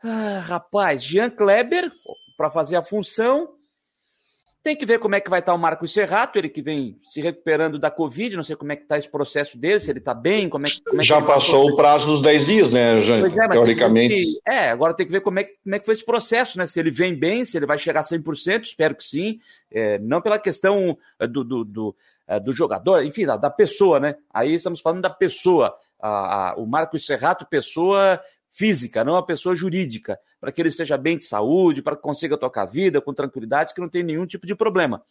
ah, 0.02 0.40
rapaz, 0.40 1.04
Jean 1.04 1.30
Kleber, 1.30 1.90
para 2.36 2.50
fazer 2.50 2.76
a 2.76 2.82
função, 2.82 3.54
tem 4.62 4.76
que 4.76 4.86
ver 4.86 5.00
como 5.00 5.14
é 5.16 5.20
que 5.20 5.28
vai 5.28 5.40
estar 5.40 5.52
o 5.52 5.58
Marcos 5.58 5.92
Serrato, 5.92 6.38
ele 6.38 6.48
que 6.48 6.62
vem 6.62 6.96
se 7.02 7.20
recuperando 7.20 7.78
da 7.78 7.90
Covid, 7.90 8.36
não 8.36 8.44
sei 8.44 8.54
como 8.54 8.70
é 8.70 8.76
que 8.76 8.82
está 8.82 8.96
esse 8.96 9.10
processo 9.10 9.58
dele, 9.58 9.80
se 9.80 9.90
ele 9.90 9.98
está 9.98 10.14
bem, 10.14 10.48
como 10.48 10.66
é, 10.66 10.70
como 10.88 11.00
é 11.00 11.04
Já 11.04 11.20
que 11.20 11.26
passou 11.26 11.68
o 11.68 11.76
prazo 11.76 12.06
dos 12.06 12.22
10 12.22 12.46
dias, 12.46 12.70
né, 12.70 13.00
Jânio? 13.00 13.26
É, 13.26 13.48
teoricamente. 13.48 14.14
Que, 14.14 14.40
é, 14.46 14.70
agora 14.70 14.94
tem 14.94 15.04
que 15.04 15.12
ver 15.12 15.20
como 15.20 15.40
é, 15.40 15.44
como 15.44 15.74
é 15.74 15.78
que 15.80 15.84
foi 15.84 15.94
esse 15.94 16.04
processo, 16.04 16.58
né? 16.58 16.66
Se 16.66 16.78
ele 16.78 16.92
vem 16.92 17.14
bem, 17.14 17.44
se 17.44 17.56
ele 17.56 17.66
vai 17.66 17.76
chegar 17.76 18.00
a 18.00 18.04
100%, 18.04 18.62
espero 18.62 18.94
que 18.94 19.04
sim. 19.04 19.40
É, 19.70 19.98
não 19.98 20.20
pela 20.20 20.38
questão 20.38 20.96
é, 21.18 21.26
do, 21.26 21.42
do, 21.42 21.64
do, 21.64 21.96
é, 22.28 22.38
do 22.38 22.52
jogador, 22.52 23.04
enfim, 23.04 23.26
da, 23.26 23.36
da, 23.36 23.50
pessoa, 23.50 23.98
né? 23.98 24.14
Aí 24.32 24.54
estamos 24.54 24.80
falando 24.80 25.02
da 25.02 25.10
pessoa. 25.10 25.74
A, 26.00 26.50
a, 26.50 26.54
o 26.56 26.66
Marcos 26.66 27.06
Serrato, 27.06 27.46
pessoa 27.46 28.20
física, 28.52 29.02
não 29.02 29.16
a 29.16 29.24
pessoa 29.24 29.56
jurídica, 29.56 30.20
para 30.38 30.52
que 30.52 30.60
ele 30.60 30.68
esteja 30.68 30.98
bem 30.98 31.16
de 31.16 31.24
saúde, 31.24 31.82
para 31.82 31.96
que 31.96 32.02
consiga 32.02 32.36
tocar 32.36 32.62
a 32.62 32.66
vida 32.66 33.00
com 33.00 33.14
tranquilidade, 33.14 33.72
que 33.72 33.80
não 33.80 33.88
tem 33.88 34.02
nenhum 34.02 34.26
tipo 34.26 34.46
de 34.46 34.54
problema. 34.54 35.02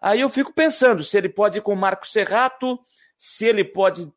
Aí 0.00 0.20
eu 0.20 0.30
fico 0.30 0.52
pensando 0.52 1.02
se 1.02 1.18
ele 1.18 1.28
pode 1.28 1.58
ir 1.58 1.60
com 1.60 1.72
o 1.72 1.76
Marco 1.76 2.06
Serrato, 2.06 2.78
se 3.18 3.44
ele 3.44 3.64
pode 3.64 4.10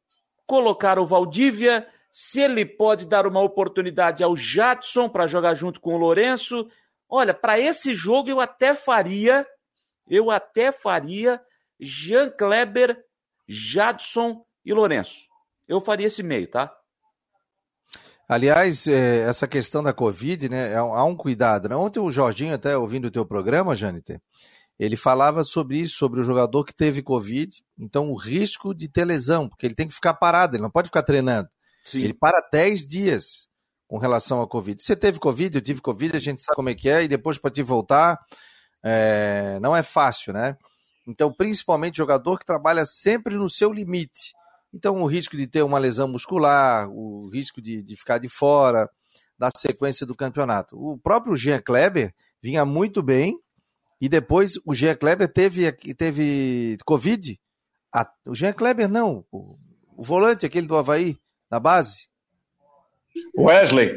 colocar 0.46 1.00
o 1.00 1.06
Valdívia, 1.06 1.88
se 2.12 2.40
ele 2.40 2.66
pode 2.66 3.08
dar 3.08 3.26
uma 3.26 3.42
oportunidade 3.42 4.24
ao 4.24 4.36
Jadson 4.36 5.10
para 5.10 5.28
jogar 5.28 5.56
junto 5.56 5.80
com 5.80 5.96
o 5.96 5.98
Lourenço. 5.98 6.70
Olha, 7.10 7.34
para 7.34 7.60
esse 7.60 7.96
jogo 7.96 8.30
eu 8.30 8.40
até 8.40 8.76
faria, 8.76 9.48
eu 10.08 10.30
até 10.30 10.72
faria 10.72 11.42
Jean 11.80 12.30
Kleber, 12.30 13.04
Jadson 13.48 14.46
e 14.64 14.74
Lourenço. 14.74 15.26
Eu 15.68 15.82
faria 15.82 16.08
esse 16.08 16.22
meio, 16.22 16.48
tá? 16.48 16.76
Aliás, 18.28 18.88
é, 18.88 19.20
essa 19.20 19.48
questão 19.48 19.82
da 19.82 19.94
Covid, 19.94 20.50
né, 20.50 20.74
é 20.74 20.76
há 20.76 21.04
um 21.04 21.16
cuidado. 21.16 21.70
Né? 21.70 21.76
Ontem 21.76 22.00
o 22.00 22.12
Jorginho, 22.12 22.54
até 22.54 22.78
ouvindo 22.78 23.06
o 23.06 23.12
teu 23.12 23.26
programa, 23.26 23.76
Jâniter, 23.76 24.20
ele 24.78 24.96
falava 24.98 25.44
sobre 25.44 25.80
isso, 25.80 25.96
sobre 25.96 26.20
o 26.20 26.24
jogador 26.24 26.64
que 26.64 26.74
teve 26.74 27.02
Covid, 27.02 27.50
então 27.80 28.12
o 28.12 28.16
risco 28.16 28.76
de 28.76 28.88
ter 28.88 29.06
lesão, 29.06 29.48
porque 29.48 29.66
ele 29.66 29.74
tem 29.74 29.88
que 29.88 29.94
ficar 29.94 30.14
parado, 30.14 30.56
ele 30.56 30.64
não 30.64 30.70
pode 30.70 30.90
ficar 30.90 31.04
treinando. 31.04 31.50
Sim. 31.84 32.02
Ele 32.02 32.14
para 32.14 32.46
10 32.52 32.86
dias 32.86 33.50
com 33.88 33.98
relação 33.98 34.42
à 34.42 34.48
Covid. 34.48 34.84
Você 34.84 34.96
teve 34.96 35.20
Covid, 35.20 35.56
eu 35.58 35.62
tive 35.62 35.82
Covid, 35.82 36.18
a 36.18 36.20
gente 36.20 36.42
sabe 36.44 36.56
como 36.56 36.70
é 36.70 36.76
que 36.76 36.90
é, 36.90 37.04
e 37.04 37.08
depois 37.08 37.38
para 37.38 37.50
te 37.50 37.64
voltar, 37.64 38.20
é, 38.84 39.58
não 39.62 39.76
é 39.76 39.82
fácil, 39.82 40.34
né? 40.34 40.58
Então, 41.08 41.32
principalmente 41.32 41.98
jogador 41.98 42.38
que 42.38 42.46
trabalha 42.46 42.86
sempre 42.86 43.36
no 43.36 43.50
seu 43.50 43.72
limite. 43.72 44.34
Então, 44.74 45.02
o 45.02 45.08
risco 45.08 45.36
de 45.38 45.48
ter 45.48 45.62
uma 45.64 45.80
lesão 45.80 46.08
muscular, 46.08 46.90
o 46.90 47.30
risco 47.30 47.62
de, 47.62 47.82
de 47.82 47.96
ficar 47.96 48.18
de 48.18 48.30
fora 48.30 48.90
da 49.38 49.50
sequência 49.56 50.06
do 50.06 50.16
campeonato. 50.16 50.76
O 50.78 50.98
próprio 50.98 51.36
Jean 51.36 51.62
Kleber 51.62 52.14
vinha 52.42 52.66
muito 52.66 53.02
bem 53.02 53.40
e 54.02 54.10
depois 54.10 54.54
o 54.66 54.74
Jean 54.74 54.96
Kleber 54.96 55.32
teve, 55.32 55.72
teve 55.72 56.78
Covid. 56.86 57.40
o 58.26 58.36
Jean 58.36 58.54
Kleber 58.54 58.90
não, 58.90 59.26
o, 59.32 59.58
o 59.96 60.04
volante, 60.04 60.46
aquele 60.46 60.68
do 60.68 60.76
Havaí, 60.76 61.18
na 61.50 61.60
base. 61.60 62.08
Wesley. 63.38 63.92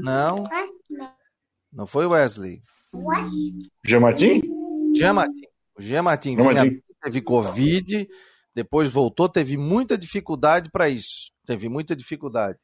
Não. 0.00 0.44
Não 1.72 1.86
foi 1.86 2.06
Wesley. 2.06 2.62
Jean 3.84 4.00
Martin? 4.00 4.42
Jean 4.94 5.12
Martin. 5.14 5.42
O 5.76 5.82
Jean 5.82 6.02
Martin 6.02 6.36
vinha, 6.36 6.82
teve 7.02 7.22
Covid 7.22 8.08
depois 8.54 8.90
voltou, 8.90 9.28
teve 9.28 9.56
muita 9.56 9.96
dificuldade 9.96 10.70
para 10.70 10.88
isso. 10.88 11.30
Teve 11.46 11.68
muita 11.68 11.96
dificuldade. 11.96 12.58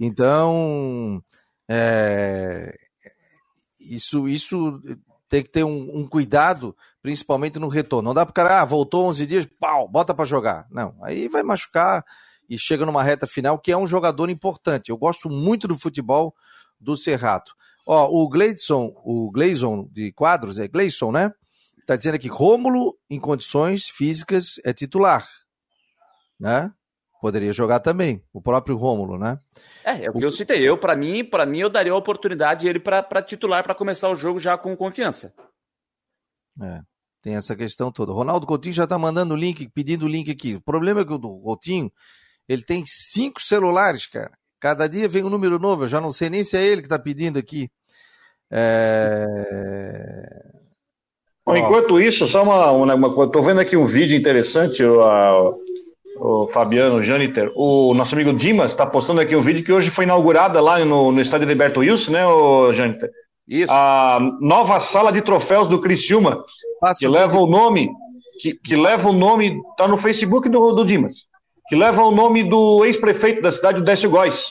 Então, 0.00 1.22
é, 1.68 2.76
isso, 3.80 4.28
isso 4.28 4.80
tem 5.28 5.42
que 5.42 5.50
ter 5.50 5.64
um, 5.64 5.98
um, 5.98 6.06
cuidado, 6.06 6.74
principalmente 7.02 7.58
no 7.58 7.68
retorno. 7.68 8.08
Não 8.08 8.14
dá 8.14 8.24
para 8.24 8.30
o 8.30 8.34
cara, 8.34 8.60
ah, 8.60 8.64
voltou 8.64 9.06
11 9.06 9.26
dias, 9.26 9.48
pau, 9.58 9.88
bota 9.88 10.14
para 10.14 10.24
jogar. 10.24 10.66
Não, 10.70 10.96
aí 11.02 11.28
vai 11.28 11.42
machucar 11.42 12.04
e 12.48 12.58
chega 12.58 12.86
numa 12.86 13.02
reta 13.02 13.26
final, 13.26 13.58
que 13.58 13.70
é 13.70 13.76
um 13.76 13.86
jogador 13.86 14.30
importante. 14.30 14.88
Eu 14.88 14.96
gosto 14.96 15.28
muito 15.28 15.68
do 15.68 15.78
futebol 15.78 16.34
do 16.80 16.96
Serrato. 16.96 17.52
Ó, 17.86 18.08
o 18.10 18.28
Gleison, 18.28 18.94
o 19.04 19.30
Gleison 19.30 19.88
de 19.92 20.12
quadros, 20.12 20.58
é 20.58 20.66
Gleison, 20.66 21.12
né? 21.12 21.32
Está 21.88 21.96
dizendo 21.96 22.16
aqui, 22.16 22.28
Rômulo, 22.28 22.98
em 23.08 23.18
condições 23.18 23.88
físicas, 23.88 24.60
é 24.62 24.74
titular. 24.74 25.26
Né? 26.38 26.70
Poderia 27.18 27.50
jogar 27.50 27.80
também, 27.80 28.22
o 28.30 28.42
próprio 28.42 28.76
Rômulo, 28.76 29.18
né? 29.18 29.40
É, 29.82 30.04
é 30.04 30.10
o 30.10 30.12
que 30.12 30.22
eu 30.22 30.30
citei. 30.30 30.68
Eu, 30.68 30.76
para 30.76 30.94
mim, 30.94 31.24
para 31.24 31.46
mim, 31.46 31.60
eu 31.60 31.70
daria 31.70 31.92
a 31.92 31.96
oportunidade 31.96 32.68
ele 32.68 32.78
para 32.78 33.22
titular 33.22 33.64
para 33.64 33.74
começar 33.74 34.10
o 34.10 34.18
jogo 34.18 34.38
já 34.38 34.58
com 34.58 34.76
confiança. 34.76 35.32
É, 36.62 36.82
tem 37.22 37.36
essa 37.36 37.56
questão 37.56 37.90
toda. 37.90 38.12
Ronaldo 38.12 38.46
Coutinho 38.46 38.74
já 38.74 38.84
está 38.84 38.98
mandando 38.98 39.32
o 39.32 39.38
link, 39.38 39.66
pedindo 39.70 40.04
o 40.04 40.10
link 40.10 40.30
aqui. 40.30 40.56
O 40.56 40.60
problema 40.60 41.00
é 41.00 41.06
que 41.06 41.12
o 41.14 41.18
Coutinho, 41.18 41.90
ele 42.46 42.64
tem 42.64 42.84
cinco 42.86 43.40
celulares, 43.40 44.06
cara. 44.06 44.36
Cada 44.60 44.86
dia 44.86 45.08
vem 45.08 45.24
um 45.24 45.30
número 45.30 45.58
novo, 45.58 45.84
eu 45.84 45.88
já 45.88 46.02
não 46.02 46.12
sei 46.12 46.28
nem 46.28 46.44
se 46.44 46.54
é 46.54 46.62
ele 46.62 46.82
que 46.82 46.86
está 46.86 46.98
pedindo 46.98 47.38
aqui. 47.38 47.70
É... 48.50 50.57
Bom, 51.48 51.56
enquanto 51.56 51.98
isso, 51.98 52.28
só 52.28 52.42
uma, 52.42 52.70
uma, 52.72 52.94
uma 52.94 53.24
Estou 53.24 53.42
vendo 53.42 53.58
aqui 53.58 53.74
um 53.74 53.86
vídeo 53.86 54.14
interessante, 54.14 54.84
o, 54.84 55.02
a, 55.02 55.54
o 56.20 56.48
Fabiano 56.52 57.02
Janiter. 57.02 57.50
O 57.54 57.94
nosso 57.94 58.14
amigo 58.14 58.34
Dimas 58.34 58.70
está 58.70 58.86
postando 58.86 59.20
aqui 59.22 59.34
um 59.34 59.40
vídeo 59.40 59.64
que 59.64 59.72
hoje 59.72 59.88
foi 59.88 60.04
inaugurada 60.04 60.60
lá 60.60 60.78
no, 60.84 61.10
no 61.10 61.20
estádio 61.22 61.48
Liberto 61.48 61.80
Wilson, 61.80 62.12
né, 62.12 62.26
o 62.26 62.70
Janiter? 62.74 63.10
Isso. 63.48 63.72
A 63.72 64.18
nova 64.40 64.78
sala 64.78 65.10
de 65.10 65.22
troféus 65.22 65.68
do 65.68 65.80
Criciúma, 65.80 66.44
Passa 66.82 67.00
que 67.00 67.08
leva 67.08 67.38
o 67.38 67.46
nome 67.46 67.88
que, 68.38 68.54
que 68.54 68.76
leva 68.76 69.08
o 69.08 69.12
nome, 69.12 69.58
tá 69.76 69.88
no 69.88 69.96
Facebook 69.96 70.50
do, 70.50 70.72
do 70.72 70.84
Dimas, 70.84 71.26
que 71.68 71.74
leva 71.74 72.02
o 72.02 72.10
nome 72.10 72.44
do 72.44 72.84
ex-prefeito 72.84 73.40
da 73.40 73.50
cidade, 73.50 73.80
o 73.80 73.84
Décio 73.84 74.10
Góes, 74.10 74.44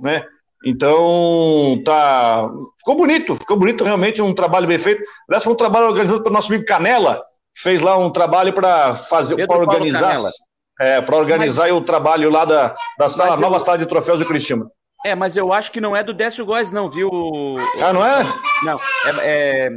né? 0.00 0.24
Então, 0.64 1.82
tá. 1.84 2.48
Ficou 2.78 2.96
bonito, 2.96 3.36
ficou 3.36 3.56
bonito 3.56 3.84
realmente, 3.84 4.22
um 4.22 4.34
trabalho 4.34 4.66
bem 4.66 4.78
feito. 4.78 5.02
Aliás, 5.28 5.44
foi 5.44 5.52
um 5.52 5.56
trabalho 5.56 5.86
organizado 5.86 6.22
pelo 6.22 6.34
nosso 6.34 6.48
amigo 6.48 6.64
Canela, 6.64 7.22
fez 7.56 7.80
lá 7.80 7.96
um 7.96 8.10
trabalho 8.10 8.52
para 8.52 8.96
fazer, 8.96 9.46
para 9.46 9.58
organizar. 9.58 10.16
É, 10.80 11.00
para 11.00 11.16
organizar 11.16 11.68
mas... 11.68 11.76
o 11.76 11.80
trabalho 11.82 12.30
lá 12.30 12.44
da, 12.44 12.74
da 12.98 13.08
sala, 13.08 13.36
nova 13.36 13.60
sala 13.60 13.78
de 13.78 13.86
troféus 13.86 14.18
do 14.18 14.26
Cristiano. 14.26 14.68
É, 15.04 15.14
mas 15.14 15.36
eu 15.36 15.52
acho 15.52 15.70
que 15.70 15.82
não 15.82 15.94
é 15.94 16.02
do 16.02 16.14
Décio 16.14 16.46
Góes, 16.46 16.72
não, 16.72 16.90
viu? 16.90 17.10
Ah, 17.82 17.92
não 17.92 18.04
é? 18.04 18.24
Não, 18.64 18.80
é, 19.04 19.66
é, 19.66 19.70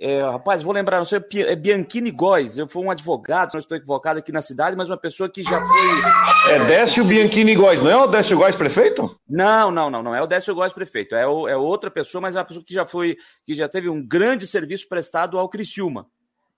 é, 0.00 0.22
rapaz, 0.22 0.62
vou 0.62 0.72
lembrar, 0.72 0.98
não 0.98 1.04
sei, 1.04 1.20
é 1.44 1.56
Bianchini 1.56 2.12
Góes. 2.12 2.56
Eu 2.56 2.68
fui 2.68 2.84
um 2.84 2.90
advogado, 2.90 3.54
não 3.54 3.58
estou 3.58 3.76
equivocado 3.76 4.20
aqui 4.20 4.30
na 4.30 4.40
cidade, 4.40 4.76
mas 4.76 4.88
uma 4.88 4.96
pessoa 4.96 5.28
que 5.28 5.42
já 5.42 5.60
foi. 5.60 6.52
É 6.52 6.64
Décio 6.66 7.04
Bianchini 7.04 7.56
Góes, 7.56 7.82
não 7.82 7.90
é 7.90 7.96
o 7.96 8.06
Décio 8.06 8.38
Góes 8.38 8.54
prefeito? 8.54 9.18
Não, 9.28 9.72
não, 9.72 9.90
não, 9.90 10.00
não 10.00 10.14
é 10.14 10.22
o 10.22 10.26
Décio 10.26 10.54
Góes 10.54 10.72
prefeito. 10.72 11.16
É, 11.16 11.26
o, 11.26 11.48
é 11.48 11.56
outra 11.56 11.90
pessoa, 11.90 12.22
mas 12.22 12.36
é 12.36 12.38
uma 12.38 12.44
pessoa 12.44 12.64
que 12.64 12.72
já 12.72 12.86
foi, 12.86 13.16
que 13.44 13.56
já 13.56 13.68
teve 13.68 13.88
um 13.88 14.00
grande 14.00 14.46
serviço 14.46 14.88
prestado 14.88 15.36
ao 15.36 15.48
Criciúma. 15.48 16.06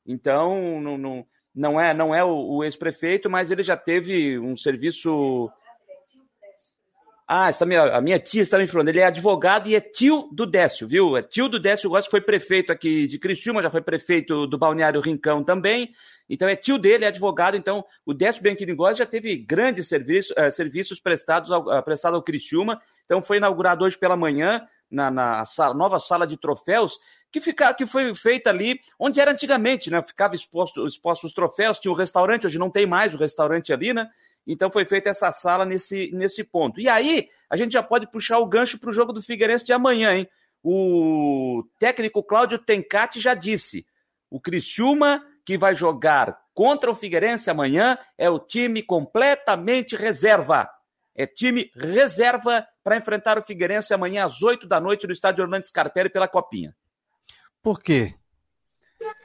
Então, 0.07 0.79
não, 0.79 0.99
não, 0.99 1.27
não 1.55 1.81
é, 1.81 1.95
não 1.95 2.15
é 2.15 2.23
o, 2.23 2.57
o 2.57 2.65
ex-prefeito, 2.65 3.31
mas 3.31 3.51
ele 3.51 3.63
já 3.63 3.77
teve 3.77 4.39
um 4.39 4.55
serviço 4.55 5.51
ah, 7.33 7.49
essa 7.49 7.65
minha, 7.65 7.83
a 7.85 8.01
minha 8.01 8.19
tia 8.19 8.43
está 8.43 8.59
me 8.59 8.67
falando. 8.67 8.89
Ele 8.89 8.99
é 8.99 9.05
advogado 9.05 9.69
e 9.69 9.77
é 9.77 9.81
tio 9.81 10.29
do 10.33 10.45
Décio, 10.45 10.89
viu? 10.89 11.17
É 11.17 11.23
tio 11.23 11.49
do 11.49 11.61
Décio 11.61 11.89
que 11.89 12.11
foi 12.11 12.21
prefeito 12.21 12.73
aqui 12.73 13.07
de 13.07 13.21
Criciúma, 13.21 13.63
já 13.63 13.71
foi 13.71 13.81
prefeito 13.81 14.49
do 14.49 14.59
Balneário 14.59 15.01
Rincão 15.01 15.45
também. 15.45 15.95
Então 16.29 16.49
é 16.49 16.57
tio 16.57 16.77
dele, 16.77 17.05
é 17.05 17.09
advogado. 17.09 17.57
Então 17.57 17.85
o 18.05 18.13
Décio 18.13 18.43
Bianchini 18.43 18.75
Góes 18.75 18.99
já 18.99 19.07
teve 19.07 19.37
grandes 19.37 19.87
serviços, 19.87 20.33
uh, 20.33 20.51
serviços 20.51 20.99
prestados 20.99 21.53
ao, 21.53 21.63
uh, 21.63 21.81
prestado 21.85 22.17
ao 22.17 22.23
Criciúma. 22.23 22.83
Então 23.05 23.23
foi 23.23 23.37
inaugurado 23.37 23.85
hoje 23.85 23.97
pela 23.97 24.17
manhã 24.17 24.67
na, 24.91 25.09
na 25.09 25.45
sala, 25.45 25.73
nova 25.73 26.01
sala 26.01 26.27
de 26.27 26.37
troféus 26.37 26.99
que, 27.31 27.41
fica, 27.41 27.73
que 27.73 27.87
foi 27.87 28.13
feita 28.15 28.51
ali 28.51 28.81
onde 28.99 29.21
era 29.21 29.31
antigamente, 29.31 29.89
né? 29.89 30.03
Ficava 30.03 30.35
exposto, 30.35 30.85
exposto 30.85 31.29
os 31.29 31.33
troféus, 31.33 31.79
tinha 31.79 31.93
um 31.93 31.97
restaurante, 31.97 32.47
hoje 32.47 32.59
não 32.59 32.71
tem 32.71 32.87
mais 32.87 33.15
o 33.15 33.19
restaurante 33.19 33.73
ali, 33.73 33.93
né? 33.93 34.09
Então 34.47 34.71
foi 34.71 34.85
feita 34.85 35.11
essa 35.11 35.31
sala 35.33 35.65
nesse, 35.65 36.11
nesse 36.13 36.43
ponto. 36.43 36.81
E 36.81 36.89
aí, 36.89 37.29
a 37.49 37.57
gente 37.57 37.73
já 37.73 37.83
pode 37.83 38.11
puxar 38.11 38.39
o 38.39 38.47
gancho 38.47 38.79
para 38.79 38.91
o 38.91 38.93
jogo 38.93 39.13
do 39.13 39.23
Figueirense 39.23 39.65
de 39.65 39.73
amanhã, 39.73 40.13
hein? 40.13 40.29
O 40.63 41.65
técnico 41.79 42.23
Cláudio 42.23 42.59
Tencati 42.59 43.21
já 43.21 43.35
disse: 43.35 43.87
o 44.31 44.41
Criciúma 44.41 45.25
que 45.45 45.57
vai 45.57 45.75
jogar 45.75 46.39
contra 46.55 46.91
o 46.91 46.95
Figueirense 46.95 47.51
amanhã 47.51 47.99
é 48.19 48.29
o 48.29 48.39
time 48.39 48.83
completamente 48.83 49.97
reserva. 49.97 50.69
É 51.15 51.27
time 51.27 51.71
reserva 51.75 52.67
para 52.85 52.97
enfrentar 52.97 53.39
o 53.39 53.43
Figueirense 53.43 53.93
amanhã 53.93 54.25
às 54.25 54.43
8 54.43 54.67
da 54.67 54.81
noite 54.81 55.07
no 55.07 55.13
estádio 55.13 55.43
Orlando 55.43 55.67
Scarpelli 55.67 56.11
pela 56.11 56.29
Copinha. 56.29 56.75
Por 57.63 57.83
quê? 57.83 58.15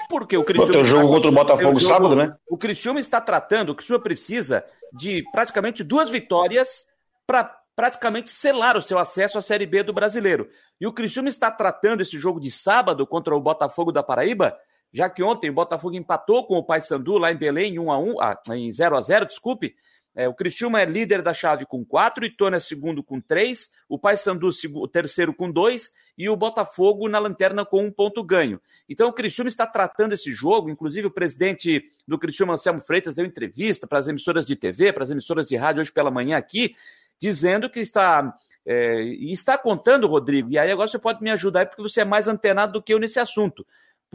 Porque 0.09 0.37
o 0.37 0.43
Criciúma. 0.43 0.71
Tem 0.71 0.81
o 0.81 0.85
jogo 0.85 1.07
contra 1.07 1.29
o 1.29 1.33
Botafogo 1.33 1.79
jogo, 1.79 1.93
sábado, 1.93 2.15
né? 2.15 2.35
O 2.47 2.57
Criciúma 2.57 2.99
está 2.99 3.19
tratando, 3.19 3.69
o 3.69 3.75
Criciúma 3.75 4.01
precisa 4.01 4.63
de 4.93 5.23
praticamente 5.31 5.83
duas 5.83 6.09
vitórias 6.09 6.85
para 7.25 7.43
praticamente 7.75 8.29
selar 8.31 8.77
o 8.77 8.81
seu 8.81 8.97
acesso 8.97 9.37
à 9.37 9.41
Série 9.41 9.65
B 9.65 9.83
do 9.83 9.93
Brasileiro. 9.93 10.47
E 10.79 10.87
o 10.87 10.93
Criciúma 10.93 11.29
está 11.29 11.51
tratando 11.51 12.01
esse 12.01 12.17
jogo 12.17 12.39
de 12.39 12.49
sábado 12.49 13.05
contra 13.05 13.35
o 13.35 13.41
Botafogo 13.41 13.91
da 13.91 14.01
Paraíba, 14.01 14.57
já 14.93 15.09
que 15.09 15.21
ontem 15.21 15.49
o 15.49 15.53
Botafogo 15.53 15.95
empatou 15.95 16.45
com 16.45 16.55
o 16.55 16.63
Paysandu 16.63 17.17
lá 17.17 17.31
em 17.31 17.37
Belém 17.37 17.73
em 17.73 17.79
1 17.79 17.91
a 17.91 17.97
1, 17.97 18.21
ah, 18.21 18.39
em 18.51 18.71
0 18.71 18.95
a 18.95 19.01
0, 19.01 19.25
desculpe. 19.25 19.75
É, 20.15 20.29
o 20.29 20.33
Criciúma 20.33 20.81
é 20.81 20.85
líder 20.85 21.21
da 21.21 21.33
chave 21.33 21.65
com 21.65 21.83
4, 21.83 22.25
Itona 22.25 22.55
é 22.55 22.59
segundo 22.59 23.03
com 23.03 23.19
3, 23.19 23.69
o 23.89 23.99
Paysandu 23.99 24.49
terceiro 24.87 25.33
com 25.33 25.51
2 25.51 25.91
e 26.17 26.29
o 26.29 26.37
Botafogo 26.37 27.09
na 27.09 27.19
lanterna 27.19 27.65
com 27.65 27.83
um 27.83 27.91
ponto 27.91 28.23
ganho. 28.23 28.61
Então 28.87 29.09
o 29.09 29.13
Criciúma 29.13 29.49
está 29.49 29.67
tratando 29.67 30.13
esse 30.13 30.31
jogo, 30.31 30.69
inclusive 30.69 31.07
o 31.07 31.11
presidente 31.11 31.83
do 32.07 32.17
Criciúma, 32.17 32.53
Anselmo 32.53 32.79
Freitas, 32.79 33.15
deu 33.15 33.25
entrevista 33.25 33.85
para 33.85 33.99
as 33.99 34.07
emissoras 34.07 34.45
de 34.45 34.55
TV, 34.55 34.93
para 34.93 35.03
as 35.03 35.11
emissoras 35.11 35.49
de 35.49 35.57
rádio 35.57 35.81
hoje 35.81 35.91
pela 35.91 36.09
manhã 36.09 36.37
aqui, 36.37 36.73
dizendo 37.19 37.69
que 37.69 37.81
está 37.81 38.37
é, 38.65 39.03
está 39.03 39.59
contando, 39.59 40.07
Rodrigo, 40.07 40.49
e 40.49 40.57
aí 40.57 40.71
agora 40.71 40.87
você 40.87 40.97
pode 40.97 41.21
me 41.21 41.29
ajudar 41.29 41.67
porque 41.67 41.83
você 41.83 42.01
é 42.01 42.05
mais 42.05 42.27
antenado 42.27 42.73
do 42.73 42.81
que 42.81 42.91
eu 42.91 42.97
nesse 42.97 43.19
assunto 43.19 43.63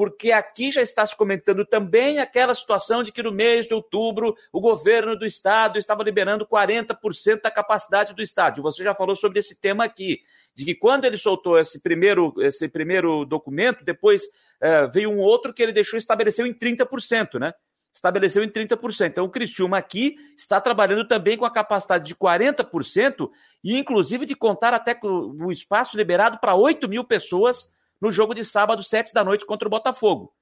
porque 0.00 0.32
aqui 0.32 0.70
já 0.70 0.80
está 0.80 1.04
se 1.04 1.14
comentando 1.14 1.62
também 1.62 2.20
aquela 2.20 2.54
situação 2.54 3.02
de 3.02 3.12
que 3.12 3.22
no 3.22 3.30
mês 3.30 3.66
de 3.66 3.74
outubro 3.74 4.34
o 4.50 4.58
governo 4.58 5.14
do 5.14 5.26
estado 5.26 5.78
estava 5.78 6.02
liberando 6.02 6.46
40% 6.46 7.42
da 7.42 7.50
capacidade 7.50 8.14
do 8.14 8.22
estádio. 8.22 8.62
Você 8.62 8.82
já 8.82 8.94
falou 8.94 9.14
sobre 9.14 9.40
esse 9.40 9.54
tema 9.54 9.84
aqui, 9.84 10.22
de 10.54 10.64
que 10.64 10.74
quando 10.74 11.04
ele 11.04 11.18
soltou 11.18 11.58
esse 11.58 11.78
primeiro, 11.78 12.32
esse 12.38 12.66
primeiro 12.66 13.26
documento, 13.26 13.84
depois 13.84 14.22
é, 14.58 14.86
veio 14.86 15.10
um 15.10 15.18
outro 15.18 15.52
que 15.52 15.62
ele 15.62 15.70
deixou 15.70 15.98
estabeleceu 15.98 16.46
em 16.46 16.54
30%, 16.54 17.38
né? 17.38 17.52
Estabeleceu 17.92 18.42
em 18.42 18.48
30%. 18.48 19.06
Então 19.06 19.26
o 19.26 19.30
Criciúma 19.30 19.76
aqui 19.76 20.16
está 20.34 20.62
trabalhando 20.62 21.06
também 21.06 21.36
com 21.36 21.44
a 21.44 21.52
capacidade 21.52 22.06
de 22.06 22.14
40% 22.14 23.28
e 23.62 23.76
inclusive 23.76 24.24
de 24.24 24.34
contar 24.34 24.72
até 24.72 24.98
o 25.02 25.52
espaço 25.52 25.94
liberado 25.94 26.38
para 26.38 26.54
8 26.54 26.88
mil 26.88 27.04
pessoas 27.04 27.68
no 28.00 28.10
jogo 28.10 28.34
de 28.34 28.44
sábado, 28.44 28.82
sete 28.82 29.12
da 29.12 29.22
noite, 29.22 29.44
contra 29.44 29.68
o 29.68 29.70
Botafogo. 29.70 30.32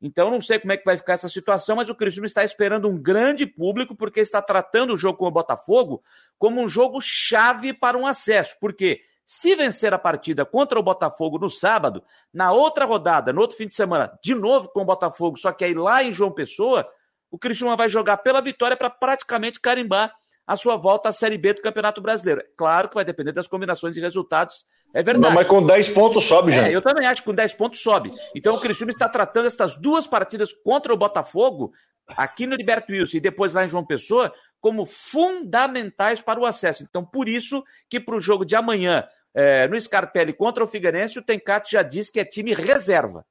Então, 0.00 0.30
não 0.30 0.40
sei 0.40 0.58
como 0.58 0.72
é 0.72 0.76
que 0.76 0.84
vai 0.84 0.96
ficar 0.96 1.12
essa 1.12 1.28
situação, 1.28 1.76
mas 1.76 1.88
o 1.88 1.94
Criciúma 1.94 2.26
está 2.26 2.42
esperando 2.42 2.88
um 2.88 3.00
grande 3.00 3.46
público, 3.46 3.94
porque 3.94 4.18
está 4.18 4.42
tratando 4.42 4.94
o 4.94 4.96
jogo 4.96 5.16
com 5.16 5.28
o 5.28 5.30
Botafogo 5.30 6.02
como 6.36 6.60
um 6.60 6.68
jogo 6.68 7.00
chave 7.00 7.72
para 7.72 7.96
um 7.96 8.04
acesso. 8.04 8.56
Porque 8.60 9.00
se 9.24 9.54
vencer 9.54 9.94
a 9.94 9.98
partida 9.98 10.44
contra 10.44 10.78
o 10.78 10.82
Botafogo 10.82 11.38
no 11.38 11.48
sábado, 11.48 12.02
na 12.34 12.50
outra 12.50 12.84
rodada, 12.84 13.32
no 13.32 13.40
outro 13.40 13.56
fim 13.56 13.68
de 13.68 13.76
semana, 13.76 14.18
de 14.22 14.34
novo 14.34 14.68
com 14.70 14.82
o 14.82 14.84
Botafogo, 14.84 15.38
só 15.38 15.52
que 15.52 15.64
aí 15.64 15.72
lá 15.72 16.02
em 16.02 16.12
João 16.12 16.32
Pessoa, 16.32 16.84
o 17.30 17.38
Criciúma 17.38 17.76
vai 17.76 17.88
jogar 17.88 18.16
pela 18.18 18.40
vitória 18.40 18.76
para 18.76 18.90
praticamente 18.90 19.60
carimbar 19.60 20.12
a 20.44 20.56
sua 20.56 20.76
volta 20.76 21.10
à 21.10 21.12
Série 21.12 21.38
B 21.38 21.54
do 21.54 21.62
Campeonato 21.62 22.00
Brasileiro. 22.00 22.42
Claro 22.56 22.88
que 22.88 22.96
vai 22.96 23.04
depender 23.04 23.30
das 23.30 23.46
combinações 23.46 23.94
de 23.94 24.00
resultados 24.00 24.66
é 24.94 25.02
verdade. 25.02 25.28
Não, 25.28 25.34
mas 25.34 25.48
com 25.48 25.64
10 25.64 25.88
pontos 25.90 26.24
sobe, 26.24 26.52
já. 26.52 26.68
É, 26.68 26.74
eu 26.74 26.82
também 26.82 27.06
acho 27.06 27.22
que 27.22 27.28
com 27.28 27.34
10 27.34 27.54
pontos 27.54 27.80
sobe. 27.80 28.12
Então 28.34 28.54
o 28.54 28.60
Criciúma 28.60 28.92
está 28.92 29.08
tratando 29.08 29.46
essas 29.46 29.74
duas 29.76 30.06
partidas 30.06 30.52
contra 30.52 30.92
o 30.92 30.96
Botafogo, 30.96 31.72
aqui 32.16 32.46
no 32.46 32.56
Liberto 32.56 32.92
Wilson 32.92 33.16
e 33.16 33.20
depois 33.20 33.54
lá 33.54 33.64
em 33.64 33.68
João 33.68 33.84
Pessoa, 33.84 34.32
como 34.60 34.84
fundamentais 34.86 36.20
para 36.20 36.40
o 36.40 36.46
acesso. 36.46 36.84
Então, 36.88 37.04
por 37.04 37.28
isso 37.28 37.64
que 37.88 37.98
para 37.98 38.16
o 38.16 38.20
jogo 38.20 38.44
de 38.44 38.54
amanhã, 38.54 39.04
é, 39.34 39.66
no 39.66 39.80
Scarpelli 39.80 40.32
contra 40.32 40.62
o 40.62 40.68
Figueirense, 40.68 41.18
o 41.18 41.22
Tencate 41.22 41.72
já 41.72 41.82
disse 41.82 42.12
que 42.12 42.20
é 42.20 42.24
time 42.24 42.54
reserva. 42.54 43.24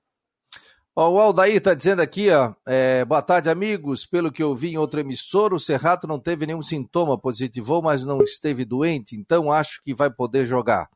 Ó, 0.93 1.09
o 1.09 1.19
Aldair 1.19 1.55
está 1.55 1.73
dizendo 1.73 2.01
aqui, 2.01 2.29
ó, 2.31 2.53
é, 2.67 3.05
boa 3.05 3.21
tarde, 3.21 3.49
amigos. 3.49 4.05
Pelo 4.05 4.29
que 4.29 4.43
eu 4.43 4.53
vi 4.53 4.73
em 4.73 4.77
outra 4.77 4.99
emissora, 4.99 5.55
o 5.55 5.59
Serrato 5.59 6.05
não 6.05 6.19
teve 6.19 6.45
nenhum 6.45 6.61
sintoma 6.61 7.17
positivo, 7.17 7.81
mas 7.81 8.05
não 8.05 8.21
esteve 8.21 8.65
doente, 8.65 9.15
então 9.15 9.51
acho 9.51 9.81
que 9.83 9.93
vai 9.93 10.11
poder 10.11 10.45
jogar. 10.45 10.89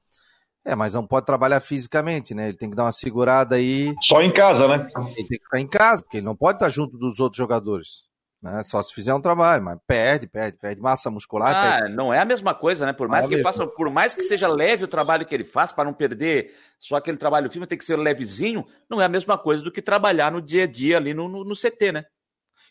É, 0.66 0.76
mas 0.76 0.96
não 0.96 1.06
pode 1.06 1.28
trabalhar 1.28 1.60
fisicamente, 1.60 2.34
né? 2.34 2.48
Ele 2.48 2.58
tem 2.58 2.70
que 2.72 2.76
dar 2.76 2.86
uma 2.86 2.92
segurada 2.92 3.56
aí. 3.56 3.94
Só 4.02 4.22
em 4.22 4.34
casa, 4.34 4.68
né? 4.68 4.88
Ele 4.98 5.28
tem 5.28 5.38
que 5.38 5.44
ficar 5.44 5.60
em 5.60 5.68
casa, 5.68 6.02
porque 6.02 6.18
ele 6.18 6.26
não 6.26 6.36
pode 6.36 6.56
estar 6.56 6.70
junto 6.70 6.98
dos 6.98 7.20
outros 7.20 7.38
jogadores. 7.38 8.04
Né? 8.42 8.62
Só 8.64 8.82
se 8.82 8.94
fizer 8.94 9.14
um 9.14 9.22
trabalho, 9.22 9.64
mas 9.64 9.78
perde, 9.88 10.28
perde, 10.28 10.58
perde 10.58 10.82
massa 10.82 11.10
muscular. 11.10 11.56
Ah, 11.56 11.80
perde. 11.80 11.96
não 11.96 12.14
é 12.14 12.20
a 12.20 12.26
mesma 12.26 12.54
coisa, 12.54 12.86
né? 12.86 12.94
Por 12.94 13.08
mais 13.08 13.26
é 13.26 13.30
que 13.30 13.42
faça, 13.44 13.66
por 13.66 13.90
mais 13.92 14.16
que 14.16 14.24
seja 14.24 14.48
leve 14.48 14.84
o 14.84 14.88
trabalho 14.88 15.26
que 15.26 15.34
ele 15.36 15.44
faz, 15.44 15.72
para 15.72 15.86
não 15.86 15.94
perder 15.94 16.54
só 16.80 16.96
aquele 16.96 17.18
trabalho 17.18 17.50
firme, 17.50 17.68
tem 17.68 17.78
que 17.78 17.86
ser 17.86 17.96
levezinho, 17.96 18.66
não 18.90 19.02
é 19.02 19.06
a 19.06 19.10
mesma 19.10 19.38
coisa 19.38 19.64
do 19.64 19.72
que 19.72 19.82
trabalhar 19.82 20.32
no 20.32 20.42
dia 20.42 20.64
a 20.64 20.68
dia 20.68 20.98
ali 20.98 21.14
no, 21.14 21.28
no, 21.28 21.44
no 21.44 21.56
CT, 21.56 21.92
né? 21.92 22.06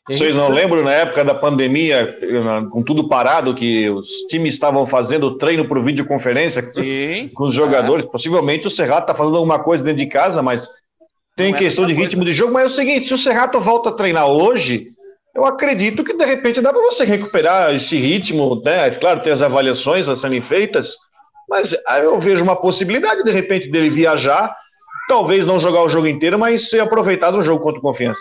Vocês 0.07 0.35
não 0.35 0.51
lembram 0.51 0.83
na 0.83 0.93
época 0.93 1.25
da 1.25 1.35
pandemia, 1.35 2.19
com 2.71 2.83
tudo 2.83 3.09
parado, 3.09 3.55
que 3.55 3.89
os 3.89 4.07
times 4.29 4.53
estavam 4.53 4.87
fazendo 4.87 5.39
treino 5.39 5.67
por 5.67 5.83
videoconferência 5.83 6.71
Sim, 6.75 7.29
com 7.29 7.45
os 7.45 7.55
jogadores? 7.55 8.05
É. 8.05 8.09
Possivelmente 8.09 8.67
o 8.67 8.71
Serrato 8.71 9.05
está 9.05 9.15
fazendo 9.15 9.37
alguma 9.37 9.59
coisa 9.59 9.83
dentro 9.83 10.05
de 10.05 10.11
casa, 10.11 10.43
mas 10.43 10.69
tem 11.35 11.53
não 11.53 11.57
é 11.57 11.59
questão 11.59 11.85
é 11.85 11.87
de 11.87 11.95
ritmo 11.95 12.19
coisa. 12.19 12.33
de 12.33 12.33
jogo. 12.35 12.53
Mas 12.53 12.65
é 12.65 12.67
o 12.67 12.71
seguinte: 12.71 13.09
se 13.09 13.15
o 13.15 13.19
Serrato 13.19 13.59
volta 13.59 13.89
a 13.89 13.93
treinar 13.93 14.27
hoje, 14.27 14.89
eu 15.35 15.47
acredito 15.47 16.05
que 16.05 16.13
de 16.13 16.25
repente 16.27 16.61
dá 16.61 16.71
para 16.71 16.83
você 16.83 17.05
recuperar 17.05 17.75
esse 17.75 17.97
ritmo, 17.97 18.61
né? 18.63 18.91
Claro, 18.91 19.21
tem 19.21 19.33
as 19.33 19.41
avaliações 19.41 20.07
a 20.07 20.15
serem 20.15 20.43
feitas, 20.43 20.95
mas 21.49 21.75
eu 22.03 22.21
vejo 22.21 22.45
uma 22.45 22.57
possibilidade 22.57 23.25
de 23.25 23.33
repente 23.33 23.71
dele 23.71 23.89
viajar, 23.89 24.55
talvez 25.09 25.47
não 25.47 25.59
jogar 25.59 25.83
o 25.83 25.89
jogo 25.89 26.07
inteiro, 26.07 26.39
mas 26.39 26.69
ser 26.69 26.81
aproveitado 26.81 27.39
no 27.39 27.43
jogo 27.43 27.63
contra 27.63 27.79
o 27.79 27.83
Confiança. 27.83 28.21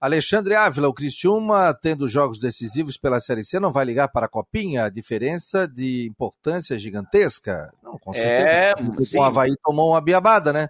Alexandre 0.00 0.54
Ávila, 0.54 0.88
o 0.88 0.94
Criciúma, 0.94 1.76
tendo 1.80 2.08
jogos 2.08 2.38
decisivos 2.38 2.96
pela 2.96 3.18
Série 3.18 3.42
C, 3.42 3.58
não 3.58 3.72
vai 3.72 3.84
ligar 3.84 4.08
para 4.08 4.26
a 4.26 4.28
Copinha? 4.28 4.84
A 4.84 4.88
diferença 4.88 5.66
de 5.66 6.06
importância 6.06 6.78
gigantesca? 6.78 7.72
Não, 7.82 7.98
com 7.98 8.12
certeza. 8.12 8.48
É, 8.48 8.74
o 9.18 9.22
Havaí 9.22 9.54
tomou 9.62 9.90
uma 9.90 10.00
biabada, 10.00 10.52
né? 10.52 10.68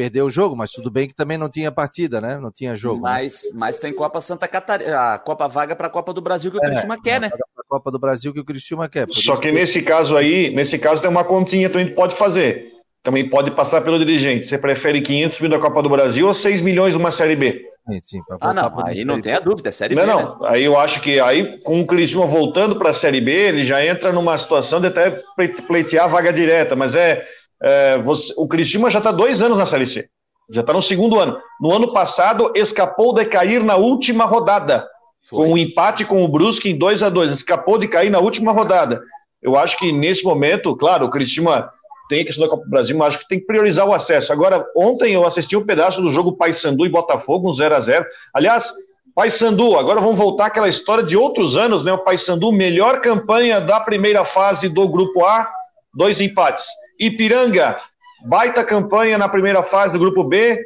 perdeu 0.00 0.24
o 0.24 0.30
jogo, 0.30 0.56
mas 0.56 0.70
tudo 0.70 0.90
bem 0.90 1.06
que 1.06 1.14
também 1.14 1.36
não 1.36 1.50
tinha 1.50 1.70
partida, 1.70 2.22
né? 2.22 2.38
Não 2.38 2.50
tinha 2.50 2.74
jogo. 2.74 3.04
Né? 3.04 3.10
Mas, 3.10 3.42
né? 3.42 3.50
mas 3.52 3.78
tem 3.78 3.92
Copa 3.92 4.18
Santa 4.22 4.48
Catarina, 4.48 5.12
a 5.12 5.18
Copa 5.18 5.46
Vaga 5.46 5.76
para 5.76 5.88
a 5.88 5.90
Copa 5.90 6.14
do 6.14 6.22
Brasil 6.22 6.50
que 6.50 6.56
o 6.56 6.64
é, 6.64 6.68
Cristiúma 6.68 7.02
quer, 7.02 7.20
né? 7.20 7.30
A 7.34 7.62
Copa 7.68 7.90
do 7.90 7.98
Brasil 7.98 8.32
que 8.32 8.40
o 8.40 8.44
Cristiúma 8.44 8.88
quer. 8.88 9.06
Só 9.10 9.36
que, 9.36 9.48
que 9.48 9.52
nesse 9.52 9.82
caso 9.82 10.16
aí, 10.16 10.54
nesse 10.54 10.78
caso 10.78 11.02
tem 11.02 11.10
uma 11.10 11.22
continha 11.22 11.68
que 11.68 11.76
a 11.76 11.80
gente 11.80 11.94
pode 11.94 12.16
fazer. 12.16 12.72
Também 13.02 13.28
pode 13.28 13.50
passar 13.50 13.82
pelo 13.82 13.98
dirigente. 13.98 14.46
Você 14.46 14.56
prefere 14.56 15.02
500 15.02 15.40
mil 15.40 15.50
da 15.50 15.58
Copa 15.58 15.82
do 15.82 15.90
Brasil 15.90 16.26
ou 16.26 16.32
6 16.32 16.62
milhões 16.62 16.94
uma 16.94 17.10
Série 17.10 17.36
B? 17.36 17.69
Sim, 18.02 18.20
ah, 18.40 18.52
não, 18.52 18.84
aí 18.84 19.04
não 19.04 19.20
tem 19.20 19.32
a 19.32 19.40
dúvida, 19.40 19.70
é 19.70 19.72
Série 19.72 19.94
não, 19.94 20.02
B. 20.02 20.08
Não, 20.08 20.22
não, 20.22 20.40
né? 20.40 20.48
aí 20.50 20.64
eu 20.64 20.78
acho 20.78 21.00
que 21.00 21.18
aí 21.18 21.58
com 21.62 21.80
o 21.80 21.86
Criciúma 21.86 22.26
voltando 22.26 22.76
para 22.76 22.90
a 22.90 22.94
Série 22.94 23.20
B, 23.20 23.32
ele 23.32 23.64
já 23.64 23.84
entra 23.84 24.12
numa 24.12 24.36
situação 24.38 24.80
de 24.80 24.86
até 24.88 25.22
pleitear 25.66 26.04
a 26.04 26.08
vaga 26.08 26.32
direta, 26.32 26.76
mas 26.76 26.94
é, 26.94 27.26
é 27.62 27.98
você, 27.98 28.32
o 28.36 28.46
Criciúma 28.46 28.90
já 28.90 28.98
está 28.98 29.10
dois 29.10 29.40
anos 29.40 29.58
na 29.58 29.66
Série 29.66 29.86
C, 29.86 30.08
já 30.50 30.60
está 30.60 30.72
no 30.72 30.82
segundo 30.82 31.18
ano. 31.18 31.38
No 31.60 31.74
ano 31.74 31.92
passado 31.92 32.52
escapou 32.54 33.14
de 33.14 33.24
cair 33.24 33.64
na 33.64 33.76
última 33.76 34.24
rodada, 34.24 34.86
Foi. 35.28 35.46
com 35.46 35.52
um 35.54 35.58
empate 35.58 36.04
com 36.04 36.22
o 36.22 36.28
Brusque 36.28 36.70
em 36.70 36.78
2 36.78 37.02
a 37.02 37.08
2 37.08 37.32
escapou 37.32 37.78
de 37.78 37.88
cair 37.88 38.10
na 38.10 38.20
última 38.20 38.52
rodada. 38.52 39.00
Eu 39.42 39.56
acho 39.56 39.78
que 39.78 39.90
nesse 39.90 40.22
momento, 40.22 40.76
claro, 40.76 41.06
o 41.06 41.10
Criciúma 41.10 41.70
tem 42.10 42.22
a 42.22 42.24
questão 42.24 42.44
da 42.44 42.50
Copa 42.50 42.64
do 42.64 42.70
Brasil, 42.70 42.98
mas 42.98 43.14
acho 43.14 43.20
que 43.20 43.28
tem 43.28 43.38
que 43.38 43.46
priorizar 43.46 43.86
o 43.86 43.94
acesso. 43.94 44.32
Agora, 44.32 44.66
ontem 44.76 45.14
eu 45.14 45.24
assisti 45.24 45.56
um 45.56 45.64
pedaço 45.64 46.02
do 46.02 46.10
jogo 46.10 46.36
Paysandu 46.36 46.84
e 46.84 46.88
Botafogo, 46.88 47.48
um 47.48 47.54
0 47.54 47.76
a 47.76 47.80
0 47.80 48.04
Aliás, 48.34 48.72
Paysandu, 49.14 49.76
agora 49.76 50.00
vamos 50.00 50.18
voltar 50.18 50.46
àquela 50.46 50.68
história 50.68 51.04
de 51.04 51.16
outros 51.16 51.56
anos, 51.56 51.84
né? 51.84 51.92
O 51.92 51.98
Paysandu, 51.98 52.50
melhor 52.50 53.00
campanha 53.00 53.60
da 53.60 53.78
primeira 53.78 54.24
fase 54.24 54.68
do 54.68 54.88
Grupo 54.88 55.24
A, 55.24 55.48
dois 55.94 56.20
empates. 56.20 56.64
Ipiranga, 56.98 57.78
baita 58.26 58.64
campanha 58.64 59.16
na 59.16 59.28
primeira 59.28 59.62
fase 59.62 59.92
do 59.92 59.98
Grupo 60.00 60.24
B, 60.24 60.60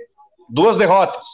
duas 0.48 0.78
derrotas. 0.78 1.24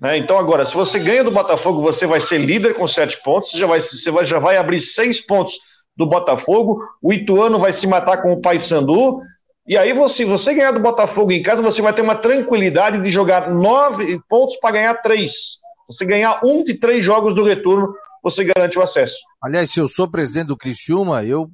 Né? 0.00 0.18
Então, 0.18 0.38
agora, 0.38 0.66
se 0.66 0.74
você 0.74 0.98
ganha 0.98 1.24
do 1.24 1.30
Botafogo, 1.30 1.80
você 1.80 2.06
vai 2.06 2.20
ser 2.20 2.38
líder 2.38 2.74
com 2.74 2.86
sete 2.86 3.22
pontos, 3.22 3.50
você 3.50 3.58
já 3.58 3.66
vai, 3.66 3.80
você 3.80 4.10
vai, 4.10 4.24
já 4.26 4.38
vai 4.38 4.56
abrir 4.58 4.80
seis 4.82 5.24
pontos 5.24 5.58
do 5.96 6.06
Botafogo, 6.06 6.82
o 7.00 7.12
Ituano 7.12 7.58
vai 7.58 7.72
se 7.72 7.86
matar 7.86 8.18
com 8.18 8.32
o 8.32 8.40
Paysandu, 8.40 9.20
e 9.66 9.78
aí, 9.78 9.92
você, 9.92 10.24
você 10.24 10.54
ganhar 10.54 10.72
do 10.72 10.80
Botafogo 10.80 11.32
em 11.32 11.42
casa, 11.42 11.62
você 11.62 11.80
vai 11.80 11.94
ter 11.94 12.02
uma 12.02 12.16
tranquilidade 12.16 13.02
de 13.02 13.10
jogar 13.10 13.50
nove 13.50 14.20
pontos 14.28 14.56
para 14.56 14.72
ganhar 14.72 14.94
três. 14.96 15.58
Você 15.88 16.04
ganhar 16.04 16.40
um 16.44 16.62
de 16.62 16.74
três 16.74 17.04
jogos 17.04 17.34
do 17.34 17.44
retorno, 17.44 17.94
você 18.22 18.44
garante 18.44 18.78
o 18.78 18.82
acesso. 18.82 19.16
Aliás, 19.42 19.70
se 19.70 19.80
eu 19.80 19.88
sou 19.88 20.10
presidente 20.10 20.48
do 20.48 20.56
Criciúma, 20.56 21.24
eu 21.24 21.50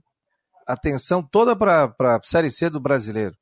atenção 0.67 1.23
toda 1.23 1.57
para 1.57 1.95
a 1.99 2.21
Série 2.23 2.51
C 2.51 2.71
do 2.71 2.81
brasileiro. 2.81 3.35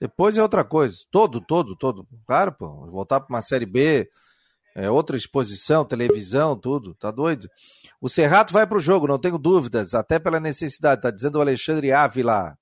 Depois 0.00 0.36
é 0.36 0.42
outra 0.42 0.64
coisa. 0.64 0.96
Todo, 1.10 1.40
todo, 1.40 1.76
todo. 1.76 2.06
Claro, 2.26 2.52
pô. 2.52 2.90
Voltar 2.90 3.20
para 3.20 3.32
uma 3.32 3.40
Série 3.40 3.66
B, 3.66 4.08
é 4.74 4.90
outra 4.90 5.16
exposição, 5.16 5.84
televisão, 5.84 6.56
tudo. 6.56 6.94
Tá 6.94 7.10
doido? 7.10 7.48
O 8.00 8.08
Serrato 8.08 8.52
vai 8.52 8.66
para 8.66 8.78
o 8.78 8.80
jogo, 8.80 9.06
não 9.06 9.18
tenho 9.18 9.38
dúvidas, 9.38 9.94
até 9.94 10.18
pela 10.18 10.40
necessidade. 10.40 11.02
Tá 11.02 11.10
dizendo 11.10 11.36
o 11.36 11.40
Alexandre 11.40 11.92
Ávila. 11.92 12.56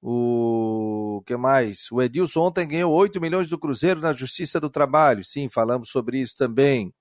O 0.00 1.22
que 1.26 1.36
mais? 1.36 1.90
O 1.90 2.00
Edilson 2.00 2.40
ontem 2.40 2.66
ganhou 2.66 2.92
8 2.92 3.20
milhões 3.20 3.48
do 3.48 3.58
Cruzeiro 3.58 4.00
na 4.00 4.12
Justiça 4.12 4.60
do 4.60 4.70
Trabalho. 4.70 5.24
Sim, 5.24 5.48
falamos 5.48 5.90
sobre 5.90 6.20
isso 6.20 6.34
também. 6.36 6.94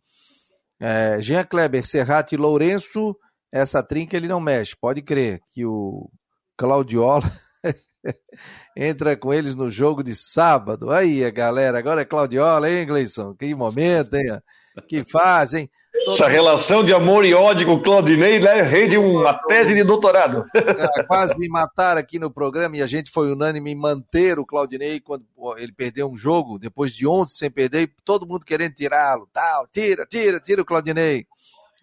É, 0.80 1.22
Jean 1.22 1.44
Kleber, 1.44 1.86
Serrato 1.86 2.34
e 2.34 2.38
Lourenço, 2.38 3.16
essa 3.52 3.84
trinca 3.84 4.18
ele 4.18 4.28
não 4.28 4.40
mexe. 4.40 4.76
Pode 4.76 5.02
crer 5.02 5.42
que 5.52 5.66
o 5.66 6.10
Claudiola 6.58 7.24
entra 8.76 9.16
com 9.16 9.34
eles 9.34 9.56
no 9.56 9.70
jogo 9.70 10.04
de 10.04 10.16
sábado. 10.16 10.92
Aí, 10.92 11.30
galera, 11.32 11.78
agora 11.78 12.02
é 12.02 12.06
Claudiola, 12.06 12.70
hein, 12.70 12.86
Gleison? 12.86 13.36
Que 13.36 13.54
momento, 13.54 14.16
hein? 14.16 14.40
Que 14.88 15.04
faz, 15.04 15.54
hein? 15.54 15.70
Essa 16.06 16.28
relação 16.28 16.84
de 16.84 16.94
amor 16.94 17.26
e 17.26 17.34
ódio 17.34 17.66
com 17.66 17.74
o 17.74 17.82
Claudinei 17.82 18.40
né, 18.40 18.62
rende 18.62 18.98
uma 18.98 19.34
tese 19.34 19.74
de 19.74 19.84
doutorado. 19.84 20.46
É, 20.54 21.04
quase 21.04 21.38
me 21.38 21.48
mataram 21.50 22.00
aqui 22.00 22.20
no 22.20 22.32
programa 22.32 22.78
e 22.78 22.82
a 22.82 22.88
gente 22.88 23.12
foi 23.12 23.32
unânime 23.32 23.72
em 23.72 23.76
manter 23.76 24.40
o 24.40 24.46
Claudinei 24.46 25.00
quando 25.00 25.26
ele 25.58 25.72
perdeu 25.72 26.10
um 26.10 26.16
jogo, 26.16 26.60
depois 26.60 26.94
de 26.94 27.08
ontem 27.08 27.34
sem 27.34 27.52
perder, 27.52 27.92
todo 28.06 28.28
mundo 28.28 28.46
querendo 28.46 28.74
tirá-lo, 28.74 29.28
tal, 29.34 29.68
tira, 29.68 30.06
tira, 30.06 30.40
tira 30.40 30.62
o 30.62 30.66
Claudinei. 30.66 31.26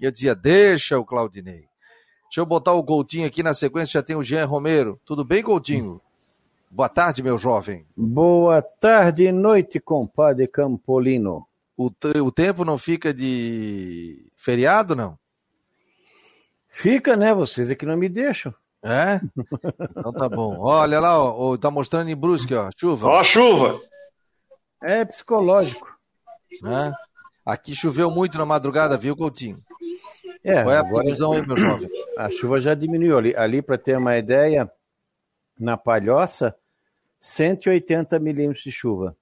E 0.00 0.04
eu 0.04 0.10
dizia, 0.10 0.34
deixa 0.34 0.98
o 0.98 1.04
Claudinei. 1.04 1.64
Deixa 2.24 2.40
eu 2.40 2.46
botar 2.46 2.72
o 2.72 2.82
Coutinho 2.82 3.26
aqui 3.26 3.42
na 3.42 3.54
sequência, 3.54 4.00
já 4.00 4.02
tem 4.02 4.16
o 4.16 4.22
Jean 4.22 4.46
Romero. 4.46 5.00
Tudo 5.04 5.24
bem, 5.24 5.42
Coutinho? 5.42 6.00
Boa 6.70 6.88
tarde, 6.88 7.22
meu 7.22 7.38
jovem. 7.38 7.86
Boa 7.96 8.60
tarde 8.60 9.24
e 9.24 9.32
noite, 9.32 9.78
compadre 9.78 10.48
Campolino 10.48 11.46
o, 11.76 11.90
o 12.22 12.32
tempo 12.32 12.64
não 12.64 12.78
fica 12.78 13.12
de 13.12 14.30
feriado, 14.36 14.94
não? 14.94 15.18
Fica, 16.68 17.16
né? 17.16 17.32
Vocês 17.32 17.70
é 17.70 17.74
que 17.74 17.86
não 17.86 17.96
me 17.96 18.08
deixam. 18.08 18.54
É? 18.82 19.20
Então 19.90 20.12
tá 20.12 20.28
bom. 20.28 20.58
Olha 20.58 21.00
lá, 21.00 21.18
ó, 21.18 21.56
tá 21.56 21.70
mostrando 21.70 22.10
em 22.10 22.16
Brusque, 22.16 22.54
ó, 22.54 22.68
chuva. 22.76 23.08
Ó 23.08 23.20
a 23.20 23.24
chuva. 23.24 23.80
É 24.82 25.04
psicológico. 25.04 25.88
É? 26.64 26.92
Aqui 27.44 27.74
choveu 27.74 28.10
muito 28.10 28.36
na 28.36 28.44
madrugada, 28.44 28.98
viu, 28.98 29.16
Coutinho? 29.16 29.58
É, 30.42 30.62
Qual 30.62 30.74
é 30.74 30.78
a 30.78 30.84
previsão 30.84 31.32
aí, 31.32 31.46
meu 31.46 31.56
jovem? 31.56 31.88
A 32.18 32.30
chuva 32.30 32.60
já 32.60 32.74
diminuiu. 32.74 33.16
Ali, 33.16 33.34
ali 33.36 33.62
para 33.62 33.78
ter 33.78 33.96
uma 33.96 34.16
ideia, 34.18 34.70
na 35.58 35.76
Palhoça, 35.76 36.54
180 37.20 38.18
milímetros 38.18 38.62
de 38.62 38.70
chuva. 38.70 39.16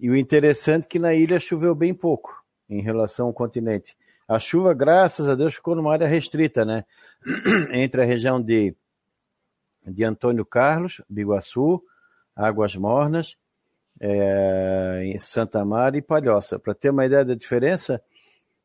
E 0.00 0.08
o 0.08 0.16
interessante 0.16 0.84
é 0.84 0.88
que 0.88 0.98
na 0.98 1.12
ilha 1.12 1.38
choveu 1.38 1.74
bem 1.74 1.92
pouco 1.92 2.42
em 2.68 2.80
relação 2.80 3.26
ao 3.26 3.34
continente. 3.34 3.94
A 4.26 4.38
chuva, 4.38 4.72
graças 4.72 5.28
a 5.28 5.34
Deus, 5.34 5.56
ficou 5.56 5.74
numa 5.74 5.92
área 5.92 6.08
restrita, 6.08 6.64
né? 6.64 6.86
Entre 7.70 8.00
a 8.00 8.04
região 8.04 8.40
de, 8.40 8.74
de 9.86 10.02
Antônio 10.02 10.46
Carlos, 10.46 11.02
Biguaçu, 11.06 11.82
Águas 12.34 12.74
Mornas, 12.76 13.36
é, 14.00 15.18
Santa 15.20 15.62
Maria 15.66 15.98
e 15.98 16.02
Palhoça. 16.02 16.58
Para 16.58 16.74
ter 16.74 16.88
uma 16.88 17.04
ideia 17.04 17.24
da 17.24 17.34
diferença, 17.34 18.02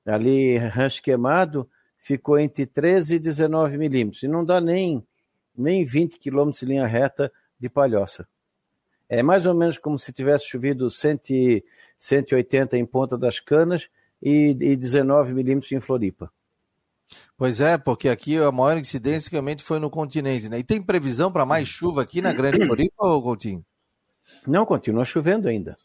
ali 0.06 0.56
Rancho 0.58 1.02
Queimado 1.02 1.70
ficou 1.98 2.40
entre 2.40 2.66
13 2.66 3.16
e 3.16 3.20
19 3.20 3.78
milímetros. 3.78 4.24
E 4.24 4.28
não 4.30 4.46
dá 4.46 4.62
nem, 4.62 5.06
nem 5.58 5.84
20 5.84 6.18
quilômetros 6.18 6.62
de 6.62 6.68
linha 6.68 6.88
reta 6.88 7.30
de 7.60 7.68
Palhoça. 7.68 8.26
É 9.08 9.22
mais 9.22 9.45
ou 9.45 9.53
menos 9.53 9.78
como 9.78 9.99
se 9.99 10.12
tivesse 10.12 10.47
chovido 10.47 10.89
100, 10.89 11.64
180 11.97 12.78
em 12.78 12.86
Ponta 12.86 13.18
das 13.18 13.39
Canas 13.39 13.88
e, 14.22 14.56
e 14.60 14.76
19 14.76 15.34
milímetros 15.34 15.72
em 15.72 15.80
Floripa. 15.80 16.32
Pois 17.38 17.62
é, 17.62 17.78
porque 17.78 18.10
aqui 18.10 18.38
a 18.38 18.51
maior 18.51 18.78
incidência 18.78 19.30
realmente 19.30 19.64
foi 19.64 19.80
no 19.80 19.89
continente, 19.89 20.49
né? 20.49 20.60
E 20.60 20.64
tem 20.64 20.82
previsão 20.82 21.32
para 21.32 21.45
mais 21.45 21.68
chuva 21.68 22.01
aqui 22.01 22.22
na 22.22 22.34
Grande 22.34 22.66
Floripa, 22.66 23.06
ou 23.06 23.22
Coutinho? 23.22 23.64
Não, 24.47 24.66
continua 24.66 25.06
chovendo 25.06 25.47
ainda. 25.47 25.76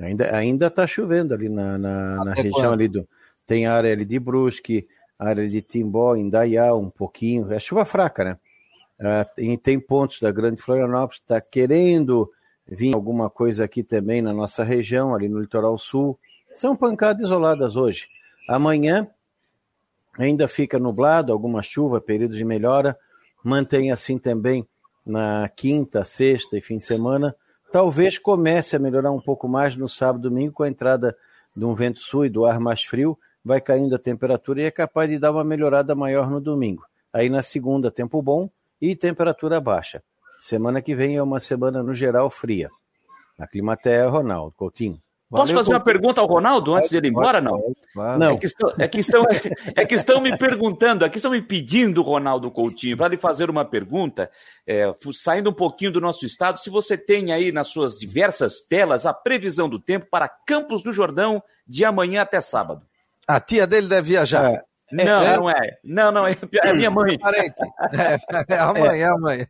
Ainda 0.00 0.36
ainda 0.36 0.66
está 0.68 0.86
chovendo 0.86 1.34
ali 1.34 1.48
na, 1.48 1.76
na, 1.76 2.24
na 2.24 2.32
região 2.32 2.72
ali 2.72 2.88
do 2.88 3.08
tem 3.46 3.66
área 3.66 3.92
ali 3.92 4.04
de 4.04 4.18
Brusque, 4.18 4.86
área 5.18 5.48
de 5.48 5.62
Timbó, 5.62 6.14
Indaiá, 6.14 6.74
um 6.74 6.90
pouquinho. 6.90 7.50
É 7.50 7.58
chuva 7.58 7.84
fraca, 7.84 8.22
né? 8.22 8.38
Uh, 9.00 9.58
tem 9.58 9.78
pontos 9.78 10.20
da 10.20 10.32
Grande 10.32 10.60
Florianópolis, 10.60 11.20
está 11.20 11.40
querendo 11.40 12.30
vir 12.66 12.94
alguma 12.94 13.30
coisa 13.30 13.64
aqui 13.64 13.82
também 13.82 14.20
na 14.20 14.32
nossa 14.32 14.64
região, 14.64 15.14
ali 15.14 15.28
no 15.28 15.40
litoral 15.40 15.78
sul. 15.78 16.18
São 16.54 16.76
pancadas 16.76 17.22
isoladas 17.22 17.76
hoje. 17.76 18.06
Amanhã 18.48 19.08
ainda 20.18 20.48
fica 20.48 20.78
nublado, 20.78 21.32
alguma 21.32 21.62
chuva, 21.62 22.00
período 22.00 22.36
de 22.36 22.44
melhora. 22.44 22.98
Mantém 23.42 23.92
assim 23.92 24.18
também 24.18 24.66
na 25.06 25.48
quinta, 25.48 26.04
sexta 26.04 26.58
e 26.58 26.60
fim 26.60 26.78
de 26.78 26.84
semana. 26.84 27.34
Talvez 27.70 28.18
comece 28.18 28.74
a 28.74 28.78
melhorar 28.78 29.12
um 29.12 29.20
pouco 29.20 29.48
mais 29.48 29.76
no 29.76 29.88
sábado 29.88 30.26
e 30.26 30.30
domingo 30.30 30.54
com 30.54 30.64
a 30.64 30.68
entrada 30.68 31.16
de 31.54 31.64
um 31.64 31.74
vento 31.74 32.00
sul 32.00 32.26
e 32.26 32.30
do 32.30 32.44
ar 32.44 32.58
mais 32.58 32.82
frio. 32.82 33.16
Vai 33.44 33.60
caindo 33.60 33.94
a 33.94 33.98
temperatura 33.98 34.60
e 34.60 34.64
é 34.64 34.70
capaz 34.70 35.08
de 35.08 35.18
dar 35.18 35.30
uma 35.30 35.44
melhorada 35.44 35.94
maior 35.94 36.28
no 36.28 36.40
domingo. 36.40 36.84
Aí 37.12 37.30
na 37.30 37.42
segunda, 37.42 37.90
tempo 37.90 38.20
bom 38.20 38.50
e 38.80 38.94
temperatura 38.96 39.60
baixa. 39.60 40.02
Semana 40.40 40.80
que 40.80 40.94
vem 40.94 41.16
é 41.16 41.22
uma 41.22 41.40
semana, 41.40 41.82
no 41.82 41.94
geral, 41.94 42.30
fria. 42.30 42.70
Na 43.38 43.46
Climatea, 43.46 44.08
Ronaldo 44.08 44.54
Coutinho. 44.56 45.00
Posso 45.30 45.52
fazer 45.52 45.70
uma 45.70 45.80
pergunta 45.80 46.22
ao 46.22 46.26
Ronaldo 46.26 46.74
antes 46.74 46.88
de 46.88 46.96
ele 46.96 47.08
ir 47.08 47.10
embora, 47.10 47.38
não? 47.38 47.60
Não. 47.94 48.30
É 48.32 48.36
que, 48.38 48.46
estão, 48.46 48.72
é, 48.78 48.88
que 48.88 48.98
estão, 49.00 49.26
é 49.76 49.84
que 49.84 49.94
estão 49.94 50.22
me 50.22 50.36
perguntando, 50.38 51.04
aqui 51.04 51.18
estão 51.18 51.32
me 51.32 51.42
pedindo, 51.42 52.00
Ronaldo 52.00 52.50
Coutinho, 52.50 52.96
para 52.96 53.08
lhe 53.08 53.18
fazer 53.18 53.50
uma 53.50 53.62
pergunta, 53.62 54.30
é, 54.66 54.94
saindo 55.12 55.50
um 55.50 55.52
pouquinho 55.52 55.92
do 55.92 56.00
nosso 56.00 56.24
estado, 56.24 56.58
se 56.58 56.70
você 56.70 56.96
tem 56.96 57.30
aí 57.30 57.52
nas 57.52 57.68
suas 57.68 57.98
diversas 57.98 58.62
telas 58.62 59.04
a 59.04 59.12
previsão 59.12 59.68
do 59.68 59.78
tempo 59.78 60.06
para 60.10 60.28
Campos 60.28 60.82
do 60.82 60.94
Jordão 60.94 61.42
de 61.66 61.84
amanhã 61.84 62.22
até 62.22 62.40
sábado. 62.40 62.86
A 63.26 63.38
tia 63.38 63.66
dele 63.66 63.86
deve 63.86 64.08
viajar. 64.08 64.64
É, 64.90 65.04
não, 65.04 65.22
é, 65.22 65.36
não 65.36 65.50
é. 65.50 65.78
Não, 65.84 66.12
não, 66.12 66.26
é, 66.26 66.36
é 66.62 66.72
minha 66.72 66.90
mãe. 66.90 67.18
É, 68.48 68.54
é 68.54 68.58
amanhã, 68.58 69.06
é, 69.06 69.08
amanhã. 69.08 69.46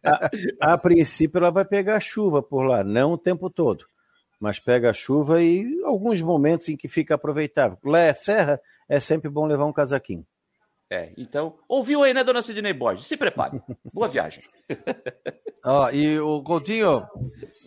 A, 0.60 0.72
a, 0.72 0.78
princípio 0.78 1.38
ela 1.38 1.50
vai 1.50 1.64
pegar 1.64 2.00
chuva 2.00 2.42
por 2.42 2.62
lá, 2.62 2.82
não 2.82 3.12
o 3.12 3.18
tempo 3.18 3.48
todo. 3.48 3.84
mas 4.40 4.58
pega 4.58 4.90
a 4.90 4.94
chuva 4.94 5.42
e 5.42 5.64
alguns 5.84 6.20
momentos 6.20 6.68
em 6.68 6.76
que 6.76 6.88
fica 6.88 7.14
aproveitável. 7.14 7.78
Lá 7.84 8.00
é 8.00 8.12
serra, 8.12 8.60
é 8.88 8.98
sempre 8.98 9.28
bom 9.28 9.46
levar 9.46 9.66
um 9.66 9.72
casaquinho. 9.72 10.26
É, 10.90 11.12
então, 11.18 11.54
ouviu 11.68 12.02
aí, 12.02 12.14
né, 12.14 12.24
dona 12.24 12.40
Sidney 12.40 12.72
Borges? 12.72 13.06
Se 13.06 13.16
prepare. 13.16 13.60
Boa 13.92 14.08
viagem. 14.08 14.42
Ó, 15.62 15.90
e 15.90 16.18
o 16.18 16.42
Coutinho, 16.42 17.06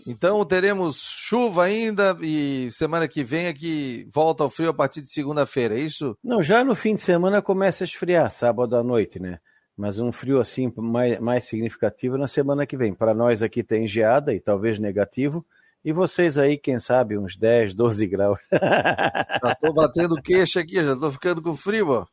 então 0.06 0.44
teremos 0.46 1.02
chuva 1.02 1.66
ainda 1.66 2.18
e 2.22 2.70
semana 2.72 3.08
que 3.08 3.24
vem 3.24 3.46
é 3.46 3.54
que 3.54 4.08
volta 4.14 4.44
ao 4.44 4.50
frio 4.50 4.70
a 4.70 4.74
partir 4.74 5.02
de 5.02 5.12
segunda-feira, 5.12 5.76
é 5.76 5.80
isso? 5.80 6.18
Não, 6.24 6.42
já 6.42 6.64
no 6.64 6.76
fim 6.76 6.96
de 6.96 7.02
semana 7.02 7.42
começa 7.42 7.84
a 7.84 7.86
esfriar, 7.86 8.30
sábado 8.32 8.76
à 8.76 8.84
noite, 8.84 9.20
né? 9.20 9.40
Mas 9.76 10.00
um 10.00 10.12
frio 10.12 10.40
assim 10.40 10.72
mais, 10.78 11.20
mais 11.20 11.46
significativo 11.46 12.18
na 12.18 12.28
semana 12.28 12.66
que 12.66 12.78
vem. 12.78 12.94
Para 12.94 13.14
nós 13.14 13.42
aqui 13.42 13.64
tem 13.64 13.88
geada 13.88 14.34
e 14.34 14.40
talvez 14.40 14.80
negativo, 14.80 15.46
e 15.84 15.92
vocês 15.92 16.38
aí, 16.38 16.58
quem 16.58 16.78
sabe, 16.78 17.18
uns 17.18 17.36
10, 17.36 17.74
12 17.74 18.06
graus. 18.08 18.40
Já 18.52 19.56
tô 19.56 19.74
batendo 19.74 20.22
queixo 20.22 20.60
aqui, 20.60 20.76
já 20.84 20.96
tô 20.96 21.12
ficando 21.12 21.42
com 21.42 21.56
frio, 21.56 21.90
ó. 21.90 22.06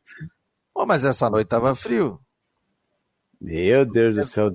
Oh, 0.73 0.85
mas 0.85 1.05
essa 1.05 1.29
noite 1.29 1.47
tava 1.47 1.75
frio. 1.75 2.19
Meu 3.41 3.85
Deus 3.85 4.15
do 4.15 4.23
céu, 4.25 4.49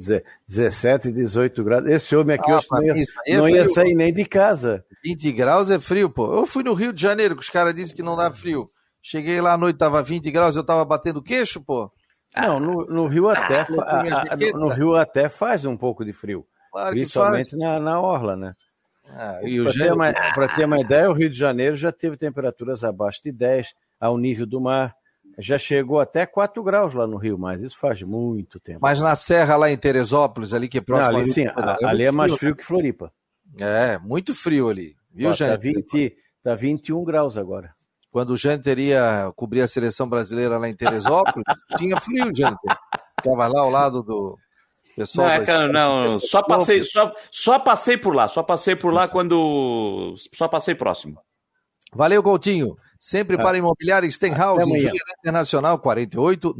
17, 0.47 1.11
18 1.11 1.65
graus. 1.65 1.87
Esse 1.87 2.15
homem 2.15 2.37
aqui 2.37 2.51
ah, 2.51 2.57
hoje 2.59 2.67
não, 2.71 2.83
ia, 2.85 3.05
é 3.27 3.37
não 3.37 3.49
ia, 3.49 3.67
sair 3.67 3.95
nem 3.95 4.13
de 4.13 4.27
casa. 4.27 4.85
20 5.03 5.33
graus 5.33 5.71
é 5.71 5.81
frio, 5.81 6.11
pô. 6.11 6.35
Eu 6.35 6.47
fui 6.47 6.63
no 6.63 6.75
Rio 6.75 6.93
de 6.93 7.01
Janeiro, 7.01 7.35
que 7.35 7.43
os 7.43 7.49
caras 7.49 7.75
disseram 7.75 7.97
que 7.97 8.03
não 8.03 8.17
dá 8.17 8.31
frio. 8.31 8.71
Cheguei 9.01 9.41
lá 9.41 9.55
à 9.55 9.59
noite, 9.59 9.79
tava 9.79 10.03
20 10.03 10.31
graus, 10.31 10.55
eu 10.55 10.65
tava 10.65 10.85
batendo 10.85 11.23
queixo, 11.23 11.65
pô. 11.65 11.91
Não, 12.37 12.61
no, 12.61 12.85
no 12.87 13.07
Rio 13.07 13.29
até 13.31 13.61
ah, 13.61 14.03
a, 14.31 14.37
no, 14.37 14.67
no 14.67 14.69
Rio 14.69 14.97
até 14.97 15.29
faz 15.29 15.65
um 15.65 15.77
pouco 15.77 16.05
de 16.05 16.13
frio. 16.13 16.45
Claro 16.71 16.91
principalmente 16.91 17.57
na, 17.57 17.79
na 17.79 18.01
orla, 18.01 18.37
né? 18.37 18.53
Ah, 19.09 19.39
Para 19.41 19.73
ter, 19.73 19.93
uma, 19.93 20.13
ter 20.55 20.65
uma 20.65 20.81
ideia, 20.81 21.11
o 21.11 21.15
Rio 21.15 21.31
de 21.31 21.39
Janeiro 21.39 21.77
já 21.77 21.93
teve 21.93 22.17
temperaturas 22.17 22.83
abaixo 22.83 23.21
de 23.25 23.31
10 23.31 23.69
ao 24.01 24.19
nível 24.19 24.47
do 24.47 24.61
mar. 24.61 24.95
Já 25.39 25.59
chegou 25.59 26.01
até 26.01 26.27
4 26.27 26.63
graus 26.63 26.95
lá 26.95 27.07
no 27.07 27.17
Rio, 27.17 27.39
mas 27.39 27.61
isso 27.61 27.77
faz 27.79 28.03
muito 28.03 28.61
tempo. 28.61 28.81
Mas 28.83 29.01
na 29.01 29.15
serra 29.15 29.57
lá 29.57 29.71
em 29.71 29.77
Teresópolis, 29.77 30.53
ali 30.53 30.69
que 30.69 30.79
é 30.79 30.81
próximo... 30.81 31.13
Não, 31.13 31.19
ali, 31.21 31.29
sim, 31.29 31.47
é 31.47 31.87
ali 31.87 32.05
é 32.05 32.13
mais 32.13 32.33
frio. 32.33 32.39
frio 32.39 32.57
que 32.57 32.65
Floripa. 32.65 33.13
É, 33.61 33.99
muito 33.99 34.35
frio 34.35 34.69
ali. 34.69 34.97
Viu, 35.13 35.31
Ó, 35.31 35.35
Tá, 35.35 35.57
20, 35.57 36.17
tá 36.43 36.55
21 36.55 37.05
graus 37.05 37.37
agora. 37.37 37.75
Quando 38.11 38.31
o 38.31 38.37
Jânio 38.37 38.63
teria 38.63 39.33
cobrir 39.35 39.63
a 39.63 39.69
seleção 39.69 40.09
brasileira 40.09 40.59
lá 40.59 40.69
em 40.69 40.75
Teresópolis, 40.75 41.45
tinha 41.77 42.01
frio, 42.01 42.31
Jânio. 42.35 42.59
Ficava 43.21 43.49
lá 43.49 43.61
ao 43.61 43.71
lado 43.71 44.03
do, 44.03 44.39
Pessoal 44.97 45.27
não, 45.27 45.35
é, 45.35 45.45
cara, 45.45 45.69
não, 45.69 46.21
só 46.21 46.41
passei, 46.41 46.85
só, 46.85 47.13
só 47.31 47.59
passei 47.59 47.97
por 47.97 48.15
lá, 48.15 48.29
só 48.29 48.43
passei 48.45 48.77
por 48.77 48.93
lá 48.93 49.09
quando. 49.09 50.15
Só 50.33 50.47
passei 50.47 50.75
próximo. 50.75 51.19
Valeu, 51.93 52.23
Coutinho. 52.23 52.77
Sempre 53.07 53.37
para 53.37 53.59
imobiliária 53.59 54.11
Stenhouse, 54.11 54.65
em 54.65 54.79
Júlia 54.79 55.03
Internacional 55.19 55.79
48 55.79 56.55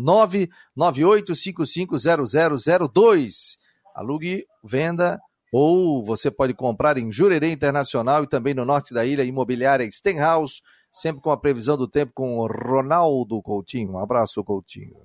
998550002. 0.77 3.57
Alugue, 3.95 4.45
venda 4.63 5.19
ou 5.51 6.05
você 6.05 6.31
pode 6.31 6.53
comprar 6.53 6.99
em 6.99 7.11
Jurerê 7.11 7.51
Internacional 7.51 8.25
e 8.25 8.27
também 8.27 8.53
no 8.53 8.67
norte 8.67 8.93
da 8.93 9.07
ilha, 9.07 9.25
imobiliária 9.25 9.91
Stenhouse, 9.91 10.61
sempre 10.91 11.23
com 11.23 11.31
a 11.31 11.37
previsão 11.39 11.79
do 11.79 11.89
tempo 11.89 12.13
com 12.15 12.37
o 12.37 12.47
Ronaldo 12.47 13.41
Coutinho. 13.41 13.93
Um 13.93 13.99
abraço, 13.99 14.45
Coutinho. 14.45 14.99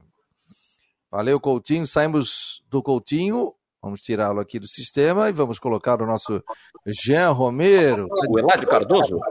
Valeu, 1.10 1.40
Coutinho. 1.40 1.88
Saímos 1.88 2.62
do 2.70 2.84
Coutinho. 2.84 3.54
Vamos 3.82 4.02
tirá-lo 4.02 4.42
aqui 4.42 4.60
do 4.60 4.68
sistema 4.68 5.30
e 5.30 5.32
vamos 5.32 5.58
colocar 5.58 6.02
o 6.02 6.06
nosso 6.06 6.44
Jean 6.86 7.32
Romero. 7.32 8.10
O 8.28 8.38
Eladio 8.38 8.68
Cardoso? 8.68 9.22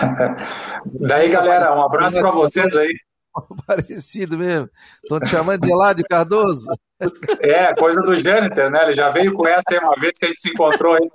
Daí, 1.00 1.28
galera, 1.28 1.74
um 1.74 1.82
abraço 1.82 2.20
para 2.20 2.30
vocês 2.30 2.74
aí. 2.76 2.94
Parecido 3.66 4.38
mesmo. 4.38 4.68
Estão 5.02 5.20
te 5.20 5.28
chamando 5.28 5.60
de 5.60 5.70
Eladio 5.70 6.04
Cardoso? 6.08 6.66
É, 7.40 7.74
coisa 7.74 8.00
do 8.00 8.16
Jâniter, 8.16 8.70
né? 8.70 8.84
Ele 8.84 8.94
já 8.94 9.10
veio 9.10 9.34
com 9.34 9.46
essa 9.46 9.62
aí 9.72 9.78
uma 9.78 9.94
vez 9.96 10.16
que 10.16 10.24
a 10.24 10.28
gente 10.28 10.40
se 10.40 10.48
encontrou 10.48 10.94
aí 10.94 11.06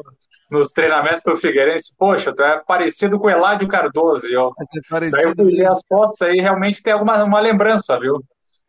nos 0.51 0.71
treinamentos 0.71 1.23
do 1.23 1.35
Figueirense. 1.35 1.95
Poxa, 1.97 2.31
tu 2.35 2.43
é 2.43 2.61
parecido 2.67 3.17
com 3.17 3.25
o 3.25 3.29
Eladio 3.29 3.67
Cardoso. 3.67 4.27
Eu, 4.27 4.49
é 4.49 4.89
parecido 4.89 5.33
daí 5.35 5.47
eu 5.47 5.51
vi 5.51 5.65
as 5.65 5.79
fotos 5.87 6.21
aí, 6.21 6.41
realmente 6.41 6.83
tem 6.83 6.93
alguma 6.93 7.23
uma 7.23 7.39
lembrança, 7.39 7.97
viu? 7.99 8.21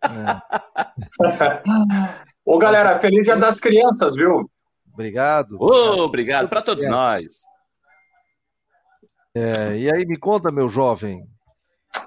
É. 0.02 1.62
Ô, 2.44 2.56
galera, 2.56 2.98
feliz 2.98 3.24
dia 3.24 3.36
das 3.36 3.60
crianças, 3.60 4.14
viu? 4.14 4.48
Obrigado. 4.94 5.58
Oh, 5.60 6.04
obrigado 6.04 6.48
para 6.48 6.62
todos 6.62 6.86
nós. 6.88 7.24
É, 9.34 9.76
e 9.76 9.92
aí, 9.92 10.04
me 10.06 10.18
conta, 10.18 10.50
meu 10.50 10.68
jovem. 10.68 11.24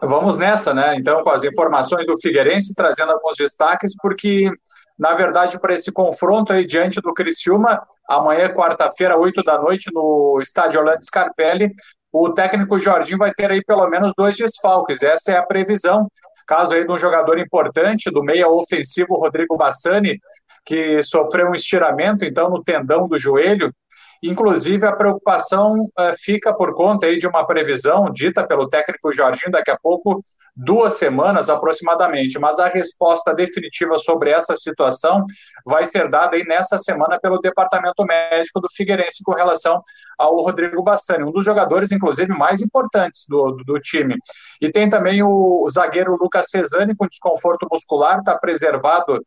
Vamos 0.02 0.38
nessa, 0.38 0.74
né? 0.74 0.96
Então, 0.96 1.24
com 1.24 1.30
as 1.30 1.44
informações 1.44 2.06
do 2.06 2.20
Figueirense, 2.20 2.74
trazendo 2.76 3.12
alguns 3.12 3.36
destaques, 3.36 3.94
porque, 4.02 4.50
na 4.98 5.14
verdade, 5.14 5.60
para 5.60 5.74
esse 5.74 5.92
confronto 5.92 6.54
aí 6.54 6.66
diante 6.66 7.02
do 7.02 7.14
Criciúma, 7.14 7.82
amanhã, 8.08 8.50
quarta-feira, 8.54 9.18
8 9.18 9.44
da 9.44 9.60
noite, 9.60 9.90
no 9.94 10.40
estádio 10.42 10.80
Orlando 10.80 11.06
Scarpelli, 11.06 11.72
o 12.12 12.30
técnico 12.32 12.80
Jorginho 12.80 13.18
vai 13.18 13.34
ter 13.34 13.52
aí 13.52 13.64
pelo 13.64 13.88
menos 13.90 14.14
dois 14.16 14.38
desfalques. 14.38 15.02
Essa 15.02 15.32
é 15.32 15.38
a 15.38 15.44
previsão. 15.44 16.08
Caso 16.46 16.76
aí 16.76 16.86
de 16.86 16.92
um 16.92 17.00
jogador 17.00 17.40
importante, 17.40 18.12
do 18.12 18.22
meia 18.22 18.48
ofensivo 18.48 19.16
Rodrigo 19.16 19.58
Bassani, 19.58 20.20
que 20.66 21.02
sofreu 21.02 21.50
um 21.50 21.56
estiramento, 21.56 22.24
então, 22.24 22.50
no 22.50 22.64
tendão 22.64 23.08
do 23.08 23.18
joelho, 23.18 23.74
Inclusive, 24.24 24.88
a 24.88 24.96
preocupação 24.96 25.74
uh, 25.74 26.14
fica 26.18 26.54
por 26.54 26.74
conta 26.74 27.08
aí 27.08 27.18
de 27.18 27.28
uma 27.28 27.46
previsão 27.46 28.10
dita 28.10 28.48
pelo 28.48 28.70
técnico 28.70 29.12
Jorginho 29.12 29.52
daqui 29.52 29.70
a 29.70 29.78
pouco, 29.78 30.22
duas 30.56 30.94
semanas 30.94 31.50
aproximadamente. 31.50 32.40
Mas 32.40 32.58
a 32.58 32.70
resposta 32.70 33.34
definitiva 33.34 33.98
sobre 33.98 34.32
essa 34.32 34.56
situação 34.56 35.26
vai 35.66 35.84
ser 35.84 36.10
dada 36.10 36.38
aí 36.38 36.46
nessa 36.46 36.78
semana 36.78 37.20
pelo 37.20 37.38
departamento 37.40 38.06
médico 38.06 38.62
do 38.62 38.68
Figueirense 38.74 39.22
com 39.26 39.34
relação 39.34 39.82
ao 40.18 40.40
Rodrigo 40.42 40.82
Bassani, 40.82 41.26
um 41.26 41.32
dos 41.32 41.44
jogadores, 41.44 41.92
inclusive, 41.92 42.32
mais 42.32 42.62
importantes 42.62 43.26
do, 43.28 43.52
do, 43.52 43.64
do 43.66 43.80
time. 43.82 44.16
E 44.62 44.72
tem 44.72 44.90
também 44.90 45.22
o, 45.22 45.66
o 45.66 45.70
zagueiro 45.70 46.16
Lucas 46.16 46.46
Cesani 46.50 46.96
com 46.96 47.08
desconforto 47.08 47.68
muscular, 47.70 48.20
está 48.20 48.36
preservado 48.38 49.22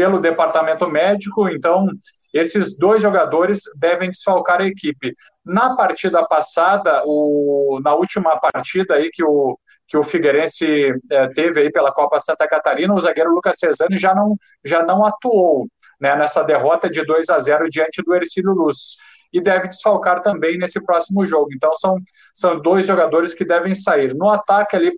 pelo 0.00 0.18
departamento 0.18 0.88
médico, 0.88 1.46
então 1.46 1.86
esses 2.32 2.78
dois 2.78 3.02
jogadores 3.02 3.60
devem 3.76 4.08
desfalcar 4.08 4.62
a 4.62 4.66
equipe. 4.66 5.14
Na 5.44 5.76
partida 5.76 6.24
passada, 6.26 7.02
o, 7.04 7.78
na 7.84 7.94
última 7.94 8.34
partida 8.38 8.94
aí 8.94 9.10
que 9.12 9.22
o, 9.22 9.58
que 9.86 9.98
o 9.98 10.02
Figueirense 10.02 10.64
é, 11.10 11.28
teve 11.34 11.60
aí 11.60 11.70
pela 11.70 11.92
Copa 11.92 12.18
Santa 12.18 12.48
Catarina, 12.48 12.94
o 12.94 13.00
zagueiro 13.00 13.34
Lucas 13.34 13.58
Cesani 13.58 13.98
já 13.98 14.14
não, 14.14 14.36
já 14.64 14.82
não 14.82 15.04
atuou 15.04 15.66
né, 16.00 16.16
nessa 16.16 16.42
derrota 16.42 16.88
de 16.88 17.04
2 17.04 17.28
a 17.28 17.38
0 17.38 17.68
diante 17.68 18.02
do 18.02 18.14
Ercílio 18.14 18.52
Luz. 18.54 18.96
E 19.32 19.40
deve 19.40 19.68
desfalcar 19.68 20.22
também 20.22 20.58
nesse 20.58 20.82
próximo 20.84 21.24
jogo. 21.26 21.48
Então 21.54 21.72
são, 21.74 21.96
são 22.34 22.60
dois 22.60 22.86
jogadores 22.86 23.32
que 23.32 23.44
devem 23.44 23.74
sair. 23.74 24.14
No 24.14 24.28
ataque 24.28 24.76
ali 24.76 24.92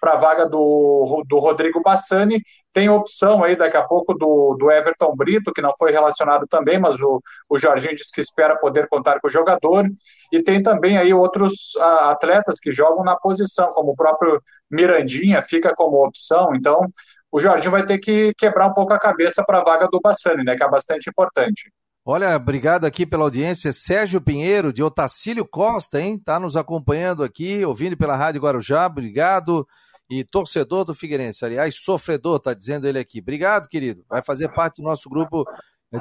para 0.00 0.14
a 0.14 0.16
vaga 0.16 0.46
do, 0.48 1.22
do 1.28 1.38
Rodrigo 1.38 1.82
Bassani. 1.82 2.40
Tem 2.72 2.88
opção 2.88 3.44
aí 3.44 3.56
daqui 3.56 3.76
a 3.76 3.82
pouco 3.82 4.14
do, 4.14 4.56
do 4.58 4.70
Everton 4.70 5.14
Brito, 5.14 5.52
que 5.52 5.60
não 5.60 5.74
foi 5.78 5.90
relacionado 5.90 6.46
também, 6.46 6.78
mas 6.78 7.00
o, 7.00 7.20
o 7.48 7.58
Jorginho 7.58 7.94
disse 7.94 8.12
que 8.12 8.20
espera 8.20 8.56
poder 8.56 8.88
contar 8.88 9.20
com 9.20 9.28
o 9.28 9.30
jogador. 9.30 9.84
E 10.32 10.42
tem 10.42 10.62
também 10.62 10.96
aí 10.96 11.12
outros 11.12 11.76
atletas 11.78 12.58
que 12.58 12.72
jogam 12.72 13.04
na 13.04 13.16
posição, 13.16 13.72
como 13.72 13.92
o 13.92 13.96
próprio 13.96 14.40
Mirandinha 14.70 15.42
fica 15.42 15.74
como 15.74 16.04
opção. 16.04 16.54
Então, 16.54 16.88
o 17.30 17.40
Jorginho 17.40 17.72
vai 17.72 17.84
ter 17.84 17.98
que 17.98 18.32
quebrar 18.38 18.68
um 18.68 18.74
pouco 18.74 18.92
a 18.92 18.98
cabeça 18.98 19.44
para 19.44 19.58
a 19.58 19.64
vaga 19.64 19.88
do 19.88 20.00
Bassani, 20.00 20.44
né, 20.44 20.56
que 20.56 20.64
é 20.64 20.68
bastante 20.68 21.10
importante. 21.10 21.70
Olha, 22.12 22.34
obrigado 22.34 22.86
aqui 22.86 23.06
pela 23.06 23.22
audiência. 23.22 23.72
Sérgio 23.72 24.20
Pinheiro, 24.20 24.72
de 24.72 24.82
Otacílio 24.82 25.46
Costa, 25.46 26.00
hein? 26.00 26.18
Tá 26.18 26.40
nos 26.40 26.56
acompanhando 26.56 27.22
aqui, 27.22 27.64
ouvindo 27.64 27.96
pela 27.96 28.16
Rádio 28.16 28.40
Guarujá. 28.40 28.84
Obrigado 28.84 29.64
e 30.10 30.24
torcedor 30.24 30.84
do 30.84 30.92
Figueirense. 30.92 31.44
Aliás, 31.44 31.76
sofredor, 31.76 32.40
tá 32.40 32.52
dizendo 32.52 32.88
ele 32.88 32.98
aqui. 32.98 33.20
Obrigado, 33.20 33.68
querido. 33.68 34.04
Vai 34.08 34.24
fazer 34.24 34.48
parte 34.48 34.82
do 34.82 34.88
nosso 34.88 35.08
grupo 35.08 35.44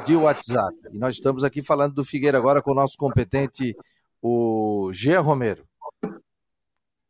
de 0.03 0.15
WhatsApp. 0.15 0.75
E 0.91 0.97
nós 0.97 1.13
estamos 1.13 1.43
aqui 1.43 1.61
falando 1.61 1.93
do 1.93 2.03
Figueira 2.03 2.39
agora 2.39 2.59
com 2.59 2.71
o 2.71 2.75
nosso 2.75 2.97
competente, 2.97 3.75
o 4.19 4.89
Jean 4.91 5.21
Romero. 5.21 5.63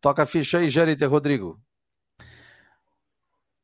Toca 0.02 0.24
a 0.24 0.26
ficha 0.26 0.58
aí, 0.58 0.70
Jériter 0.70 1.10
Rodrigo. 1.10 1.58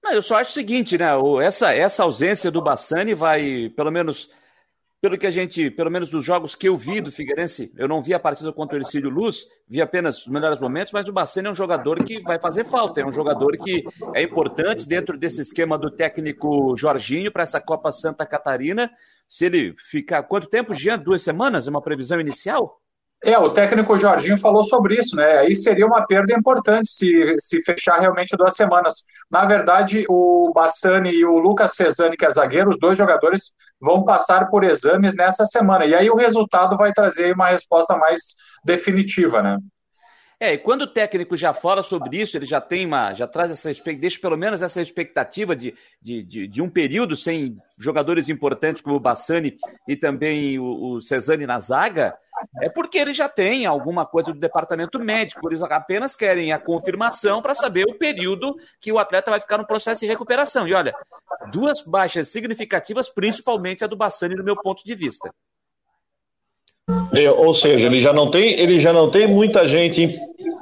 Não, 0.01 0.13
eu 0.13 0.21
só 0.21 0.37
acho 0.37 0.51
o 0.51 0.53
seguinte, 0.53 0.97
né? 0.97 1.09
Essa, 1.43 1.73
essa 1.73 2.03
ausência 2.03 2.49
do 2.49 2.63
Bassani 2.63 3.13
vai, 3.13 3.69
pelo 3.75 3.91
menos 3.91 4.29
pelo 5.01 5.17
que 5.17 5.27
a 5.27 5.31
gente, 5.31 5.69
pelo 5.69 5.91
menos 5.91 6.09
dos 6.09 6.25
jogos 6.25 6.55
que 6.55 6.67
eu 6.67 6.77
vi 6.77 6.99
do 6.99 7.11
Figueirense, 7.11 7.71
eu 7.77 7.87
não 7.87 8.01
vi 8.01 8.13
a 8.13 8.19
partida 8.19 8.51
contra 8.51 8.77
o 8.77 8.81
Ercílio 8.81 9.09
Luz, 9.09 9.47
vi 9.67 9.81
apenas 9.81 10.19
os 10.19 10.27
melhores 10.27 10.59
momentos, 10.59 10.93
mas 10.93 11.07
o 11.07 11.13
Bacena 11.13 11.49
é 11.49 11.51
um 11.51 11.55
jogador 11.55 12.03
que 12.03 12.21
vai 12.21 12.39
fazer 12.39 12.65
falta, 12.65 13.01
é 13.01 13.05
um 13.05 13.13
jogador 13.13 13.57
que 13.57 13.83
é 14.13 14.21
importante 14.21 14.87
dentro 14.87 15.17
desse 15.17 15.41
esquema 15.41 15.77
do 15.77 15.91
técnico 15.91 16.75
Jorginho 16.77 17.31
para 17.31 17.43
essa 17.43 17.61
Copa 17.61 17.91
Santa 17.91 18.25
Catarina. 18.25 18.91
Se 19.27 19.45
ele 19.45 19.75
ficar. 19.77 20.23
Quanto 20.23 20.47
tempo, 20.47 20.73
Jean? 20.73 20.99
Duas 20.99 21.21
semanas? 21.21 21.67
É 21.67 21.69
uma 21.69 21.81
previsão 21.81 22.19
inicial? 22.19 22.79
É, 23.25 23.39
o 23.39 23.49
técnico 23.49 23.97
Jorginho 23.97 24.37
falou 24.37 24.63
sobre 24.63 24.99
isso, 24.99 25.15
né? 25.15 25.39
Aí 25.39 25.55
seria 25.55 25.87
uma 25.87 26.05
perda 26.05 26.31
importante 26.31 26.87
se, 26.91 27.35
se 27.39 27.59
fechar 27.63 27.99
realmente 27.99 28.37
duas 28.37 28.55
semanas. 28.55 29.03
Na 29.31 29.45
verdade, 29.45 30.05
o 30.07 30.51
Bassani 30.53 31.09
e 31.09 31.25
o 31.25 31.39
Lucas 31.39 31.73
Cesani, 31.75 32.15
que 32.15 32.23
é 32.23 32.29
zagueiro, 32.29 32.69
os 32.69 32.77
dois 32.77 32.95
jogadores 32.95 33.51
vão 33.81 34.03
passar 34.03 34.47
por 34.47 34.63
exames 34.63 35.15
nessa 35.15 35.43
semana. 35.43 35.87
E 35.87 35.95
aí 35.95 36.07
o 36.07 36.15
resultado 36.15 36.77
vai 36.77 36.93
trazer 36.93 37.33
uma 37.33 37.47
resposta 37.47 37.97
mais 37.97 38.35
definitiva, 38.63 39.41
né? 39.41 39.57
É, 40.39 40.53
e 40.53 40.57
quando 40.57 40.81
o 40.81 40.87
técnico 40.87 41.37
já 41.37 41.53
fala 41.53 41.81
sobre 41.81 42.17
isso, 42.21 42.35
ele 42.35 42.45
já 42.45 42.59
tem 42.59 42.85
uma, 42.85 43.13
já 43.13 43.25
traz 43.25 43.51
essa 43.51 43.71
deixa 43.93 44.19
pelo 44.19 44.37
menos 44.37 44.61
essa 44.61 44.81
expectativa 44.81 45.55
de, 45.55 45.73
de, 46.01 46.23
de, 46.23 46.47
de 46.47 46.61
um 46.61 46.69
período 46.69 47.15
sem 47.15 47.57
jogadores 47.79 48.27
importantes 48.27 48.81
como 48.81 48.95
o 48.95 48.99
Bassani 48.99 49.57
e 49.87 49.95
também 49.95 50.59
o, 50.59 50.95
o 50.95 51.01
Cesani 51.01 51.45
na 51.45 51.59
zaga, 51.59 52.17
é 52.61 52.69
porque 52.69 52.97
ele 52.97 53.13
já 53.13 53.29
tem 53.29 53.65
alguma 53.65 54.05
coisa 54.05 54.33
do 54.33 54.39
departamento 54.39 54.99
médico, 54.99 55.47
eles 55.47 55.61
apenas 55.63 56.15
querem 56.15 56.51
a 56.51 56.59
confirmação 56.59 57.41
para 57.41 57.55
saber 57.55 57.85
o 57.85 57.97
período 57.97 58.55
que 58.81 58.91
o 58.91 58.99
atleta 58.99 59.31
vai 59.31 59.39
ficar 59.39 59.57
no 59.57 59.65
processo 59.65 60.01
de 60.01 60.07
recuperação. 60.07 60.67
E 60.67 60.73
olha, 60.73 60.93
duas 61.51 61.81
baixas 61.81 62.27
significativas, 62.27 63.09
principalmente 63.09 63.83
a 63.83 63.87
do 63.87 63.95
Bassani, 63.95 64.35
no 64.35 64.43
meu 64.43 64.55
ponto 64.55 64.83
de 64.83 64.95
vista. 64.95 65.33
Ou 67.37 67.53
seja, 67.53 67.87
ele 67.87 67.99
já 67.99 68.13
não 68.13 68.29
tem, 68.29 68.59
ele 68.59 68.79
já 68.79 68.93
não 68.93 69.09
tem 69.09 69.27
muita 69.27 69.67
gente 69.67 70.19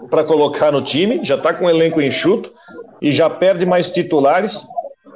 para 0.09 0.23
colocar 0.23 0.71
no 0.71 0.81
time, 0.81 1.19
já 1.23 1.35
está 1.35 1.53
com 1.53 1.65
o 1.65 1.69
elenco 1.69 2.01
enxuto 2.01 2.51
e 3.01 3.11
já 3.11 3.29
perde 3.29 3.65
mais 3.65 3.91
titulares. 3.91 4.65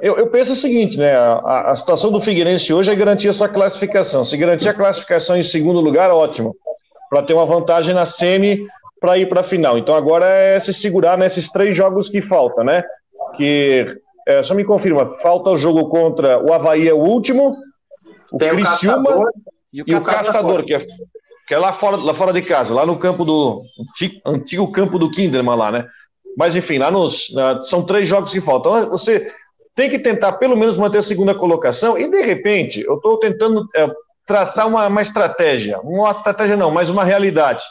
Eu, 0.02 0.18
eu 0.18 0.28
penso 0.28 0.52
o 0.52 0.56
seguinte, 0.56 0.98
né? 0.98 1.14
A, 1.16 1.70
a, 1.70 1.76
situação 1.76 2.12
do 2.12 2.20
Figueirense 2.20 2.72
hoje 2.72 2.90
é 2.90 2.94
garantir 2.94 3.28
a 3.28 3.32
sua 3.32 3.48
classificação. 3.48 4.24
Se 4.24 4.36
garantir 4.36 4.68
a 4.68 4.74
classificação 4.74 5.36
em 5.36 5.42
segundo 5.42 5.80
lugar, 5.80 6.10
ótimo, 6.10 6.54
para 7.08 7.22
ter 7.22 7.32
uma 7.32 7.46
vantagem 7.46 7.94
na 7.94 8.04
semi 8.04 8.66
para 9.00 9.16
ir 9.16 9.28
para 9.28 9.40
a 9.40 9.44
final. 9.44 9.78
Então 9.78 9.94
agora 9.94 10.26
é 10.26 10.60
se 10.60 10.74
segurar 10.74 11.16
nesses 11.16 11.50
três 11.50 11.76
jogos 11.76 12.08
que 12.08 12.20
faltam, 12.20 12.64
né? 12.64 12.84
Que 13.36 13.96
é, 14.26 14.42
só 14.42 14.54
me 14.54 14.64
confirma, 14.64 15.16
falta 15.22 15.50
o 15.50 15.56
jogo 15.56 15.88
contra 15.88 16.38
o 16.44 16.52
Havaí 16.52 16.88
é 16.88 16.92
o 16.92 16.98
último, 16.98 17.56
o 18.32 18.38
Tem 18.38 18.50
Criciúma. 18.50 19.16
O 19.16 19.57
e 19.72 19.82
o, 19.82 19.84
e 19.86 19.92
Caçador, 19.92 20.20
o 20.20 20.24
Caçador 20.24 20.64
que, 20.64 20.74
é, 20.74 20.86
que 21.46 21.54
é 21.54 21.58
lá 21.58 21.72
fora, 21.72 21.96
lá 21.96 22.14
fora 22.14 22.32
de 22.32 22.42
casa, 22.42 22.74
lá 22.74 22.84
no 22.84 22.98
campo 22.98 23.24
do. 23.24 23.62
Antigo 24.24 24.70
campo 24.72 24.98
do 24.98 25.10
Kinderman 25.10 25.56
lá, 25.56 25.70
né? 25.70 25.86
Mas 26.36 26.54
enfim, 26.56 26.78
lá 26.78 26.90
nos. 26.90 27.28
São 27.62 27.84
três 27.84 28.08
jogos 28.08 28.32
que 28.32 28.40
faltam. 28.40 28.78
Então, 28.78 28.90
você 28.90 29.30
tem 29.74 29.88
que 29.88 29.98
tentar 29.98 30.32
pelo 30.32 30.56
menos 30.56 30.76
manter 30.76 30.98
a 30.98 31.02
segunda 31.02 31.34
colocação 31.34 31.96
e 31.96 32.10
de 32.10 32.20
repente, 32.22 32.80
eu 32.80 32.96
estou 32.96 33.18
tentando 33.18 33.64
é, 33.76 33.86
traçar 34.26 34.66
uma, 34.66 34.86
uma 34.86 35.02
estratégia. 35.02 35.78
Uma 35.80 36.10
estratégia 36.10 36.56
não, 36.56 36.70
mas 36.70 36.90
uma 36.90 37.04
realidade. 37.04 37.62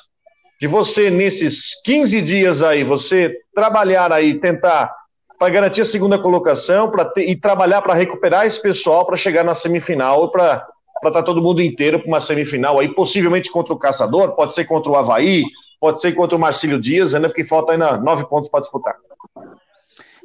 De 0.59 0.67
você, 0.67 1.11
nesses 1.11 1.79
15 1.83 2.21
dias 2.21 2.63
aí, 2.63 2.83
você 2.83 3.31
trabalhar 3.53 4.11
aí, 4.11 4.39
tentar 4.39 4.91
para 5.37 5.49
garantir 5.49 5.81
a 5.81 5.85
segunda 5.85 6.17
colocação 6.17 6.89
pra 6.89 7.05
ter, 7.05 7.29
e 7.29 7.39
trabalhar 7.39 7.81
para 7.81 7.93
recuperar 7.93 8.45
esse 8.45 8.59
pessoal 8.59 9.05
para 9.05 9.15
chegar 9.15 9.43
na 9.43 9.53
semifinal 9.53 10.31
para 10.31 10.65
para 10.99 11.09
estar 11.09 11.21
tá 11.21 11.25
todo 11.25 11.41
mundo 11.41 11.61
inteiro 11.61 11.99
para 11.99 12.07
uma 12.07 12.19
semifinal 12.19 12.79
aí, 12.79 12.93
possivelmente 12.93 13.51
contra 13.51 13.73
o 13.73 13.79
Caçador, 13.79 14.35
pode 14.35 14.53
ser 14.53 14.65
contra 14.65 14.91
o 14.91 14.95
Havaí, 14.95 15.43
pode 15.79 16.01
ser 16.01 16.13
contra 16.13 16.35
o 16.35 16.39
Marcílio 16.39 16.79
Dias, 16.79 17.13
ainda 17.13 17.29
porque 17.29 17.45
falta 17.45 17.73
ainda 17.73 17.97
nove 17.97 18.25
pontos 18.27 18.49
para 18.49 18.61
disputar. 18.61 18.95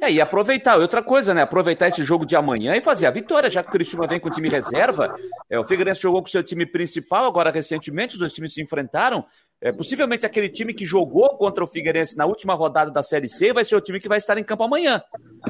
É, 0.03 0.11
e 0.11 0.19
aproveitar, 0.19 0.77
outra 0.77 1.01
coisa, 1.01 1.33
né? 1.33 1.43
Aproveitar 1.43 1.87
esse 1.87 2.03
jogo 2.03 2.25
de 2.25 2.35
amanhã 2.35 2.75
e 2.75 2.81
fazer 2.81 3.05
a 3.05 3.11
vitória, 3.11 3.49
já 3.49 3.63
que 3.63 3.69
o 3.69 3.71
Cristiano 3.71 4.05
vem 4.05 4.19
com 4.19 4.27
o 4.27 4.31
time 4.31 4.49
reserva. 4.49 5.15
É, 5.49 5.57
o 5.57 5.63
Figueirense 5.63 6.01
jogou 6.01 6.21
com 6.21 6.27
o 6.27 6.31
seu 6.31 6.43
time 6.43 6.65
principal, 6.65 7.25
agora 7.25 7.49
recentemente 7.51 8.15
os 8.15 8.19
dois 8.19 8.33
times 8.33 8.53
se 8.53 8.61
enfrentaram. 8.61 9.25
É, 9.61 9.71
possivelmente 9.71 10.25
aquele 10.25 10.49
time 10.49 10.73
que 10.73 10.83
jogou 10.83 11.37
contra 11.37 11.63
o 11.63 11.67
Figueirense 11.67 12.17
na 12.17 12.25
última 12.25 12.53
rodada 12.53 12.91
da 12.91 13.01
Série 13.01 13.29
C 13.29 13.53
vai 13.53 13.63
ser 13.63 13.77
o 13.77 13.81
time 13.81 13.97
que 13.97 14.09
vai 14.09 14.17
estar 14.17 14.37
em 14.37 14.43
campo 14.43 14.63
amanhã, 14.63 15.01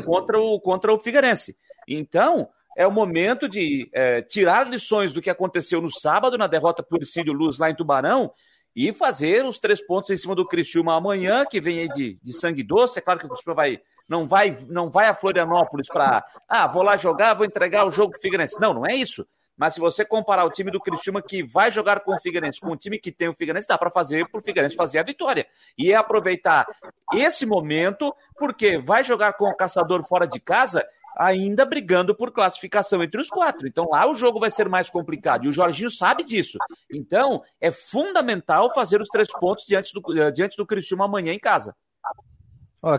contra 0.06 0.40
o, 0.40 0.60
contra 0.60 0.94
o 0.94 1.00
Figueirense. 1.00 1.58
Então, 1.88 2.48
é 2.78 2.88
o 2.88 2.92
momento 2.92 3.48
de 3.48 3.90
é, 3.94 4.22
tirar 4.22 4.68
lições 4.68 5.14
do 5.14 5.22
que 5.22 5.30
aconteceu 5.30 5.82
no 5.82 5.92
sábado, 5.92 6.38
na 6.38 6.48
derrota 6.48 6.82
por 6.82 7.06
Cílio 7.06 7.34
Luz 7.34 7.58
lá 7.58 7.70
em 7.70 7.76
Tubarão, 7.76 8.32
e 8.76 8.92
fazer 8.92 9.46
os 9.46 9.60
três 9.60 9.86
pontos 9.86 10.10
em 10.10 10.18
cima 10.18 10.34
do 10.34 10.48
Criciúma 10.48 10.96
amanhã, 10.96 11.46
que 11.46 11.62
vem 11.62 11.80
aí 11.80 11.90
de, 11.90 12.20
de 12.22 12.34
sangue 12.34 12.64
doce. 12.64 12.98
É 12.98 13.02
claro 13.02 13.20
que 13.20 13.26
o 13.26 13.30
Criciúma 13.30 13.56
vai, 13.56 13.80
não, 14.10 14.28
vai, 14.28 14.58
não 14.68 14.90
vai 14.90 15.08
a 15.08 15.14
Florianópolis 15.14 15.88
para, 15.88 16.24
ah, 16.50 16.68
vou 16.68 16.82
lá 16.82 16.98
jogar, 16.98 17.36
vou 17.36 17.46
entregar 17.46 17.86
o 17.86 17.92
jogo 17.92 18.18
Figueirense. 18.20 18.60
Não, 18.60 18.74
não 18.74 18.86
é 18.86 18.96
isso. 18.96 19.28
Mas 19.56 19.76
se 19.76 19.80
você 19.80 20.04
comparar 20.04 20.46
o 20.46 20.50
time 20.50 20.72
do 20.72 20.80
Criciúma 20.80 21.22
que 21.22 21.44
vai 21.44 21.70
jogar 21.70 22.00
com 22.00 22.16
o 22.16 22.20
Figueirense 22.20 22.60
com 22.60 22.72
o 22.72 22.76
time 22.76 22.98
que 22.98 23.12
tem 23.12 23.28
o 23.28 23.36
Figueirense, 23.36 23.68
dá 23.68 23.78
para 23.78 23.92
fazer 23.92 24.28
para 24.28 24.42
o 24.42 24.44
Figueirense 24.44 24.76
fazer 24.76 24.98
a 24.98 25.04
vitória. 25.04 25.46
E 25.78 25.92
é 25.92 25.96
aproveitar 25.96 26.66
esse 27.14 27.46
momento, 27.46 28.14
porque 28.38 28.80
vai 28.80 29.04
jogar 29.04 29.34
com 29.34 29.46
o 29.46 29.56
Caçador 29.56 30.04
fora 30.08 30.26
de 30.26 30.40
casa 30.40 30.84
ainda 31.18 31.66
brigando 31.66 32.16
por 32.16 32.32
classificação 32.32 33.04
entre 33.04 33.20
os 33.20 33.28
quatro. 33.28 33.68
Então 33.68 33.88
lá 33.92 34.10
o 34.10 34.16
jogo 34.16 34.40
vai 34.40 34.52
ser 34.52 34.70
mais 34.70 34.90
complicado. 34.90 35.46
E 35.46 35.50
o 35.50 35.54
Jorginho 35.54 35.92
sabe 35.92 36.24
disso. 36.24 36.58
Então 36.92 37.42
é 37.60 37.72
fundamental 37.72 38.74
fazer 38.74 39.02
os 39.02 39.10
três 39.10 39.28
pontos 39.32 39.66
diante 39.68 39.92
do, 39.94 40.20
eh, 40.20 40.32
diante 40.32 40.58
do 40.58 40.66
Criciúma 40.66 41.06
amanhã 41.06 41.34
em 41.34 41.40
casa. 41.40 41.76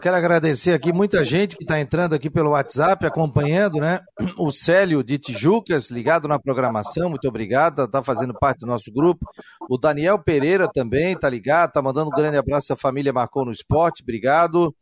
Quero 0.01 0.17
agradecer 0.17 0.73
aqui 0.73 0.95
muita 0.95 1.23
gente 1.23 1.59
que 1.59 1.63
está 1.63 1.79
entrando 1.79 2.15
aqui 2.15 2.31
pelo 2.31 2.53
WhatsApp, 2.53 3.05
acompanhando, 3.05 3.81
né? 3.81 4.01
O 4.39 4.51
Célio 4.51 5.05
de 5.05 5.19
Tijucas, 5.19 5.91
ligado 5.91 6.27
na 6.27 6.39
programação, 6.39 7.11
muito 7.11 7.29
obrigado, 7.29 7.85
está 7.85 8.03
fazendo 8.03 8.33
parte 8.33 8.61
do 8.61 8.67
nosso 8.67 8.91
grupo. 8.91 9.27
O 9.69 9.77
Daniel 9.77 10.19
Pereira 10.19 10.67
também 10.73 11.13
está 11.13 11.29
ligado, 11.29 11.69
está 11.69 11.83
mandando 11.83 12.07
um 12.07 12.17
grande 12.17 12.39
abraço 12.39 12.73
à 12.73 12.77
família 12.77 13.13
Marcou 13.13 13.45
no 13.45 13.53
Esporte, 13.53 14.03
obrigado. 14.03 14.75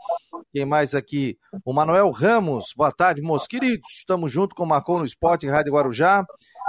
Quem 0.53 0.67
mais 0.67 0.95
aqui? 0.95 1.39
O 1.65 1.73
Manuel 1.73 2.11
Ramos, 2.11 2.75
boa 2.77 2.93
tarde, 2.93 3.23
meus 3.23 3.47
queridos. 3.47 3.91
Estamos 3.97 4.31
junto 4.31 4.55
com 4.55 4.65
o 4.65 4.67
Marcou 4.67 4.99
no 4.99 5.05
Esporte, 5.07 5.49
Rádio 5.49 5.73
Guarujá. 5.73 6.27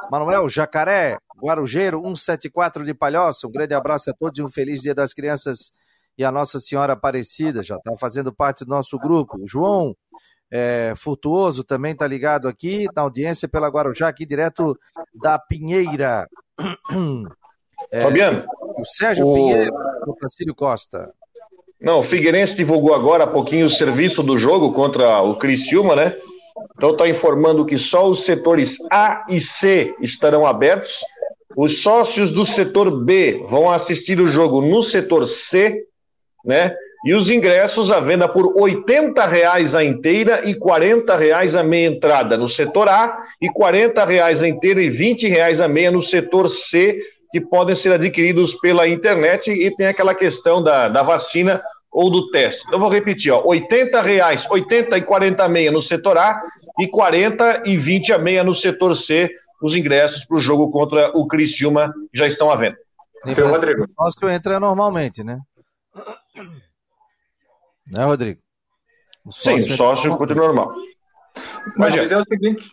Manuel 0.09 0.47
Jacaré, 0.47 1.17
Guarujeiro 1.37 2.01
174 2.01 2.85
de 2.85 2.93
Palhoça. 2.93 3.45
Um 3.45 3.51
grande 3.51 3.73
abraço 3.73 4.09
a 4.09 4.13
todos 4.13 4.39
e 4.39 4.41
um 4.41 4.49
feliz 4.49 4.79
Dia 4.81 4.95
das 4.95 5.13
Crianças 5.13 5.73
e 6.17 6.23
a 6.23 6.31
Nossa 6.31 6.61
Senhora 6.61 6.93
Aparecida, 6.93 7.61
já 7.61 7.75
está 7.75 7.97
fazendo 7.97 8.33
parte 8.33 8.63
do 8.63 8.69
nosso 8.69 8.97
grupo. 8.97 9.37
O 9.37 9.45
João 9.45 9.93
é, 10.49 10.93
Furtuoso 10.95 11.61
também 11.61 11.91
está 11.91 12.07
ligado 12.07 12.47
aqui 12.47 12.87
na 12.95 13.01
audiência 13.01 13.49
pela 13.49 13.67
Guarujá, 13.67 14.07
aqui 14.07 14.25
direto 14.25 14.79
da 15.13 15.37
Pinheira. 15.37 16.27
É, 17.91 18.01
Fabiano. 18.01 18.45
O 18.77 18.85
Sérgio 18.85 19.27
o... 19.27 19.33
Pinheiro, 19.33 19.73
o 20.07 20.15
Cacílio 20.15 20.55
Costa. 20.55 21.13
Não, 21.83 21.99
o 21.99 22.03
Figueirense 22.03 22.55
divulgou 22.55 22.95
agora 22.95 23.25
há 23.25 23.27
pouquinho 23.27 23.65
o 23.65 23.69
serviço 23.69 24.23
do 24.23 24.37
jogo 24.37 24.71
contra 24.71 25.21
o 25.21 25.35
Criciúma, 25.35 25.97
né? 25.97 26.15
Então 26.77 26.91
está 26.91 27.09
informando 27.09 27.65
que 27.65 27.77
só 27.77 28.09
os 28.09 28.23
setores 28.23 28.77
A 28.89 29.25
e 29.29 29.41
C 29.41 29.93
estarão 29.99 30.45
abertos. 30.45 31.03
Os 31.57 31.81
sócios 31.81 32.31
do 32.31 32.45
setor 32.45 32.89
B 33.03 33.43
vão 33.49 33.69
assistir 33.69 34.21
o 34.21 34.27
jogo 34.27 34.61
no 34.61 34.81
setor 34.81 35.27
C, 35.27 35.83
né? 36.45 36.73
E 37.05 37.13
os 37.13 37.29
ingressos 37.29 37.91
à 37.91 37.99
venda 37.99 38.29
por 38.29 38.55
R$ 38.55 38.81
reais 39.29 39.75
a 39.75 39.83
inteira 39.83 40.41
e 40.45 40.53
R$ 40.53 41.17
reais 41.17 41.53
a 41.53 41.63
meia 41.63 41.87
entrada 41.87 42.37
no 42.37 42.47
setor 42.47 42.87
A 42.87 43.25
e 43.41 43.47
R$ 43.47 44.05
reais 44.07 44.41
a 44.41 44.47
inteira 44.47 44.81
e 44.81 44.87
R$ 44.87 45.15
reais 45.27 45.59
a 45.59 45.67
meia 45.67 45.91
no 45.91 46.01
setor 46.01 46.49
C, 46.49 46.97
que 47.33 47.41
podem 47.41 47.73
ser 47.73 47.91
adquiridos 47.91 48.53
pela 48.53 48.87
internet 48.87 49.51
e 49.51 49.75
tem 49.75 49.87
aquela 49.87 50.13
questão 50.13 50.61
da, 50.61 50.87
da 50.87 51.01
vacina 51.01 51.63
ou 51.91 52.07
do 52.11 52.29
teste. 52.29 52.63
Então 52.67 52.79
vou 52.79 52.89
repetir, 52.89 53.31
ó, 53.31 53.41
80 53.43 53.99
reais, 54.03 54.47
80 54.47 54.99
e 54.99 55.01
40 55.01 55.49
meia 55.49 55.71
no 55.71 55.81
setor 55.81 56.15
A 56.15 56.39
e 56.79 56.87
40 56.87 57.63
e 57.65 57.75
20 57.75 58.13
a 58.13 58.19
meia 58.19 58.43
no 58.43 58.53
setor 58.53 58.95
C, 58.95 59.31
os 59.63 59.75
ingressos 59.75 60.23
para 60.25 60.37
o 60.37 60.39
jogo 60.39 60.69
contra 60.69 61.09
o 61.17 61.25
Criciúma 61.25 61.91
já 62.13 62.27
estão 62.27 62.51
à 62.51 62.55
venda. 62.55 62.77
Seu 63.33 63.47
Rodrigo. 63.47 63.83
O 63.83 64.03
sócio 64.03 64.29
entra 64.29 64.59
normalmente, 64.59 65.23
né? 65.23 65.39
Né, 67.91 68.05
Rodrigo? 68.05 68.39
O 69.25 69.31
Sim, 69.31 69.55
o 69.55 69.75
sócio 69.75 70.15
continua 70.17 70.47
normal. 70.47 70.71
Mas, 71.77 71.95
Mas 71.95 72.11
é 72.11 72.17
o 72.17 72.23
seguinte, 72.23 72.69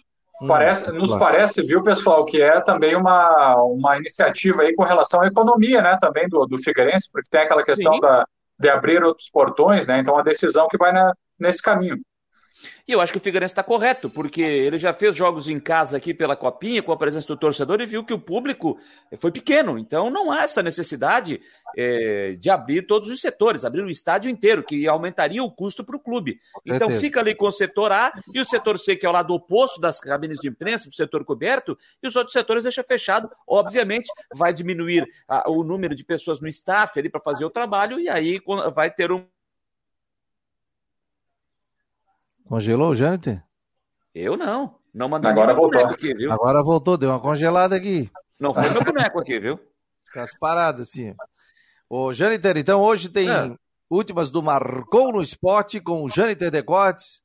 Parece, 0.47 0.91
nos 0.93 1.15
parece, 1.17 1.63
viu, 1.63 1.83
pessoal, 1.83 2.25
que 2.25 2.41
é 2.41 2.61
também 2.61 2.97
uma, 2.97 3.57
uma 3.63 3.97
iniciativa 3.99 4.63
aí 4.63 4.75
com 4.75 4.85
relação 4.85 5.21
à 5.21 5.27
economia, 5.27 5.83
né, 5.83 5.99
também 6.01 6.29
do, 6.29 6.47
do 6.47 6.59
Figueirense, 6.59 7.11
porque 7.13 7.29
tem 7.31 7.43
aquela 7.43 7.63
questão 7.63 8.01
da, 8.01 8.27
de 8.59 8.69
abrir 8.69 9.05
outros 9.05 9.29
portões, 9.31 9.87
né, 9.87 9.99
então 9.99 10.17
a 10.17 10.23
decisão 10.23 10.67
que 10.69 10.79
vai 10.79 10.93
na, 10.93 11.13
nesse 11.39 11.63
caminho. 11.63 11.99
E 12.87 12.93
eu 12.93 13.01
acho 13.01 13.13
que 13.13 13.19
o 13.19 13.21
Figueirense 13.21 13.53
está 13.53 13.63
correto, 13.63 14.11
porque 14.11 14.43
ele 14.43 14.79
já 14.79 14.93
fez 14.93 15.15
jogos 15.15 15.49
em 15.49 15.61
casa 15.61 15.97
aqui 15.97 16.13
pela 16.13 16.37
Copinha, 16.37 16.83
com 16.83 16.93
a 16.93 16.97
presença 16.97 17.27
do 17.27 17.37
torcedor, 17.37 17.81
e 17.81 17.87
viu 17.87 18.05
que 18.05 18.13
o 18.13 18.19
público 18.19 18.79
foi 19.19 19.31
pequeno. 19.31 19.79
Então 19.79 20.11
não 20.11 20.31
há 20.31 20.43
essa 20.43 20.63
necessidade 20.63 21.41
é, 21.77 22.37
de 22.39 22.51
abrir 22.51 22.87
todos 22.87 23.09
os 23.09 23.21
setores, 23.21 23.65
abrir 23.65 23.83
o 23.83 23.91
estádio 23.91 24.31
inteiro, 24.31 24.63
que 24.63 24.89
aumentaria 24.89 25.43
o 25.43 25.51
custo 25.51 25.85
para 25.85 25.97
o 25.97 26.01
clube. 26.01 26.41
Então 26.65 26.91
fica 26.91 27.21
ali 27.21 27.35
com 27.35 27.47
o 27.47 27.53
setor 27.53 27.93
A 27.93 28.13
e 28.35 28.41
o 28.41 28.45
setor 28.45 28.79
C, 28.79 28.97
que 28.97 29.07
é 29.07 29.09
o 29.09 29.13
lado 29.13 29.33
oposto 29.33 29.81
das 29.81 30.01
cabines 30.01 30.39
de 30.39 30.49
imprensa, 30.49 30.89
do 30.89 30.95
setor 30.95 31.25
coberto, 31.25 31.79
e 32.03 32.09
os 32.09 32.17
outros 32.17 32.33
setores 32.33 32.65
deixa 32.65 32.83
fechado. 32.83 33.31
Obviamente, 33.47 34.11
vai 34.35 34.53
diminuir 34.53 35.07
a, 35.29 35.51
o 35.51 35.63
número 35.63 35.95
de 35.95 36.05
pessoas 36.05 36.41
no 36.41 36.49
staff 36.49 36.99
ali 36.99 37.09
para 37.09 37.21
fazer 37.21 37.45
o 37.45 37.51
trabalho, 37.51 38.01
e 38.01 38.09
aí 38.09 38.41
vai 38.75 38.91
ter 38.91 39.13
um 39.13 39.25
Congelou 42.51 42.91
o 42.91 42.95
Jâniter? 42.97 43.45
Eu 44.13 44.37
não. 44.37 44.75
Não 44.93 45.09
mandei 45.09 45.31
Agora 45.31 45.55
voltou. 45.55 45.87
Aqui, 45.87 46.13
viu? 46.13 46.33
Agora 46.33 46.65
voltou, 46.65 46.97
deu 46.97 47.11
uma 47.11 47.21
congelada 47.21 47.77
aqui. 47.77 48.11
Não 48.41 48.53
foi 48.53 48.69
meu 48.71 48.83
boneco 48.83 49.21
aqui, 49.21 49.39
viu? 49.39 49.57
Com 50.13 50.19
as 50.19 50.37
paradas, 50.37 50.89
assim. 50.89 51.15
Ô, 51.89 52.13
Jâniter, 52.13 52.57
então 52.57 52.81
hoje 52.81 53.09
tem 53.09 53.31
é. 53.31 53.55
últimas 53.89 54.33
do 54.33 54.43
Marcou 54.43 55.13
no 55.13 55.23
Esporte 55.23 55.81
com 55.81 56.03
o 56.03 56.09
Jâniter 56.09 56.51
Decotes. 56.51 57.23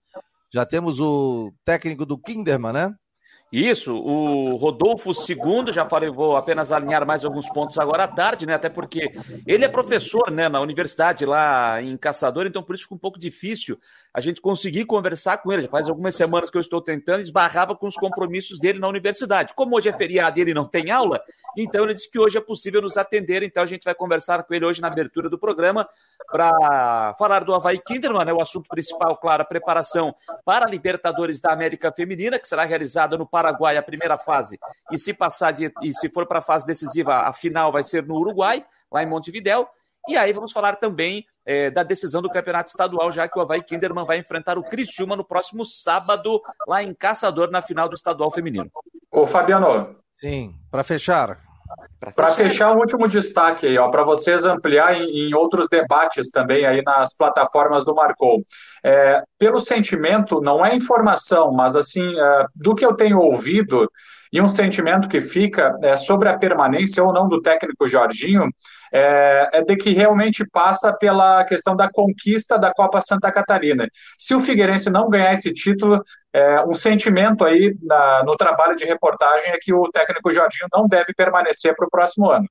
Já 0.54 0.64
temos 0.64 1.00
o 1.00 1.52
técnico 1.66 2.06
do 2.06 2.20
Kinderman, 2.20 2.74
né? 2.74 2.96
Isso, 3.56 3.96
o 3.96 4.58
Rodolfo 4.58 5.12
II, 5.12 5.72
já 5.72 5.88
falei, 5.88 6.10
vou 6.10 6.36
apenas 6.36 6.74
alinhar 6.74 7.06
mais 7.06 7.24
alguns 7.24 7.48
pontos 7.48 7.78
agora 7.78 8.04
à 8.04 8.08
tarde, 8.08 8.46
né? 8.46 8.54
Até 8.54 8.68
porque 8.68 9.10
ele 9.48 9.64
é 9.64 9.70
professor, 9.70 10.30
né, 10.30 10.50
na 10.50 10.60
universidade 10.60 11.26
lá 11.26 11.82
em 11.82 11.96
Caçador, 11.96 12.46
então 12.48 12.62
por 12.62 12.76
isso 12.76 12.84
fica 12.84 12.96
um 12.96 12.98
pouco 12.98 13.18
difícil 13.18 13.80
a 14.14 14.20
gente 14.20 14.42
conseguir 14.42 14.84
conversar 14.84 15.38
com 15.38 15.54
ele. 15.54 15.62
Já 15.62 15.68
faz 15.70 15.88
algumas 15.88 16.18
semanas 16.18 16.50
que 16.50 16.58
eu 16.58 16.62
estou 16.62 16.82
tentando, 16.82 17.22
esbarrava 17.22 17.74
com 17.78 17.88
os 17.88 17.96
compromissos 17.96 18.60
dele 18.60 18.78
na 18.78 18.90
universidade. 18.90 19.54
Como 19.54 19.78
hoje 19.78 19.88
é 19.88 19.94
feriado 19.94 20.38
e 20.38 20.42
ele 20.42 20.54
não 20.54 20.66
tem 20.66 20.92
aula, 20.92 21.22
então 21.58 21.86
ele 21.86 21.94
disse 21.94 22.12
que 22.12 22.20
hoje 22.20 22.38
é 22.38 22.42
possível 22.42 22.82
nos 22.82 22.98
atender, 22.98 23.42
então 23.42 23.64
a 23.64 23.66
gente 23.66 23.86
vai 23.86 23.96
conversar 23.96 24.44
com 24.44 24.54
ele 24.54 24.66
hoje 24.66 24.82
na 24.82 24.90
abertura 24.90 25.30
do 25.30 25.40
programa 25.40 25.88
para 26.30 27.16
falar 27.18 27.46
do 27.46 27.56
Havaí 27.56 27.80
Kinderman, 27.80 28.26
né? 28.26 28.34
O 28.34 28.42
assunto 28.42 28.68
principal, 28.68 29.16
claro, 29.16 29.44
a 29.44 29.46
preparação 29.46 30.14
para 30.44 30.66
a 30.66 30.70
Libertadores 30.70 31.40
da 31.40 31.54
América 31.54 31.90
Feminina, 31.90 32.38
que 32.38 32.50
será 32.50 32.66
realizada 32.66 33.18
no 33.18 33.26
Paraguai 33.46 33.78
a 33.78 33.84
primeira 33.84 34.18
fase, 34.18 34.60
e 34.92 34.98
se 34.98 35.14
passar 35.14 35.52
de, 35.52 35.72
e 35.82 35.94
se 35.94 36.10
for 36.10 36.26
para 36.26 36.40
a 36.40 36.42
fase 36.42 36.66
decisiva, 36.66 37.28
a 37.28 37.34
final 37.34 37.72
vai 37.72 37.84
ser 37.84 38.04
no 38.06 38.16
Uruguai, 38.16 38.66
lá 38.92 39.04
em 39.04 39.06
Montevidéu. 39.06 39.68
E 40.08 40.18
aí 40.18 40.34
vamos 40.34 40.52
falar 40.52 40.76
também 40.76 41.26
é, 41.46 41.70
da 41.70 41.84
decisão 41.84 42.22
do 42.22 42.30
campeonato 42.30 42.70
estadual, 42.70 43.12
já 43.12 43.28
que 43.28 43.38
o 43.38 43.42
Havaí 43.42 43.62
Kinderman 43.62 44.06
vai 44.06 44.18
enfrentar 44.18 44.58
o 44.58 44.64
Criciúma 44.64 45.16
no 45.16 45.26
próximo 45.26 45.66
sábado, 45.66 46.42
lá 46.68 46.84
em 46.84 46.94
Caçador, 46.94 47.50
na 47.52 47.62
final 47.62 47.88
do 47.88 47.96
estadual 47.96 48.32
feminino. 48.32 48.70
Ô, 49.12 49.26
Fabiano. 49.26 49.96
Sim, 50.12 50.56
para 50.72 50.84
fechar. 50.84 51.45
Para 52.16 52.34
fechar, 52.34 52.72
um 52.72 52.78
último 52.78 53.08
destaque 53.08 53.66
aí, 53.66 53.78
ó, 53.78 53.90
para 53.90 54.04
vocês 54.04 54.46
ampliar 54.46 54.96
em, 54.96 55.30
em, 55.30 55.34
outros 55.34 55.68
debates 55.68 56.30
também 56.30 56.66
aí 56.66 56.84
nas 56.84 57.16
plataformas 57.16 57.84
do 57.84 57.96
Marcou. 57.96 58.44
É, 58.84 59.24
pelo 59.40 59.60
sentimento, 59.60 60.40
não 60.42 60.64
é 60.64 60.76
informação, 60.76 61.52
mas 61.52 61.76
assim, 61.76 62.04
é, 62.20 62.46
do 62.56 62.76
que 62.76 62.86
eu 62.86 62.94
tenho 62.94 63.18
ouvido, 63.18 63.90
e 64.36 64.42
um 64.42 64.50
sentimento 64.50 65.08
que 65.08 65.22
fica 65.22 65.80
é, 65.82 65.96
sobre 65.96 66.28
a 66.28 66.38
permanência 66.38 67.02
ou 67.02 67.14
não 67.14 67.30
do 67.30 67.42
técnico 67.42 67.88
Jorginho 67.88 68.50
é, 68.92 69.50
é, 69.54 69.62
de 69.62 69.78
que 69.78 69.92
realmente 69.92 70.46
passa 70.52 70.92
pela 70.92 71.46
questão 71.46 71.74
da 71.74 71.90
conquista 71.90 72.60
da 72.60 72.70
Copa 72.74 73.00
Santa 73.00 73.32
Catarina. 73.32 73.88
Se 74.20 74.36
o 74.36 74.42
Figueirense 74.42 74.90
não 74.90 75.08
ganhar 75.10 75.32
esse 75.32 75.54
título, 75.54 76.02
é, 76.34 76.62
um 76.66 76.74
sentimento 76.74 77.46
aí 77.46 77.78
na, 77.82 78.26
no 78.26 78.36
trabalho 78.36 78.76
de 78.76 78.84
reportagem 78.84 79.54
é 79.54 79.58
que 79.58 79.74
o 79.74 79.90
técnico 79.90 80.30
Jorginho 80.34 80.68
não 80.74 80.86
deve 80.86 81.14
permanecer 81.14 81.74
para 81.74 81.88
o 81.88 81.90
próximo 81.90 82.30
ano. 82.30 82.46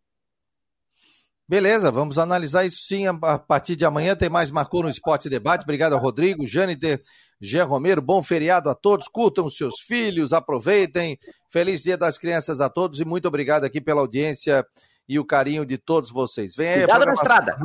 Beleza, 1.46 1.90
vamos 1.90 2.18
analisar 2.18 2.64
isso 2.64 2.78
sim 2.86 3.06
a 3.06 3.38
partir 3.38 3.76
de 3.76 3.84
amanhã. 3.84 4.16
Tem 4.16 4.30
mais 4.30 4.50
Marcou 4.50 4.82
no 4.82 4.88
Esporte 4.88 5.28
Debate. 5.28 5.64
Obrigado 5.64 5.92
ao 5.92 6.00
Rodrigo, 6.00 6.46
Jâniter, 6.46 7.02
Jean 7.38 7.64
Romero. 7.64 8.00
Bom 8.00 8.22
feriado 8.22 8.70
a 8.70 8.74
todos. 8.74 9.08
Curtam 9.08 9.44
os 9.44 9.56
seus 9.56 9.74
filhos, 9.86 10.32
aproveitem. 10.32 11.18
Feliz 11.50 11.82
Dia 11.82 11.98
das 11.98 12.16
Crianças 12.16 12.62
a 12.62 12.70
todos 12.70 12.98
e 12.98 13.04
muito 13.04 13.28
obrigado 13.28 13.64
aqui 13.64 13.78
pela 13.78 14.00
audiência 14.00 14.66
e 15.06 15.18
o 15.18 15.24
carinho 15.24 15.66
de 15.66 15.76
todos 15.76 16.10
vocês. 16.10 16.56
Vem 16.56 16.68
aí, 16.68 16.78
Cuidado 16.78 17.04
na 17.04 17.12
estrada. 17.12 17.58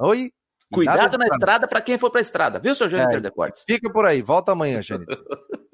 Oi? 0.00 0.32
Cuidado, 0.72 0.96
Cuidado 0.96 1.18
na 1.18 1.26
estrada 1.26 1.68
para 1.68 1.80
quem 1.80 1.98
for 1.98 2.10
para 2.10 2.20
a 2.20 2.22
estrada, 2.22 2.58
viu, 2.58 2.74
seu 2.74 2.88
Jâniter 2.88 3.18
é, 3.18 3.20
Decortes? 3.20 3.62
Fica 3.68 3.92
por 3.92 4.06
aí, 4.06 4.22
volta 4.22 4.52
amanhã, 4.52 4.80
Jâniter. 4.80 5.18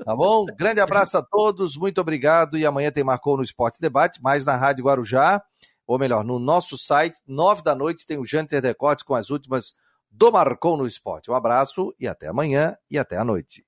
Tá 0.05 0.17
bom? 0.17 0.45
Grande 0.59 0.81
abraço 0.81 1.17
a 1.17 1.23
todos, 1.23 1.77
muito 1.77 2.01
obrigado. 2.01 2.59
E 2.59 2.67
amanhã 2.67 2.91
tem 2.91 3.05
Marcou 3.05 3.37
no 3.37 3.43
Esporte 3.45 3.81
Debate, 3.81 4.21
mais 4.21 4.45
na 4.45 4.57
Rádio 4.57 4.85
Guarujá 4.85 5.41
ou 5.89 5.99
melhor, 5.99 6.23
no 6.23 6.39
nosso 6.39 6.77
site, 6.77 7.19
nove 7.27 7.63
da 7.63 7.75
noite, 7.75 8.07
tem 8.07 8.19
o 8.19 8.25
Janter 8.25 8.61
Decotes 8.61 9.03
com 9.03 9.15
as 9.15 9.31
últimas 9.31 9.73
do 10.11 10.31
Marcou 10.31 10.77
no 10.77 10.87
Esporte. 10.87 11.31
Um 11.31 11.35
abraço 11.35 11.95
e 11.99 12.07
até 12.07 12.29
amanhã 12.29 12.77
e 12.91 12.99
até 12.99 13.17
a 13.17 13.25
noite. 13.25 13.67